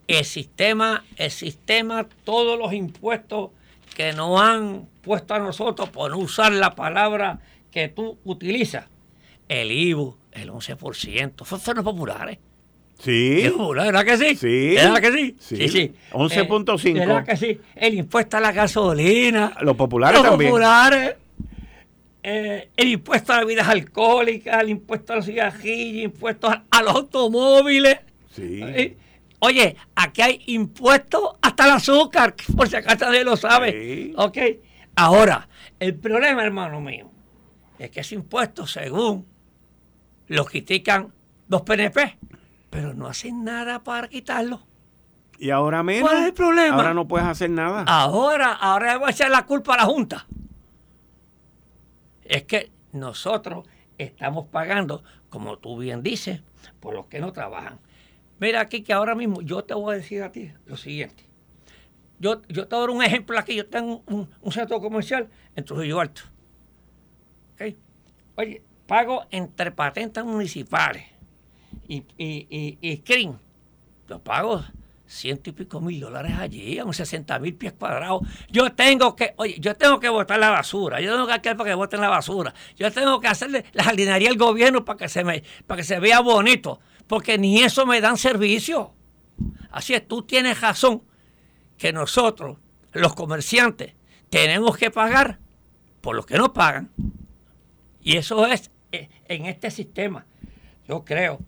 el 0.07 0.25
sistema, 0.25 1.05
el 1.17 1.31
sistema, 1.31 2.07
todos 2.25 2.59
los 2.59 2.73
impuestos 2.73 3.51
que 3.95 4.13
nos 4.13 4.41
han 4.41 4.89
puesto 5.03 5.35
a 5.35 5.39
nosotros 5.39 5.89
por 5.91 6.11
no 6.11 6.19
usar 6.19 6.53
la 6.53 6.75
palabra 6.75 7.41
que 7.71 7.89
tú 7.89 8.19
utilizas, 8.25 8.87
el 9.49 9.71
IBU, 9.71 10.17
el 10.33 10.51
11%, 10.51 11.45
son 11.45 11.85
populares. 11.85 12.39
Sí. 12.99 13.51
¿Verdad 13.75 14.05
que 14.05 14.17
sí? 14.17 14.37
Sí. 14.37 14.75
¿Verdad 14.77 15.01
que 15.01 15.13
sí? 15.13 15.37
Sí, 15.41 15.69
sí. 15.69 15.93
11.5. 16.13 16.95
¿Verdad 16.95 17.27
que 17.27 17.37
sí? 17.37 17.61
El 17.75 17.95
impuesto 17.95 18.37
a 18.37 18.41
la 18.41 18.53
gasolina. 18.53 19.57
Los 19.61 19.77
populares 19.77 20.23
también. 20.23 20.51
Los 20.53 20.61
populares. 20.61 21.17
Eh, 22.23 22.69
el 22.77 22.89
impuesto 22.89 23.33
a 23.33 23.39
las 23.39 23.47
bebidas 23.47 23.67
alcohólicas, 23.69 24.63
el 24.63 24.69
impuesto 24.69 25.13
a 25.13 25.17
los 25.17 25.27
cigarrillos, 25.27 26.05
impuestos 26.05 26.53
a, 26.53 26.65
a 26.71 26.83
los 26.83 26.95
automóviles. 26.95 27.99
Sí. 28.31 28.61
Eh, 28.63 28.97
Oye, 29.45 29.77
aquí 29.97 30.23
hay 30.23 30.41
impuestos 30.47 31.33
hasta 31.43 31.65
el 31.65 31.73
azúcar, 31.73 32.37
por 32.57 32.69
si 32.69 32.77
acaso 32.77 33.07
nadie 33.07 33.25
lo 33.25 33.37
sabe. 33.37 34.15
Ok. 34.17 34.39
Ahora, 34.95 35.49
el 35.81 35.97
problema, 35.97 36.45
hermano 36.45 36.81
mío, 36.81 37.11
es 37.77 37.91
que 37.91 38.01
ese 38.01 38.15
impuesto, 38.15 38.69
según 38.69 39.27
lo 40.29 40.45
critican 40.45 41.13
los 41.49 41.63
PNP, 41.63 42.19
pero 42.71 42.95
no 42.95 43.09
hacen 43.09 43.43
nada 43.43 43.83
para 43.83 44.07
quitarlo. 44.07 44.63
¿Y 45.41 45.51
ahora 45.51 45.83
menos? 45.83 46.09
¿Cuál 46.09 46.23
es 46.23 46.29
el 46.29 46.35
problema? 46.35 46.77
Ahora 46.77 46.95
no 46.95 47.09
puedes 47.09 47.27
hacer 47.27 47.51
nada. 47.51 47.83
Ahora, 47.89 48.53
ahora 48.53 48.97
voy 48.99 49.09
a 49.09 49.11
echar 49.11 49.29
la 49.29 49.45
culpa 49.45 49.75
a 49.75 49.79
la 49.79 49.85
Junta. 49.87 50.25
Es 52.23 52.45
que 52.45 52.71
nosotros 52.93 53.67
estamos 53.99 54.47
pagando, 54.47 55.03
como 55.31 55.59
tú 55.59 55.79
bien 55.79 56.05
dices, 56.05 56.43
por 56.79 56.95
los 56.95 57.07
que 57.07 57.19
no 57.19 57.33
trabajan. 57.33 57.81
Mira 58.43 58.61
aquí 58.61 58.83
que 58.83 58.93
ahora 58.93 59.15
mismo 59.15 59.41
yo 59.41 59.63
te 59.63 59.73
voy 59.73 59.95
a 59.95 59.99
decir 59.99 60.21
a 60.21 60.33
ti 60.33 60.51
lo 60.67 60.77
siguiente. 60.77 61.23
Yo, 62.19 62.43
yo 62.49 62.67
te 62.67 62.75
doy 62.75 62.93
un 62.93 63.01
ejemplo 63.01 63.39
aquí. 63.39 63.55
Yo 63.55 63.69
tengo 63.69 64.03
un, 64.09 64.29
centro 64.51 64.81
comercial 64.81 65.29
en 65.55 65.65
Trujillo 65.65 66.01
Alto. 66.01 66.23
Oye, 68.35 68.61
pago 68.89 69.27
entre 69.31 69.71
patentes 69.71 70.25
municipales 70.25 71.05
y, 71.87 71.99
y, 72.19 72.79
y, 72.81 72.99
CRIM. 72.99 73.35
Yo 74.09 74.19
pago 74.19 74.65
ciento 75.07 75.51
y 75.51 75.53
pico 75.53 75.81
mil 75.81 76.01
dólares 76.01 76.33
allí, 76.37 76.81
a 76.81 76.83
unos 76.83 76.97
60 76.97 77.39
mil 77.39 77.55
pies 77.55 77.75
cuadrados. 77.75 78.23
Yo 78.51 78.73
tengo 78.73 79.15
que, 79.15 79.35
oye, 79.37 79.55
yo 79.61 79.77
tengo 79.77 80.01
que 80.01 80.09
botar 80.09 80.41
la 80.41 80.51
basura, 80.51 81.01
yo 81.01 81.13
tengo 81.13 81.29
que 81.29 81.35
hacer 81.35 81.57
para 81.57 81.71
que 81.71 81.75
boten 81.77 82.01
la 82.01 82.09
basura, 82.09 82.53
yo 82.77 82.91
tengo 82.91 83.21
que 83.21 83.29
hacerle 83.29 83.67
la 83.73 83.85
jardinería 83.85 84.31
al 84.31 84.37
gobierno 84.37 84.85
para 84.85 84.97
que 84.97 85.09
se 85.09 85.23
me, 85.23 85.45
para 85.67 85.77
que 85.77 85.85
se 85.85 86.01
vea 86.01 86.19
bonito, 86.21 86.81
porque 87.07 87.39
ni 87.39 87.63
eso 87.63 87.87
me 87.87 88.01
dan 88.01 88.17
servicio. 88.17 88.93
Así 89.71 89.95
es, 89.95 90.07
tú 90.07 90.23
tienes 90.23 90.61
razón 90.61 91.03
que 91.79 91.93
nosotros, 91.93 92.59
los 92.93 93.15
comerciantes, 93.15 93.95
tenemos 94.31 94.77
que 94.77 94.91
pagar 94.91 95.39
por 96.01 96.15
los 96.17 96.27
que 96.27 96.39
no 96.39 96.53
pagan. 96.53 96.91
Y 98.03 98.17
eso 98.17 98.47
es 98.47 98.71
eh, 98.93 99.09
en 99.27 99.47
este 99.47 99.71
sistema. 99.71 100.27
Yo 100.89 101.05
creo 101.05 101.41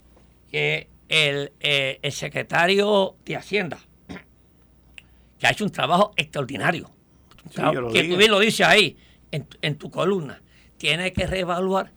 que 0.50 0.88
el, 1.08 1.52
eh, 1.60 1.98
el 2.02 2.12
secretario 2.12 3.16
de 3.24 3.36
Hacienda, 3.36 3.78
que 5.38 5.46
ha 5.46 5.50
hecho 5.50 5.64
un 5.64 5.70
trabajo 5.70 6.12
extraordinario, 6.16 6.90
que 7.92 8.04
tú 8.04 8.16
bien 8.16 8.30
lo 8.30 8.38
dices 8.38 8.66
ahí, 8.66 8.96
en, 9.30 9.76
tu 9.76 9.90
columna, 9.90 10.40
tiene 10.78 11.12
que 11.12 11.26
reevaluar, 11.26 11.92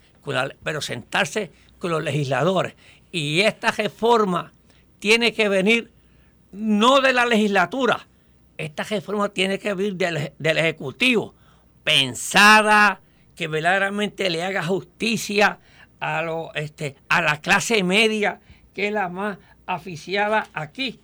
pero 0.63 0.81
sentarse 0.81 1.51
con 1.79 1.91
los 1.91 2.03
legisladores. 2.03 2.73
Y 3.11 3.41
esta 3.41 3.71
reforma 3.71 4.53
tiene 4.99 5.33
que 5.33 5.49
venir 5.49 5.91
no 6.51 7.01
de 7.01 7.13
la 7.13 7.25
legislatura, 7.25 8.07
esta 8.57 8.83
reforma 8.83 9.29
tiene 9.29 9.59
que 9.59 9.73
venir 9.73 9.95
del, 9.95 10.33
del 10.39 10.57
Ejecutivo, 10.57 11.35
pensada, 11.83 13.01
que 13.35 13.47
verdaderamente 13.47 14.29
le 14.29 14.43
haga 14.43 14.63
justicia 14.63 15.59
a, 15.99 16.21
lo, 16.23 16.53
este, 16.55 16.95
a 17.07 17.21
la 17.21 17.39
clase 17.39 17.83
media 17.83 18.41
que 18.73 18.87
es 18.87 18.93
la 18.93 19.09
más 19.09 19.37
aficiada 19.65 20.47
aquí. 20.53 20.99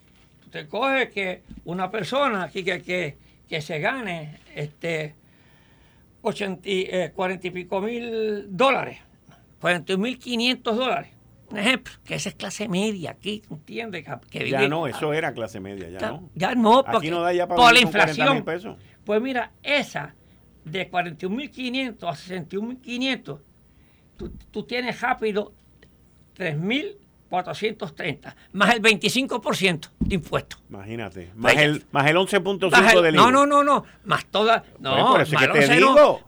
Usted 0.45 0.67
coge 0.69 1.09
que 1.09 1.41
una 1.65 1.89
persona 1.89 2.43
aquí 2.43 2.63
que, 2.63 2.81
que, 2.81 3.17
que 3.49 3.61
se 3.61 3.79
gane 3.79 4.39
este, 4.55 5.15
80, 6.21 7.13
40 7.13 7.47
eh, 7.47 7.47
y 7.47 7.51
pico 7.51 7.81
mil 7.81 8.45
dólares, 8.55 8.99
40 9.59 9.97
mil 9.97 10.19
500 10.19 10.77
dólares. 10.77 11.09
Que 12.03 12.15
esa 12.15 12.29
es 12.29 12.35
clase 12.35 12.67
media 12.67 13.11
aquí, 13.11 13.41
¿entiendes? 13.49 14.05
Que 14.29 14.49
ya 14.49 14.67
no, 14.67 14.87
eso 14.87 15.13
era 15.13 15.33
clase 15.33 15.59
media, 15.59 15.89
ya, 15.89 15.99
no. 16.11 16.29
Ya 16.35 16.55
no, 16.55 16.83
porque 16.83 17.11
por 17.47 17.73
la 17.73 17.79
inflación. 17.79 18.45
Pues 19.05 19.21
mira, 19.21 19.51
esa 19.61 20.15
de 20.63 20.89
41.500 20.89 22.03
a 22.03 22.13
61.500, 22.13 23.39
tú, 24.15 24.29
tú 24.51 24.63
tienes 24.63 25.01
rápido 25.01 25.53
3.000 26.37 26.97
430, 27.33 28.35
más 28.51 28.75
el 28.75 28.81
25% 28.83 29.89
de 29.97 30.13
impuestos. 30.13 30.61
Imagínate, 30.69 31.31
más 31.33 31.55
el, 31.55 31.83
más 31.91 32.07
el 32.07 32.15
11.5 32.15 33.01
del 33.01 33.15
No, 33.15 33.31
no, 33.31 33.47
no, 33.47 33.63
no, 33.63 33.83
más 34.05 34.27
todas, 34.27 34.61
no, 34.77 35.17
más 35.17 35.31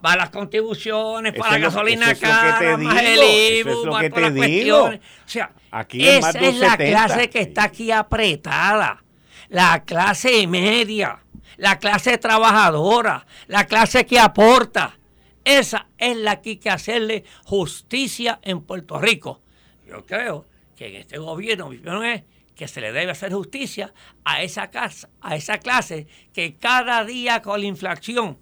más 0.02 0.18
las 0.18 0.30
contribuciones, 0.32 1.36
para 1.36 1.52
la 1.52 1.58
gasolina 1.60 2.16
cara, 2.16 2.78
más 2.78 3.04
el 3.04 3.20
IBU, 3.60 3.86
más 3.86 4.10
todas 4.10 4.22
las 4.24 4.32
cuestiones. 4.32 5.00
O 5.00 5.30
sea, 5.30 5.52
aquí 5.70 6.08
esa 6.08 6.32
es 6.32 6.58
la 6.58 6.76
clase 6.76 7.30
que 7.30 7.42
está 7.42 7.66
aquí 7.66 7.92
apretada, 7.92 9.04
la 9.50 9.84
clase 9.84 10.48
media, 10.48 11.20
la 11.58 11.78
clase 11.78 12.18
trabajadora, 12.18 13.28
la 13.46 13.68
clase 13.68 14.08
que 14.08 14.20
aporta. 14.20 14.98
Esa 15.44 15.86
es 16.00 16.18
la 16.18 16.42
que 16.42 16.50
hay 16.50 16.58
que 16.58 16.72
hacerle 16.72 17.26
justicia 17.44 18.40
en 18.42 18.62
Puerto 18.62 18.98
Rico. 18.98 19.44
Yo 19.88 20.04
creo 20.04 20.48
que 20.76 20.88
en 20.88 20.96
este 20.96 21.18
gobierno 21.18 21.70
mi 21.70 21.78
opinión 21.78 22.06
es 22.06 22.24
que 22.56 22.68
se 22.68 22.82
le 22.82 22.92
debe 22.92 23.12
hacer 23.12 23.34
justicia 23.34 23.94
a 24.24 24.42
esa, 24.42 24.72
casa, 24.72 25.10
a 25.22 25.36
esa 25.36 25.58
clase 25.58 26.08
que 26.34 26.56
cada 26.56 27.04
día 27.04 27.42
con 27.42 27.60
la 27.60 27.68
inflación 27.68 28.38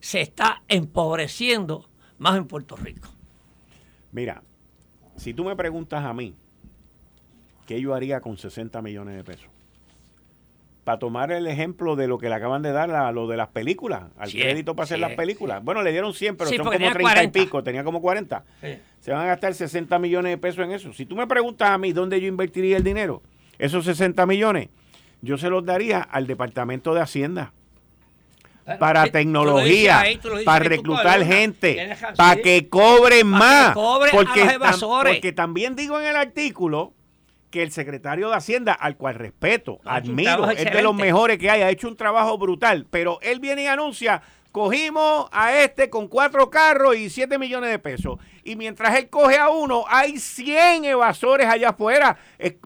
se 0.00 0.20
está 0.20 0.62
empobreciendo 0.68 1.88
más 2.18 2.36
en 2.36 2.46
Puerto 2.46 2.76
Rico. 2.76 3.08
Mira, 4.12 4.42
si 5.16 5.34
tú 5.34 5.44
me 5.44 5.56
preguntas 5.56 6.04
a 6.04 6.12
mí, 6.12 6.34
¿qué 7.66 7.80
yo 7.80 7.94
haría 7.94 8.20
con 8.20 8.36
60 8.36 8.80
millones 8.82 9.16
de 9.16 9.24
pesos? 9.24 9.48
Para 10.84 10.98
tomar 10.98 11.30
el 11.30 11.46
ejemplo 11.46 11.94
de 11.94 12.08
lo 12.08 12.18
que 12.18 12.28
le 12.28 12.34
acaban 12.34 12.62
de 12.62 12.72
dar 12.72 12.90
a 12.90 13.12
lo 13.12 13.28
de 13.28 13.36
las 13.36 13.48
películas, 13.48 14.02
al 14.18 14.30
crédito 14.30 14.74
para 14.74 14.84
hacer 14.84 14.98
las 14.98 15.12
películas. 15.12 15.62
Bueno, 15.62 15.82
le 15.82 15.92
dieron 15.92 16.12
100, 16.12 16.36
pero 16.36 16.50
son 16.50 16.58
como 16.58 16.70
30 16.92 17.22
y 17.22 17.28
pico, 17.28 17.62
tenía 17.62 17.84
como 17.84 18.00
40. 18.00 18.44
Se 19.00 19.12
van 19.12 19.22
a 19.22 19.26
gastar 19.26 19.54
60 19.54 19.98
millones 19.98 20.32
de 20.32 20.38
pesos 20.38 20.64
en 20.64 20.72
eso. 20.72 20.92
Si 20.92 21.06
tú 21.06 21.14
me 21.14 21.26
preguntas 21.26 21.70
a 21.70 21.78
mí 21.78 21.92
dónde 21.92 22.20
yo 22.20 22.26
invertiría 22.26 22.76
el 22.76 22.84
dinero, 22.84 23.22
esos 23.58 23.84
60 23.84 24.26
millones, 24.26 24.68
yo 25.20 25.38
se 25.38 25.48
los 25.48 25.64
daría 25.64 26.00
al 26.00 26.26
Departamento 26.26 26.94
de 26.94 27.00
Hacienda. 27.00 27.52
Para 28.78 29.08
tecnología, 29.08 30.04
para 30.44 30.64
reclutar 30.64 31.24
gente, 31.24 31.96
para 32.16 32.40
que 32.40 32.68
cobren 32.68 33.26
más. 33.26 33.74
porque, 33.74 34.58
porque 35.04 35.32
también 35.32 35.74
digo 35.74 36.00
en 36.00 36.06
el 36.06 36.14
artículo 36.14 36.92
que 37.52 37.62
el 37.62 37.70
secretario 37.70 38.30
de 38.30 38.36
Hacienda, 38.36 38.72
al 38.72 38.96
cual 38.96 39.14
respeto, 39.14 39.78
admiro, 39.84 40.50
es 40.50 40.72
de 40.72 40.82
los 40.82 40.94
mejores 40.94 41.38
que 41.38 41.50
hay, 41.50 41.60
ha 41.62 41.70
hecho 41.70 41.86
un 41.86 41.96
trabajo 41.96 42.36
brutal, 42.38 42.86
pero 42.90 43.20
él 43.20 43.38
viene 43.38 43.64
y 43.64 43.66
anuncia, 43.66 44.22
cogimos 44.50 45.28
a 45.30 45.60
este 45.60 45.90
con 45.90 46.08
cuatro 46.08 46.50
carros 46.50 46.96
y 46.96 47.10
siete 47.10 47.38
millones 47.38 47.70
de 47.70 47.78
pesos. 47.78 48.18
Y 48.42 48.56
mientras 48.56 48.96
él 48.98 49.08
coge 49.10 49.38
a 49.38 49.50
uno, 49.50 49.84
hay 49.86 50.18
100 50.18 50.86
evasores 50.86 51.46
allá 51.46 51.68
afuera. 51.68 52.16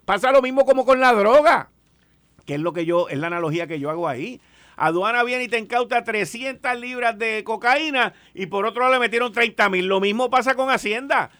pasa 0.05 0.31
lo 0.31 0.41
mismo 0.41 0.65
como 0.65 0.87
con 0.87 1.01
la 1.01 1.13
droga, 1.13 1.71
que 2.47 2.55
es 2.55 2.61
lo 2.61 2.73
que 2.73 2.87
yo, 2.87 3.09
es 3.09 3.19
la 3.19 3.27
analogía 3.27 3.67
que 3.67 3.81
yo 3.81 3.91
hago 3.91 4.09
ahí. 4.09 4.41
Aduana 4.77 5.25
viene 5.25 5.45
y 5.45 5.49
te 5.49 5.59
incauta 5.59 6.05
300 6.05 6.79
libras 6.79 7.19
de 7.19 7.43
cocaína 7.45 8.13
y 8.35 8.47
por 8.47 8.67
otro 8.67 8.83
lado 8.83 8.95
le 8.95 9.01
metieron 9.01 9.33
30 9.33 9.69
mil. 9.69 9.87
Lo 9.87 10.01
mismo 10.01 10.31
pasa 10.31 10.55
con 10.55 10.71
Hacienda. 10.71 11.31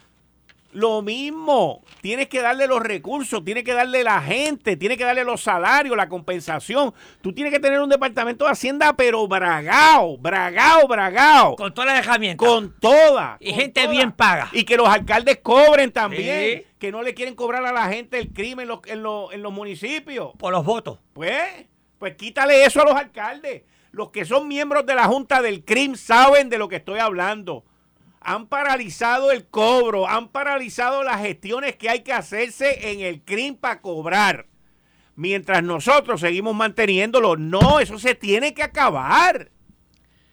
Lo 0.73 1.01
mismo, 1.01 1.83
tienes 2.03 2.29
que 2.29 2.43
darle 2.43 2.67
los 2.67 2.83
recursos, 2.83 3.43
tienes 3.45 3.65
que 3.65 3.73
darle 3.73 4.05
la 4.05 4.21
gente, 4.21 4.77
tienes 4.77 4.99
que 4.99 5.05
darle 5.05 5.25
los 5.25 5.41
salarios, 5.41 5.97
la 5.97 6.09
compensación. 6.09 6.93
Tú 7.23 7.33
tienes 7.33 7.53
que 7.53 7.61
tener 7.61 7.81
un 7.81 7.89
departamento 7.89 8.45
de 8.45 8.51
Hacienda, 8.51 8.95
pero 8.95 9.27
bragao, 9.27 10.19
bragao, 10.19 10.87
bragao. 10.87 11.57
Con 11.57 11.73
toda 11.73 11.87
la 11.87 11.99
herramienta. 11.99 12.45
Con 12.45 12.79
toda. 12.79 13.39
Y 13.41 13.53
gente 13.55 13.87
bien 13.87 14.13
paga. 14.13 14.51
Y 14.53 14.65
que 14.65 14.77
los 14.77 14.89
alcaldes 14.89 15.39
cobren 15.43 15.93
también. 15.93 16.65
Que 16.79 16.93
no 16.93 17.03
le 17.03 17.15
quieren 17.15 17.35
cobrar 17.35 17.65
a 17.65 17.73
la 17.73 17.89
gente 17.89 18.19
el 18.19 18.33
crimen 18.33 18.69
en 18.87 19.03
los, 19.03 19.33
en 19.33 19.43
los 19.43 19.53
municipios. 19.53 20.33
Por 20.37 20.53
los 20.53 20.65
votos. 20.65 20.99
Pues, 21.13 21.43
pues 21.99 22.17
quítale 22.17 22.65
eso 22.65 22.83
a 22.83 22.85
los 22.85 22.95
alcaldes. 22.95 23.63
Los 23.93 24.11
que 24.11 24.27
son 24.27 24.47
miembros 24.47 24.85
de 24.85 24.95
la 24.95 25.05
Junta 25.05 25.41
del 25.41 25.65
CRIM 25.65 25.95
saben 25.95 26.51
de 26.51 26.59
lo 26.59 26.69
que 26.69 26.77
estoy 26.77 26.99
hablando 26.99 27.65
han 28.27 28.49
paralizado 28.49 29.31
el 29.31 29.47
cobro, 29.47 30.09
han 30.09 30.29
paralizado 30.29 31.05
las 31.05 31.21
gestiones 31.21 31.77
que 31.77 31.89
hay 31.89 32.01
que 32.01 32.13
hacerse 32.13 32.91
en 32.91 33.01
el 33.01 33.23
CRIM 33.23 33.55
para 33.55 33.81
cobrar. 33.81 34.49
Mientras 35.15 35.63
nosotros 35.63 36.21
seguimos 36.21 36.53
manteniéndolo, 36.57 37.37
no, 37.37 37.79
eso 37.79 38.01
se 38.01 38.17
tiene 38.17 38.53
que 38.53 38.65
acabar. 38.65 39.53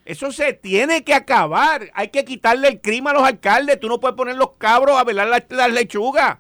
Eso 0.05 0.31
se 0.31 0.53
tiene 0.53 1.03
que 1.03 1.13
acabar. 1.13 1.91
Hay 1.93 2.07
que 2.07 2.25
quitarle 2.25 2.67
el 2.67 2.81
crimen 2.81 3.09
a 3.09 3.19
los 3.19 3.27
alcaldes. 3.27 3.79
Tú 3.79 3.87
no 3.87 3.99
puedes 3.99 4.17
poner 4.17 4.37
los 4.37 4.53
cabros 4.57 4.97
a 4.97 5.03
velar 5.03 5.45
las, 5.47 5.71
lechugas. 5.71 6.39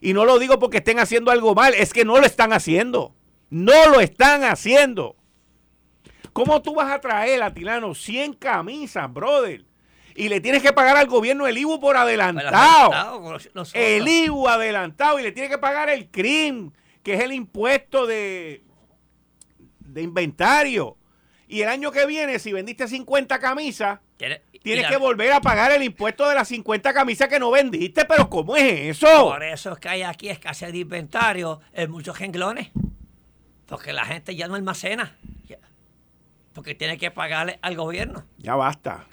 Y 0.00 0.14
no 0.14 0.24
lo 0.24 0.38
digo 0.38 0.58
porque 0.58 0.78
estén 0.78 0.98
haciendo 0.98 1.30
algo 1.30 1.54
mal, 1.54 1.74
es 1.74 1.92
que 1.92 2.06
no 2.06 2.18
lo 2.18 2.24
están 2.24 2.54
haciendo. 2.54 3.14
No 3.50 3.90
lo 3.90 4.00
están 4.00 4.42
haciendo. 4.42 5.16
¿Cómo 6.32 6.62
tú 6.62 6.74
vas 6.74 6.90
a 6.90 7.00
traer, 7.00 7.42
a 7.42 7.52
Tilano, 7.52 7.94
100 7.94 8.32
camisas, 8.32 9.12
brother? 9.12 9.67
Y 10.18 10.28
le 10.28 10.40
tienes 10.40 10.62
que 10.62 10.72
pagar 10.72 10.96
al 10.96 11.06
gobierno 11.06 11.46
el 11.46 11.56
IBU 11.56 11.78
por 11.78 11.96
adelantado. 11.96 13.38
el 13.72 14.08
IBU 14.08 14.48
adelantado 14.48 15.20
y 15.20 15.22
le 15.22 15.30
tienes 15.30 15.48
que 15.48 15.58
pagar 15.58 15.88
el 15.88 16.08
CRIM, 16.08 16.72
que 17.04 17.14
es 17.14 17.20
el 17.20 17.32
impuesto 17.32 18.04
de, 18.04 18.64
de 19.78 20.02
inventario. 20.02 20.96
Y 21.46 21.62
el 21.62 21.68
año 21.68 21.92
que 21.92 22.04
viene, 22.04 22.40
si 22.40 22.52
vendiste 22.52 22.88
50 22.88 23.38
camisas, 23.38 24.00
tienes 24.60 24.88
que 24.88 24.96
volver 24.96 25.32
a 25.32 25.40
pagar 25.40 25.70
el 25.70 25.84
impuesto 25.84 26.28
de 26.28 26.34
las 26.34 26.48
50 26.48 26.92
camisas 26.92 27.28
que 27.28 27.38
no 27.38 27.52
vendiste. 27.52 28.04
Pero 28.04 28.28
¿cómo 28.28 28.56
es 28.56 28.98
eso? 28.98 29.30
Por 29.30 29.44
eso 29.44 29.74
es 29.74 29.78
que 29.78 29.88
hay 29.88 30.02
aquí 30.02 30.30
escasez 30.30 30.72
de 30.72 30.78
inventario 30.78 31.60
en 31.72 31.92
muchos 31.92 32.16
jenglones. 32.16 32.70
Porque 33.66 33.92
la 33.92 34.04
gente 34.04 34.34
ya 34.34 34.48
no 34.48 34.56
almacena. 34.56 35.16
Porque 36.54 36.74
tiene 36.74 36.98
que 36.98 37.12
pagarle 37.12 37.60
al 37.62 37.76
gobierno. 37.76 38.24
Ya 38.38 38.56
basta 38.56 39.06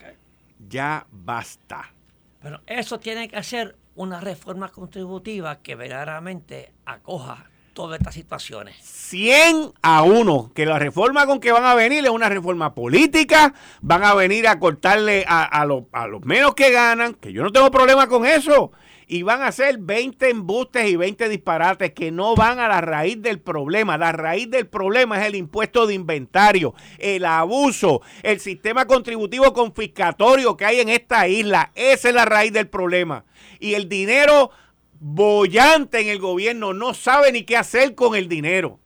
ya 0.59 1.05
basta. 1.11 1.93
Pero 2.41 2.61
eso 2.67 2.99
tiene 2.99 3.27
que 3.27 3.41
ser 3.43 3.75
una 3.95 4.19
reforma 4.19 4.69
contributiva 4.69 5.59
que 5.59 5.75
verdaderamente 5.75 6.73
acoja 6.85 7.49
todas 7.73 7.99
estas 7.99 8.13
situaciones. 8.13 8.75
100 8.81 9.73
a 9.81 10.03
1, 10.03 10.51
que 10.55 10.65
la 10.65 10.79
reforma 10.79 11.25
con 11.25 11.39
que 11.39 11.51
van 11.51 11.65
a 11.65 11.75
venir 11.75 12.05
es 12.05 12.09
una 12.09 12.29
reforma 12.29 12.73
política, 12.73 13.53
van 13.81 14.03
a 14.03 14.13
venir 14.13 14.47
a 14.47 14.59
cortarle 14.59 15.25
a, 15.27 15.43
a, 15.43 15.61
a 15.91 16.07
los 16.07 16.25
menos 16.25 16.55
que 16.55 16.71
ganan, 16.71 17.13
que 17.15 17.33
yo 17.33 17.43
no 17.43 17.51
tengo 17.51 17.69
problema 17.69 18.07
con 18.07 18.25
eso, 18.25 18.71
y 19.07 19.21
van 19.21 19.41
a 19.41 19.47
hacer 19.47 19.77
20 19.77 20.29
embustes 20.29 20.89
y 20.89 20.95
20 20.95 21.29
disparates 21.29 21.93
que 21.93 22.11
no 22.11 22.35
van 22.35 22.59
a 22.59 22.67
la 22.67 22.81
raíz 22.81 23.21
del 23.21 23.39
problema. 23.39 23.97
La 23.97 24.11
raíz 24.11 24.49
del 24.49 24.67
problema 24.67 25.19
es 25.19 25.27
el 25.27 25.35
impuesto 25.35 25.87
de 25.87 25.93
inventario, 25.93 26.73
el 26.97 27.25
abuso, 27.25 28.01
el 28.23 28.39
sistema 28.39 28.85
contributivo 28.85 29.53
confiscatorio 29.53 30.57
que 30.57 30.65
hay 30.65 30.79
en 30.79 30.89
esta 30.89 31.27
isla. 31.27 31.71
Esa 31.75 32.09
es 32.09 32.15
la 32.15 32.25
raíz 32.25 32.53
del 32.53 32.67
problema. 32.67 33.25
Y 33.59 33.73
el 33.73 33.89
dinero 33.89 34.51
bollante 34.99 35.99
en 35.99 36.07
el 36.07 36.19
gobierno 36.19 36.73
no 36.73 36.93
sabe 36.93 37.31
ni 37.31 37.43
qué 37.43 37.57
hacer 37.57 37.95
con 37.95 38.15
el 38.15 38.27
dinero. 38.27 38.79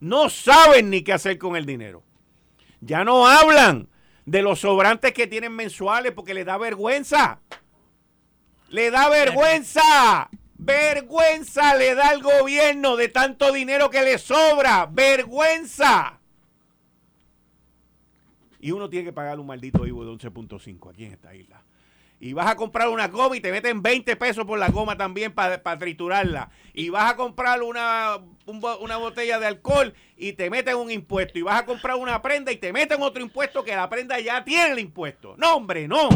No 0.00 0.28
saben 0.30 0.90
ni 0.90 1.02
qué 1.02 1.12
hacer 1.12 1.38
con 1.38 1.56
el 1.56 1.66
dinero. 1.66 2.02
Ya 2.80 3.04
no 3.04 3.26
hablan 3.26 3.88
de 4.26 4.42
los 4.42 4.60
sobrantes 4.60 5.12
que 5.12 5.26
tienen 5.26 5.52
mensuales 5.52 6.12
porque 6.12 6.34
les 6.34 6.44
da 6.44 6.58
vergüenza. 6.58 7.40
Le 8.68 8.90
da 8.90 9.08
vergüenza. 9.08 10.28
Vergüenza 10.58 11.74
le 11.76 11.94
da 11.94 12.08
al 12.08 12.22
gobierno 12.22 12.96
de 12.96 13.08
tanto 13.08 13.52
dinero 13.52 13.90
que 13.90 14.02
le 14.02 14.18
sobra. 14.18 14.86
Vergüenza. 14.86 16.18
Y 18.60 18.70
uno 18.72 18.88
tiene 18.88 19.04
que 19.04 19.12
pagar 19.12 19.38
un 19.38 19.46
maldito 19.46 19.86
IVU 19.86 20.04
de 20.04 20.10
11.5 20.10 20.90
aquí 20.90 21.04
en 21.04 21.12
esta 21.12 21.34
isla 21.34 21.62
y 22.18 22.32
vas 22.32 22.46
a 22.46 22.56
comprar 22.56 22.88
una 22.88 23.08
goma 23.08 23.36
y 23.36 23.40
te 23.40 23.52
meten 23.52 23.82
20 23.82 24.16
pesos 24.16 24.44
por 24.46 24.58
la 24.58 24.70
goma 24.70 24.96
también 24.96 25.32
para 25.32 25.78
triturarla. 25.78 26.50
Y 26.72 26.88
vas 26.88 27.12
a 27.12 27.16
comprar 27.16 27.62
una, 27.62 28.18
una 28.46 28.96
botella 28.96 29.38
de 29.38 29.46
alcohol 29.46 29.94
y 30.16 30.32
te 30.32 30.48
meten 30.48 30.76
un 30.76 30.90
impuesto. 30.90 31.38
Y 31.38 31.42
vas 31.42 31.60
a 31.60 31.66
comprar 31.66 31.96
una 31.96 32.22
prenda 32.22 32.52
y 32.52 32.56
te 32.56 32.72
meten 32.72 33.02
otro 33.02 33.22
impuesto 33.22 33.64
que 33.64 33.76
la 33.76 33.88
prenda 33.88 34.18
ya 34.20 34.44
tiene 34.44 34.72
el 34.72 34.78
impuesto. 34.78 35.34
No, 35.36 35.56
hombre, 35.56 35.86
no. 35.86 36.08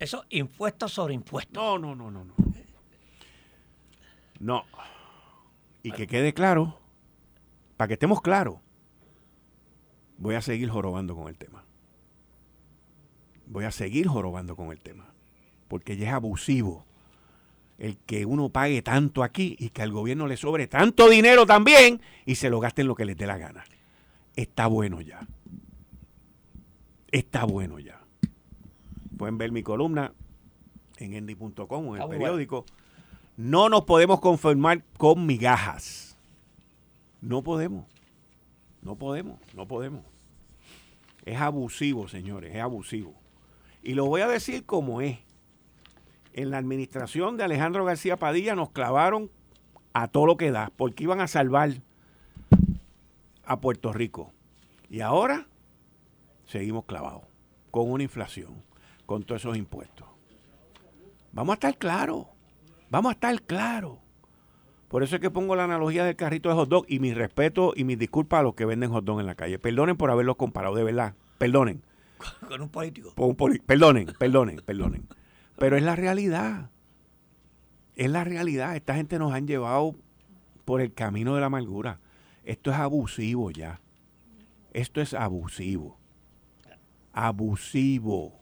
Eso, 0.00 0.24
impuestos 0.30 0.92
sobre 0.92 1.14
impuestos. 1.14 1.54
No, 1.54 1.78
no, 1.78 1.94
no, 1.94 2.10
no, 2.10 2.24
no. 2.24 2.34
No. 4.40 4.64
Y 5.84 5.92
que 5.92 6.08
quede 6.08 6.34
claro, 6.34 6.76
para 7.76 7.86
que 7.88 7.94
estemos 7.94 8.20
claros, 8.20 8.56
voy 10.18 10.34
a 10.34 10.42
seguir 10.42 10.68
jorobando 10.68 11.14
con 11.14 11.28
el 11.28 11.38
tema 11.38 11.64
voy 13.50 13.64
a 13.64 13.72
seguir 13.72 14.06
jorobando 14.06 14.56
con 14.56 14.70
el 14.70 14.80
tema, 14.80 15.12
porque 15.68 15.96
ya 15.96 16.08
es 16.08 16.14
abusivo 16.14 16.86
el 17.78 17.96
que 17.98 18.24
uno 18.24 18.50
pague 18.50 18.80
tanto 18.82 19.22
aquí 19.22 19.56
y 19.58 19.70
que 19.70 19.82
al 19.82 19.90
gobierno 19.90 20.26
le 20.26 20.36
sobre 20.36 20.66
tanto 20.66 21.08
dinero 21.08 21.46
también 21.46 22.00
y 22.26 22.36
se 22.36 22.50
lo 22.50 22.60
gasten 22.60 22.86
lo 22.86 22.94
que 22.94 23.04
les 23.04 23.16
dé 23.16 23.26
la 23.26 23.38
gana. 23.38 23.64
Está 24.36 24.66
bueno 24.66 25.00
ya. 25.00 25.26
Está 27.10 27.44
bueno 27.44 27.78
ya. 27.78 27.99
Pueden 29.20 29.36
ver 29.36 29.52
mi 29.52 29.62
columna 29.62 30.14
en 30.96 31.12
endy.com 31.12 31.88
o 31.88 31.94
en 31.94 32.00
el 32.00 32.08
periódico. 32.08 32.64
No 33.36 33.68
nos 33.68 33.82
podemos 33.84 34.18
conformar 34.18 34.82
con 34.96 35.26
migajas. 35.26 36.16
No 37.20 37.42
podemos. 37.42 37.84
No 38.80 38.96
podemos, 38.96 39.38
no 39.52 39.68
podemos. 39.68 40.06
Es 41.26 41.38
abusivo, 41.38 42.08
señores, 42.08 42.54
es 42.54 42.62
abusivo. 42.62 43.12
Y 43.82 43.92
lo 43.92 44.06
voy 44.06 44.22
a 44.22 44.26
decir 44.26 44.64
como 44.64 45.02
es. 45.02 45.18
En 46.32 46.48
la 46.48 46.56
administración 46.56 47.36
de 47.36 47.44
Alejandro 47.44 47.84
García 47.84 48.16
Padilla 48.16 48.54
nos 48.54 48.70
clavaron 48.70 49.30
a 49.92 50.08
todo 50.08 50.24
lo 50.24 50.38
que 50.38 50.50
da, 50.50 50.72
porque 50.78 51.04
iban 51.04 51.20
a 51.20 51.28
salvar 51.28 51.82
a 53.44 53.60
Puerto 53.60 53.92
Rico. 53.92 54.32
Y 54.88 55.02
ahora 55.02 55.46
seguimos 56.46 56.86
clavados, 56.86 57.24
con 57.70 57.90
una 57.90 58.02
inflación, 58.02 58.69
con 59.10 59.24
todos 59.24 59.40
esos 59.40 59.56
impuestos. 59.56 60.06
Vamos 61.32 61.54
a 61.54 61.54
estar 61.54 61.76
claros, 61.76 62.26
vamos 62.90 63.10
a 63.10 63.14
estar 63.14 63.42
claros. 63.42 63.98
Por 64.86 65.02
eso 65.02 65.16
es 65.16 65.20
que 65.20 65.32
pongo 65.32 65.56
la 65.56 65.64
analogía 65.64 66.04
del 66.04 66.14
carrito 66.14 66.48
de 66.48 66.54
hot 66.54 66.68
dog 66.68 66.84
y 66.86 67.00
mi 67.00 67.12
respeto 67.12 67.72
y 67.74 67.82
mis 67.82 67.98
disculpas 67.98 68.38
a 68.38 68.42
los 68.44 68.54
que 68.54 68.66
venden 68.66 68.92
hot 68.92 69.04
dog 69.04 69.18
en 69.18 69.26
la 69.26 69.34
calle. 69.34 69.58
Perdonen 69.58 69.96
por 69.96 70.12
haberlos 70.12 70.36
comparado, 70.36 70.76
de 70.76 70.84
verdad. 70.84 71.16
Perdonen. 71.38 71.82
con 72.48 72.60
un 72.60 72.68
político. 72.68 73.12
perdonen, 73.66 74.14
perdonen, 74.16 74.60
perdonen. 74.64 75.08
Pero 75.58 75.76
es 75.76 75.82
la 75.82 75.96
realidad. 75.96 76.70
Es 77.96 78.12
la 78.12 78.22
realidad. 78.22 78.76
Esta 78.76 78.94
gente 78.94 79.18
nos 79.18 79.32
han 79.32 79.48
llevado 79.48 79.96
por 80.64 80.80
el 80.80 80.94
camino 80.94 81.34
de 81.34 81.40
la 81.40 81.46
amargura. 81.46 81.98
Esto 82.44 82.70
es 82.70 82.76
abusivo 82.76 83.50
ya. 83.50 83.80
Esto 84.72 85.00
es 85.00 85.14
abusivo. 85.14 85.98
Abusivo. 87.12 88.39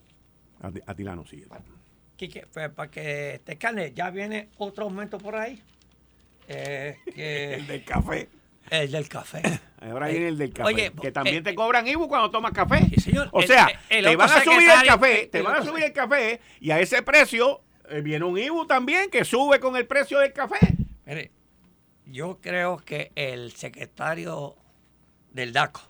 Atilano 0.87 1.27
sigue. 1.27 1.47
Quique, 2.17 2.47
pues, 2.53 2.69
para 2.71 2.91
que 2.91 3.41
te 3.45 3.57
calme, 3.57 3.93
ya 3.93 4.11
viene 4.11 4.49
otro 4.59 4.85
aumento 4.85 5.19
por 5.19 5.37
ahí. 5.37 5.63
Eh, 6.49 6.97
el 7.59 7.67
del 7.67 7.85
café. 7.85 8.29
El 8.71 8.91
del 8.91 9.09
café. 9.09 9.43
Ahora 9.81 10.09
viene 10.09 10.29
el 10.29 10.39
del 10.39 10.53
café. 10.53 10.93
que 11.01 11.13
también 11.13 11.37
eh, 11.39 11.43
te 11.43 11.55
cobran 11.55 11.87
IBU 11.87 12.09
cuando 12.09 12.31
tomas 12.31 12.53
café. 12.53 12.89
señor, 13.01 13.29
o 13.33 13.43
sea, 13.43 13.69
te 13.89 14.17
van 14.17 14.31
a 14.31 14.43
subir 14.43 14.69
el 14.69 14.87
café, 14.87 15.29
te 15.31 15.43
van 15.43 15.57
a 15.57 15.65
subir 15.65 15.85
el 15.85 15.93
café 15.93 16.41
y 16.61 16.71
a 16.71 16.81
ese 16.81 17.03
precio 17.03 17.61
eh, 17.89 18.01
viene 18.01 18.25
un 18.25 18.37
IBU 18.37 18.67
también 18.67 19.11
que 19.11 19.25
sube 19.25 19.61
con 19.61 19.77
el 19.77 19.87
precio 19.87 20.19
del 20.19 20.33
café. 20.33 20.59
Mire, 21.07 21.31
yo 22.07 22.39
creo 22.41 22.79
que 22.79 23.13
el 23.15 23.53
secretario 23.53 24.57
del 25.33 25.53
DACO 25.53 25.83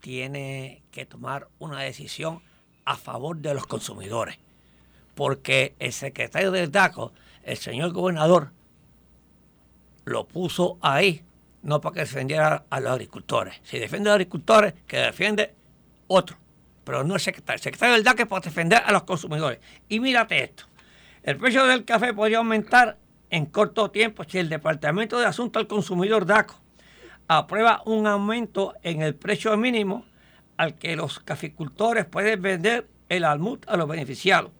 tiene 0.00 0.82
que 0.90 1.06
tomar 1.06 1.48
una 1.58 1.80
decisión 1.80 2.42
a 2.90 2.96
favor 2.96 3.36
de 3.36 3.54
los 3.54 3.66
consumidores. 3.66 4.36
Porque 5.14 5.74
el 5.78 5.92
secretario 5.92 6.50
del 6.50 6.72
DACO, 6.72 7.12
el 7.44 7.56
señor 7.56 7.92
gobernador, 7.92 8.50
lo 10.04 10.26
puso 10.26 10.76
ahí 10.80 11.22
no 11.62 11.80
para 11.80 11.94
que 11.94 12.00
defendiera 12.00 12.64
a 12.68 12.80
los 12.80 12.90
agricultores. 12.90 13.60
Si 13.62 13.78
defiende 13.78 14.08
a 14.08 14.12
los 14.12 14.16
agricultores, 14.16 14.74
que 14.88 14.96
defiende 14.96 15.54
otro. 16.08 16.36
Pero 16.82 17.04
no 17.04 17.14
el 17.14 17.20
secretario. 17.20 17.56
El 17.56 17.62
secretario 17.62 17.94
del 17.94 18.02
DAC 18.02 18.20
es 18.20 18.26
para 18.26 18.40
defender 18.40 18.82
a 18.84 18.90
los 18.90 19.04
consumidores. 19.04 19.60
Y 19.88 20.00
mírate 20.00 20.42
esto. 20.42 20.64
El 21.22 21.36
precio 21.36 21.66
del 21.66 21.84
café 21.84 22.12
podría 22.12 22.38
aumentar 22.38 22.96
en 23.28 23.46
corto 23.46 23.90
tiempo 23.90 24.24
si 24.24 24.38
el 24.38 24.48
Departamento 24.48 25.18
de 25.20 25.26
Asuntos 25.26 25.60
al 25.60 25.68
Consumidor 25.68 26.26
DACO 26.26 26.58
aprueba 27.28 27.82
un 27.84 28.08
aumento 28.08 28.74
en 28.82 29.02
el 29.02 29.14
precio 29.14 29.56
mínimo 29.56 30.06
al 30.60 30.74
que 30.74 30.94
los 30.94 31.20
caficultores 31.20 32.04
pueden 32.04 32.42
vender 32.42 32.86
el 33.08 33.24
almud 33.24 33.60
a 33.66 33.78
los 33.78 33.88
beneficiados. 33.88 34.50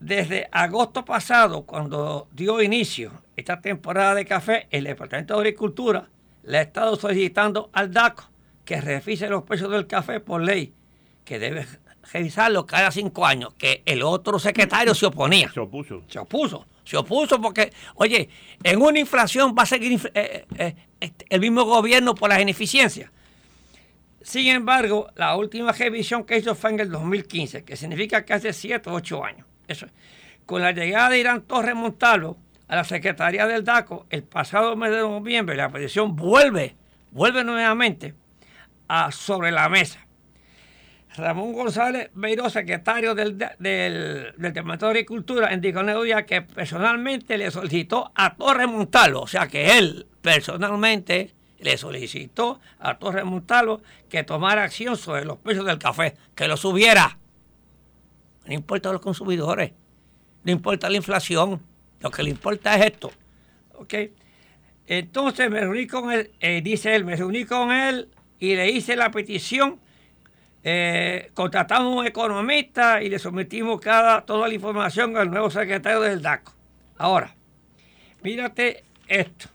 Desde 0.00 0.48
agosto 0.50 1.04
pasado, 1.04 1.66
cuando 1.66 2.28
dio 2.32 2.62
inicio 2.62 3.12
esta 3.36 3.60
temporada 3.60 4.14
de 4.14 4.24
café, 4.24 4.66
el 4.70 4.84
Departamento 4.84 5.34
de 5.34 5.40
Agricultura 5.40 6.08
le 6.44 6.56
ha 6.56 6.62
estado 6.62 6.96
solicitando 6.96 7.68
al 7.74 7.92
DACO 7.92 8.30
que 8.64 8.80
revise 8.80 9.28
los 9.28 9.42
precios 9.42 9.70
del 9.70 9.86
café 9.86 10.18
por 10.18 10.40
ley, 10.40 10.72
que 11.26 11.38
debe 11.38 11.66
revisarlo 12.10 12.64
cada 12.64 12.90
cinco 12.90 13.26
años, 13.26 13.52
que 13.52 13.82
el 13.84 14.02
otro 14.02 14.38
secretario 14.38 14.94
se 14.94 15.04
oponía. 15.04 15.52
Se 15.52 15.60
opuso. 15.60 16.04
Se 16.08 16.18
opuso. 16.20 16.66
Se 16.84 16.96
opuso 16.96 17.38
porque, 17.38 17.70
oye, 17.96 18.30
en 18.62 18.80
una 18.80 18.98
inflación 18.98 19.54
va 19.54 19.64
a 19.64 19.66
seguir 19.66 20.10
eh, 20.14 20.46
eh, 20.56 20.74
eh, 21.02 21.12
el 21.28 21.40
mismo 21.42 21.64
gobierno 21.64 22.14
por 22.14 22.30
las 22.30 22.40
ineficiencias. 22.40 23.10
Sin 24.28 24.46
embargo, 24.48 25.08
la 25.16 25.34
última 25.36 25.72
revisión 25.72 26.22
que 26.22 26.36
hizo 26.36 26.54
fue 26.54 26.68
en 26.68 26.80
el 26.80 26.90
2015, 26.90 27.64
que 27.64 27.76
significa 27.76 28.26
que 28.26 28.34
hace 28.34 28.52
7 28.52 28.90
o 28.90 28.92
8 28.92 29.24
años. 29.24 29.46
Eso. 29.66 29.86
Con 30.44 30.60
la 30.60 30.72
llegada 30.72 31.08
de 31.08 31.18
Irán 31.20 31.44
Torres 31.44 31.74
Montalvo 31.74 32.36
a 32.68 32.76
la 32.76 32.84
Secretaría 32.84 33.46
del 33.46 33.64
DACO, 33.64 34.06
el 34.10 34.24
pasado 34.24 34.76
mes 34.76 34.90
de 34.90 34.98
noviembre, 34.98 35.56
la 35.56 35.70
petición 35.70 36.14
vuelve, 36.14 36.76
vuelve 37.10 37.42
nuevamente 37.42 38.12
a 38.86 39.10
sobre 39.12 39.50
la 39.50 39.66
mesa. 39.70 40.06
Ramón 41.16 41.54
González 41.54 42.10
Beiró, 42.12 42.50
secretario 42.50 43.14
del, 43.14 43.38
del, 43.38 44.34
Departamento 44.36 44.84
de 44.84 44.90
Agricultura, 44.90 45.54
indicó 45.54 45.80
en 45.80 46.26
que 46.26 46.42
personalmente 46.42 47.38
le 47.38 47.50
solicitó 47.50 48.12
a 48.14 48.36
Torres 48.36 48.68
Montalvo, 48.68 49.22
o 49.22 49.26
sea 49.26 49.48
que 49.48 49.78
él 49.78 50.06
personalmente 50.20 51.37
le 51.60 51.76
solicitó 51.76 52.60
a 52.78 52.98
Torres 52.98 53.24
Montalvo 53.24 53.82
que 54.08 54.22
tomara 54.24 54.64
acción 54.64 54.96
sobre 54.96 55.24
los 55.24 55.38
precios 55.38 55.66
del 55.66 55.78
café, 55.78 56.14
que 56.34 56.48
lo 56.48 56.56
subiera. 56.56 57.18
No 58.46 58.54
importa 58.54 58.90
a 58.90 58.92
los 58.92 59.00
consumidores, 59.00 59.72
no 60.44 60.52
importa 60.52 60.88
la 60.88 60.96
inflación, 60.96 61.60
lo 62.00 62.10
que 62.10 62.22
le 62.22 62.30
importa 62.30 62.76
es 62.76 62.86
esto. 62.86 63.10
¿Ok? 63.74 63.94
Entonces 64.86 65.50
me 65.50 65.60
reuní 65.60 65.86
con 65.86 66.10
él, 66.12 66.30
eh, 66.40 66.60
dice 66.62 66.94
él, 66.94 67.04
me 67.04 67.16
reuní 67.16 67.44
con 67.44 67.72
él 67.72 68.08
y 68.38 68.54
le 68.54 68.70
hice 68.70 68.96
la 68.96 69.10
petición 69.10 69.80
Eh, 70.64 71.30
contratamos 71.34 71.96
un 71.96 72.04
economista 72.04 73.00
y 73.00 73.08
le 73.08 73.18
sometimos 73.18 73.80
toda 74.26 74.48
la 74.48 74.54
información 74.54 75.16
al 75.16 75.30
nuevo 75.30 75.50
secretario 75.50 76.00
del 76.00 76.20
DACO. 76.20 76.52
Ahora, 76.96 77.34
mírate 78.22 78.84
esto. 79.06 79.48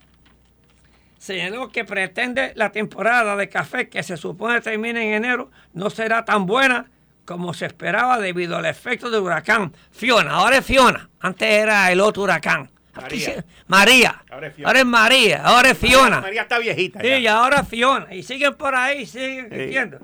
Señaló 1.23 1.69
que 1.69 1.85
pretende 1.85 2.51
la 2.55 2.73
temporada 2.73 3.37
de 3.37 3.47
café 3.47 3.87
que 3.87 4.03
se 4.03 4.17
supone 4.17 4.59
termine 4.59 5.07
en 5.07 5.23
enero 5.23 5.51
no 5.71 5.89
será 5.89 6.25
tan 6.25 6.45
buena 6.45 6.91
como 7.23 7.53
se 7.53 7.65
esperaba 7.65 8.19
debido 8.19 8.57
al 8.57 8.65
efecto 8.65 9.09
del 9.09 9.21
huracán 9.21 9.73
Fiona. 9.93 10.31
Ahora 10.31 10.57
es 10.57 10.65
Fiona, 10.65 11.09
antes 11.21 11.47
era 11.47 11.89
el 11.93 12.01
otro 12.01 12.23
huracán. 12.23 12.69
María. 12.93 13.45
María. 13.67 14.23
Ahora 14.29 14.47
es, 14.81 14.85
María, 14.85 15.43
ahora 15.45 15.69
es 15.69 15.77
Fiona. 15.77 16.19
María, 16.19 16.41
está 16.41 16.59
viejita. 16.59 16.99
Sí, 16.99 17.07
y 17.07 17.27
ahora 17.27 17.61
es 17.61 17.69
Fiona. 17.69 18.13
Y 18.13 18.23
siguen 18.23 18.55
por 18.55 18.75
ahí, 18.75 19.05
siguen 19.05 19.47
creciendo. 19.47 19.99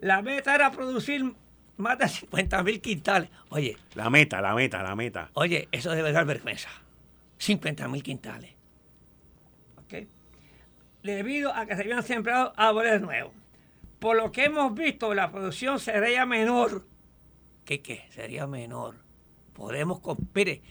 La 0.00 0.20
meta 0.20 0.54
era 0.54 0.70
producir 0.72 1.24
más 1.78 1.96
de 1.96 2.06
50 2.06 2.62
mil 2.62 2.82
quintales. 2.82 3.30
Oye. 3.48 3.78
La 3.94 4.10
meta, 4.10 4.42
la 4.42 4.54
meta, 4.54 4.82
la 4.82 4.94
meta. 4.94 5.30
Oye, 5.32 5.68
eso 5.72 5.92
debe 5.92 6.12
dar 6.12 6.26
vergüenza. 6.26 6.68
50 7.38 7.88
mil 7.88 8.02
quintales. 8.02 8.51
Debido 11.02 11.54
a 11.54 11.66
que 11.66 11.74
se 11.74 11.82
habían 11.82 12.02
sembrado 12.02 12.52
árboles 12.56 13.00
nuevos. 13.00 13.32
Por 13.98 14.16
lo 14.16 14.32
que 14.32 14.44
hemos 14.44 14.74
visto, 14.74 15.14
la 15.14 15.30
producción 15.30 15.78
sería 15.78 16.26
menor. 16.26 16.84
¿Qué 17.64 17.80
qué? 17.80 18.04
Sería 18.10 18.46
menor. 18.46 18.96
Podemos, 19.52 20.00
mire, 20.34 20.62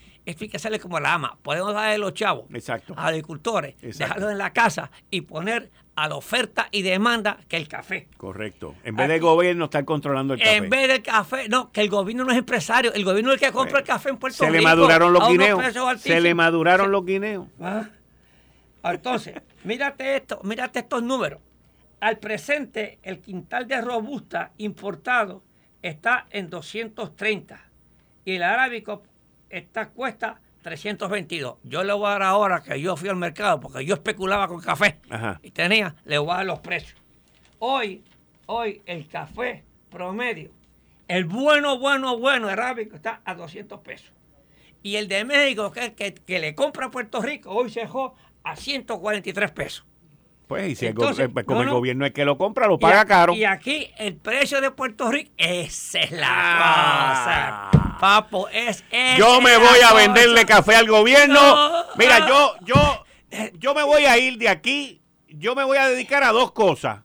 sale 0.57 0.79
como 0.79 0.99
la 0.99 1.13
ama. 1.13 1.37
Podemos 1.41 1.73
darle 1.73 1.97
los 1.97 2.13
chavos 2.13 2.45
Exacto. 2.53 2.93
a 2.97 3.07
agricultores, 3.07 3.75
dejarlos 3.81 4.31
en 4.31 4.37
la 4.37 4.51
casa 4.51 4.91
y 5.09 5.21
poner 5.21 5.71
a 5.95 6.07
la 6.07 6.15
oferta 6.15 6.67
y 6.71 6.81
demanda 6.81 7.37
que 7.47 7.57
el 7.57 7.67
café. 7.67 8.07
Correcto. 8.17 8.75
En 8.83 8.95
vez 8.95 9.07
del 9.07 9.19
gobierno 9.19 9.65
estar 9.65 9.85
controlando 9.85 10.33
el 10.33 10.39
café. 10.39 10.55
En 10.55 10.69
vez 10.69 10.87
del 10.87 11.01
café, 11.01 11.47
no, 11.49 11.71
que 11.71 11.81
el 11.81 11.89
gobierno 11.89 12.23
no 12.23 12.31
es 12.31 12.37
empresario, 12.37 12.93
el 12.93 13.03
gobierno 13.03 13.31
es 13.31 13.41
el 13.41 13.47
que 13.47 13.53
compra 13.53 13.79
el 13.79 13.85
café 13.85 14.09
en 14.09 14.17
Puerto 14.17 14.37
se 14.37 14.45
Rico. 14.45 14.57
Le 14.57 14.61
maduraron 14.63 15.13
los 15.13 15.29
guineos. 15.29 15.61
Se 15.99 16.19
le 16.19 16.33
maduraron 16.33 16.91
los 16.91 17.05
guineos. 17.05 17.47
Ah. 17.59 17.87
Entonces, 18.83 19.35
mírate 19.63 20.15
esto, 20.15 20.39
mírate 20.43 20.79
estos 20.79 21.03
números. 21.03 21.41
Al 21.99 22.17
presente, 22.17 22.99
el 23.03 23.19
quintal 23.19 23.67
de 23.67 23.79
robusta 23.81 24.51
importado 24.57 25.43
está 25.81 26.27
en 26.31 26.49
230 26.49 27.61
y 28.25 28.35
el 28.35 28.43
arábico 28.43 29.03
esta 29.49 29.89
cuesta 29.89 30.39
322. 30.63 31.57
Yo 31.63 31.83
le 31.83 31.93
voy 31.93 32.07
a 32.07 32.11
dar 32.11 32.23
ahora 32.23 32.61
que 32.61 32.79
yo 32.79 32.95
fui 32.95 33.09
al 33.09 33.15
mercado 33.15 33.59
porque 33.59 33.85
yo 33.85 33.95
especulaba 33.95 34.47
con 34.47 34.61
café 34.61 34.99
y 35.41 35.51
tenía, 35.51 35.95
le 36.05 36.17
voy 36.17 36.31
a 36.31 36.37
dar 36.37 36.45
los 36.45 36.59
precios. 36.59 36.99
Hoy, 37.59 38.03
hoy 38.47 38.81
el 38.85 39.07
café 39.07 39.63
promedio, 39.89 40.51
el 41.07 41.25
bueno, 41.25 41.77
bueno, 41.77 42.17
bueno 42.17 42.47
arábico 42.47 42.95
está 42.95 43.21
a 43.25 43.35
200 43.35 43.79
pesos. 43.81 44.11
Y 44.83 44.95
el 44.95 45.07
de 45.07 45.23
México, 45.25 45.71
que, 45.71 45.93
que, 45.93 46.15
que 46.15 46.39
le 46.39 46.55
compra 46.55 46.87
a 46.87 46.91
Puerto 46.91 47.21
Rico, 47.21 47.51
hoy 47.51 47.69
se 47.69 47.81
dejó 47.81 48.15
a 48.43 48.55
143 48.55 49.51
pesos. 49.51 49.85
Pues, 50.51 50.69
y 50.69 50.75
si 50.75 50.85
el, 50.85 50.95
pues, 50.95 51.45
como 51.45 51.61
el 51.61 51.69
gobierno 51.69 52.05
es 52.05 52.11
que 52.11 52.25
lo 52.25 52.37
compra, 52.37 52.67
lo 52.67 52.77
paga 52.77 53.05
caro. 53.05 53.33
Y 53.33 53.45
aquí 53.45 53.89
el 53.97 54.17
precio 54.17 54.59
de 54.59 54.69
Puerto 54.69 55.09
Rico, 55.09 55.31
esa 55.37 55.99
es 55.99 56.11
la 56.11 56.27
ah. 56.29 57.69
cosa. 57.71 57.97
Papo, 58.01 58.49
es, 58.49 58.83
Yo 59.17 59.39
me 59.39 59.55
voy 59.55 59.79
a 59.79 59.93
venderle 59.93 60.45
café 60.45 60.75
al 60.75 60.87
gobierno. 60.87 61.39
Mira, 61.97 62.27
yo, 62.27 62.55
yo, 62.65 63.05
yo 63.59 63.73
me 63.73 63.83
voy 63.83 64.03
a 64.03 64.17
ir 64.17 64.37
de 64.39 64.49
aquí. 64.49 65.01
Yo 65.29 65.55
me 65.55 65.63
voy 65.63 65.77
a 65.77 65.87
dedicar 65.87 66.21
a 66.23 66.33
dos 66.33 66.51
cosas. 66.51 67.03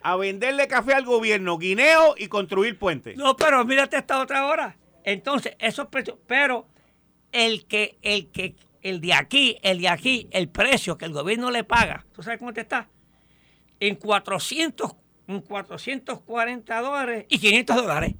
A 0.00 0.14
venderle 0.14 0.68
café 0.68 0.94
al 0.94 1.04
gobierno, 1.04 1.58
guineo 1.58 2.14
y 2.16 2.28
construir 2.28 2.78
puentes. 2.78 3.16
No, 3.16 3.36
pero 3.36 3.64
mírate 3.64 3.96
esta 3.96 4.20
otra 4.20 4.46
hora. 4.46 4.76
Entonces, 5.02 5.56
esos 5.58 5.88
precios, 5.88 6.18
pero 6.28 6.68
el 7.32 7.66
que, 7.66 7.98
el 8.02 8.30
que 8.30 8.54
el 8.84 9.00
de 9.00 9.14
aquí, 9.14 9.58
el 9.62 9.80
de 9.80 9.88
aquí, 9.88 10.28
el 10.30 10.48
precio 10.48 10.96
que 10.96 11.06
el 11.06 11.12
gobierno 11.12 11.50
le 11.50 11.64
paga, 11.64 12.04
¿tú 12.12 12.22
sabes 12.22 12.38
cómo 12.38 12.52
te 12.52 12.60
está? 12.60 12.86
En 13.80 13.96
400, 13.96 14.94
en 15.26 15.40
440 15.40 16.80
dólares 16.82 17.26
y 17.30 17.38
500 17.38 17.76
dólares. 17.76 18.14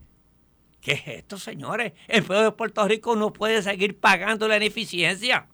¿Qué 0.80 0.92
es 0.92 1.02
esto, 1.06 1.38
señores? 1.38 1.92
El 2.08 2.24
pueblo 2.24 2.44
de 2.44 2.52
Puerto 2.52 2.86
Rico 2.88 3.14
no 3.14 3.32
puede 3.32 3.62
seguir 3.62 3.98
pagando 3.98 4.48
la 4.48 4.56
ineficiencia. 4.56 5.46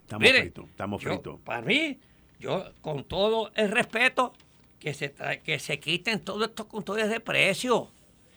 Estamos 0.00 0.28
fritos, 0.28 0.68
estamos 0.68 1.02
fritos. 1.02 1.40
Para 1.40 1.62
mí, 1.62 2.00
yo 2.40 2.72
con 2.80 3.04
todo 3.04 3.52
el 3.54 3.70
respeto, 3.70 4.32
que 4.78 4.94
se, 4.94 5.12
que 5.44 5.58
se 5.58 5.78
quiten 5.78 6.20
todos 6.20 6.48
estos 6.48 6.66
controles 6.66 7.08
de 7.10 7.20
precio 7.20 7.90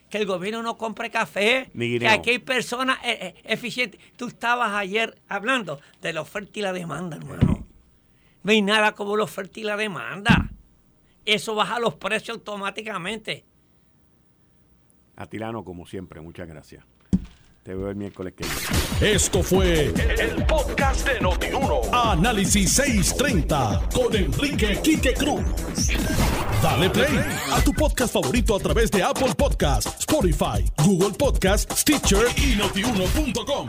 que 0.09 0.17
el 0.17 0.25
gobierno 0.25 0.61
no 0.61 0.77
compre 0.77 1.09
café, 1.09 1.69
que 1.73 2.07
aquí 2.07 2.31
hay 2.31 2.39
personas 2.39 2.99
eh, 3.03 3.17
eh, 3.21 3.35
eficientes. 3.43 3.99
Tú 4.15 4.27
estabas 4.27 4.73
ayer 4.73 5.19
hablando 5.27 5.79
de 6.01 6.13
la 6.13 6.21
oferta 6.21 6.59
y 6.59 6.61
la 6.61 6.73
demanda, 6.73 7.17
hermano. 7.17 7.65
No 8.43 8.51
hay 8.51 8.61
nada 8.61 8.93
como 8.93 9.17
la 9.17 9.23
oferta 9.23 9.59
y 9.59 9.63
la 9.63 9.75
demanda. 9.75 10.51
Eso 11.25 11.55
baja 11.55 11.79
los 11.79 11.95
precios 11.95 12.37
automáticamente. 12.37 13.43
Atilano, 15.15 15.63
como 15.63 15.87
siempre, 15.87 16.21
muchas 16.21 16.47
gracias. 16.47 16.85
Te 17.65 17.73
veo 17.73 17.89
el 17.89 17.95
miércoles 17.95 18.35
que 18.37 18.43
viene. 18.43 19.15
Esto 19.15 19.41
fue 19.41 19.85
el, 19.85 20.45
podcast 20.45 21.03
de 21.07 21.19
Notiuno. 21.19 21.81
Análisis 21.91 22.73
630 22.73 23.89
con 23.91 24.15
Enrique 24.15 24.79
Quique 24.83 25.15
Cruz. 25.15 25.41
Dale 26.61 26.91
play 26.91 27.19
a 27.51 27.59
tu 27.63 27.73
podcast 27.73 28.13
favorito 28.13 28.55
a 28.55 28.59
través 28.59 28.91
de 28.91 29.01
Apple 29.01 29.33
Podcasts, 29.35 29.95
Spotify, 29.97 30.63
Google 30.85 31.17
Podcasts, 31.17 31.81
Stitcher 31.81 32.27
y 32.37 32.55
notiuno.com. 32.55 33.67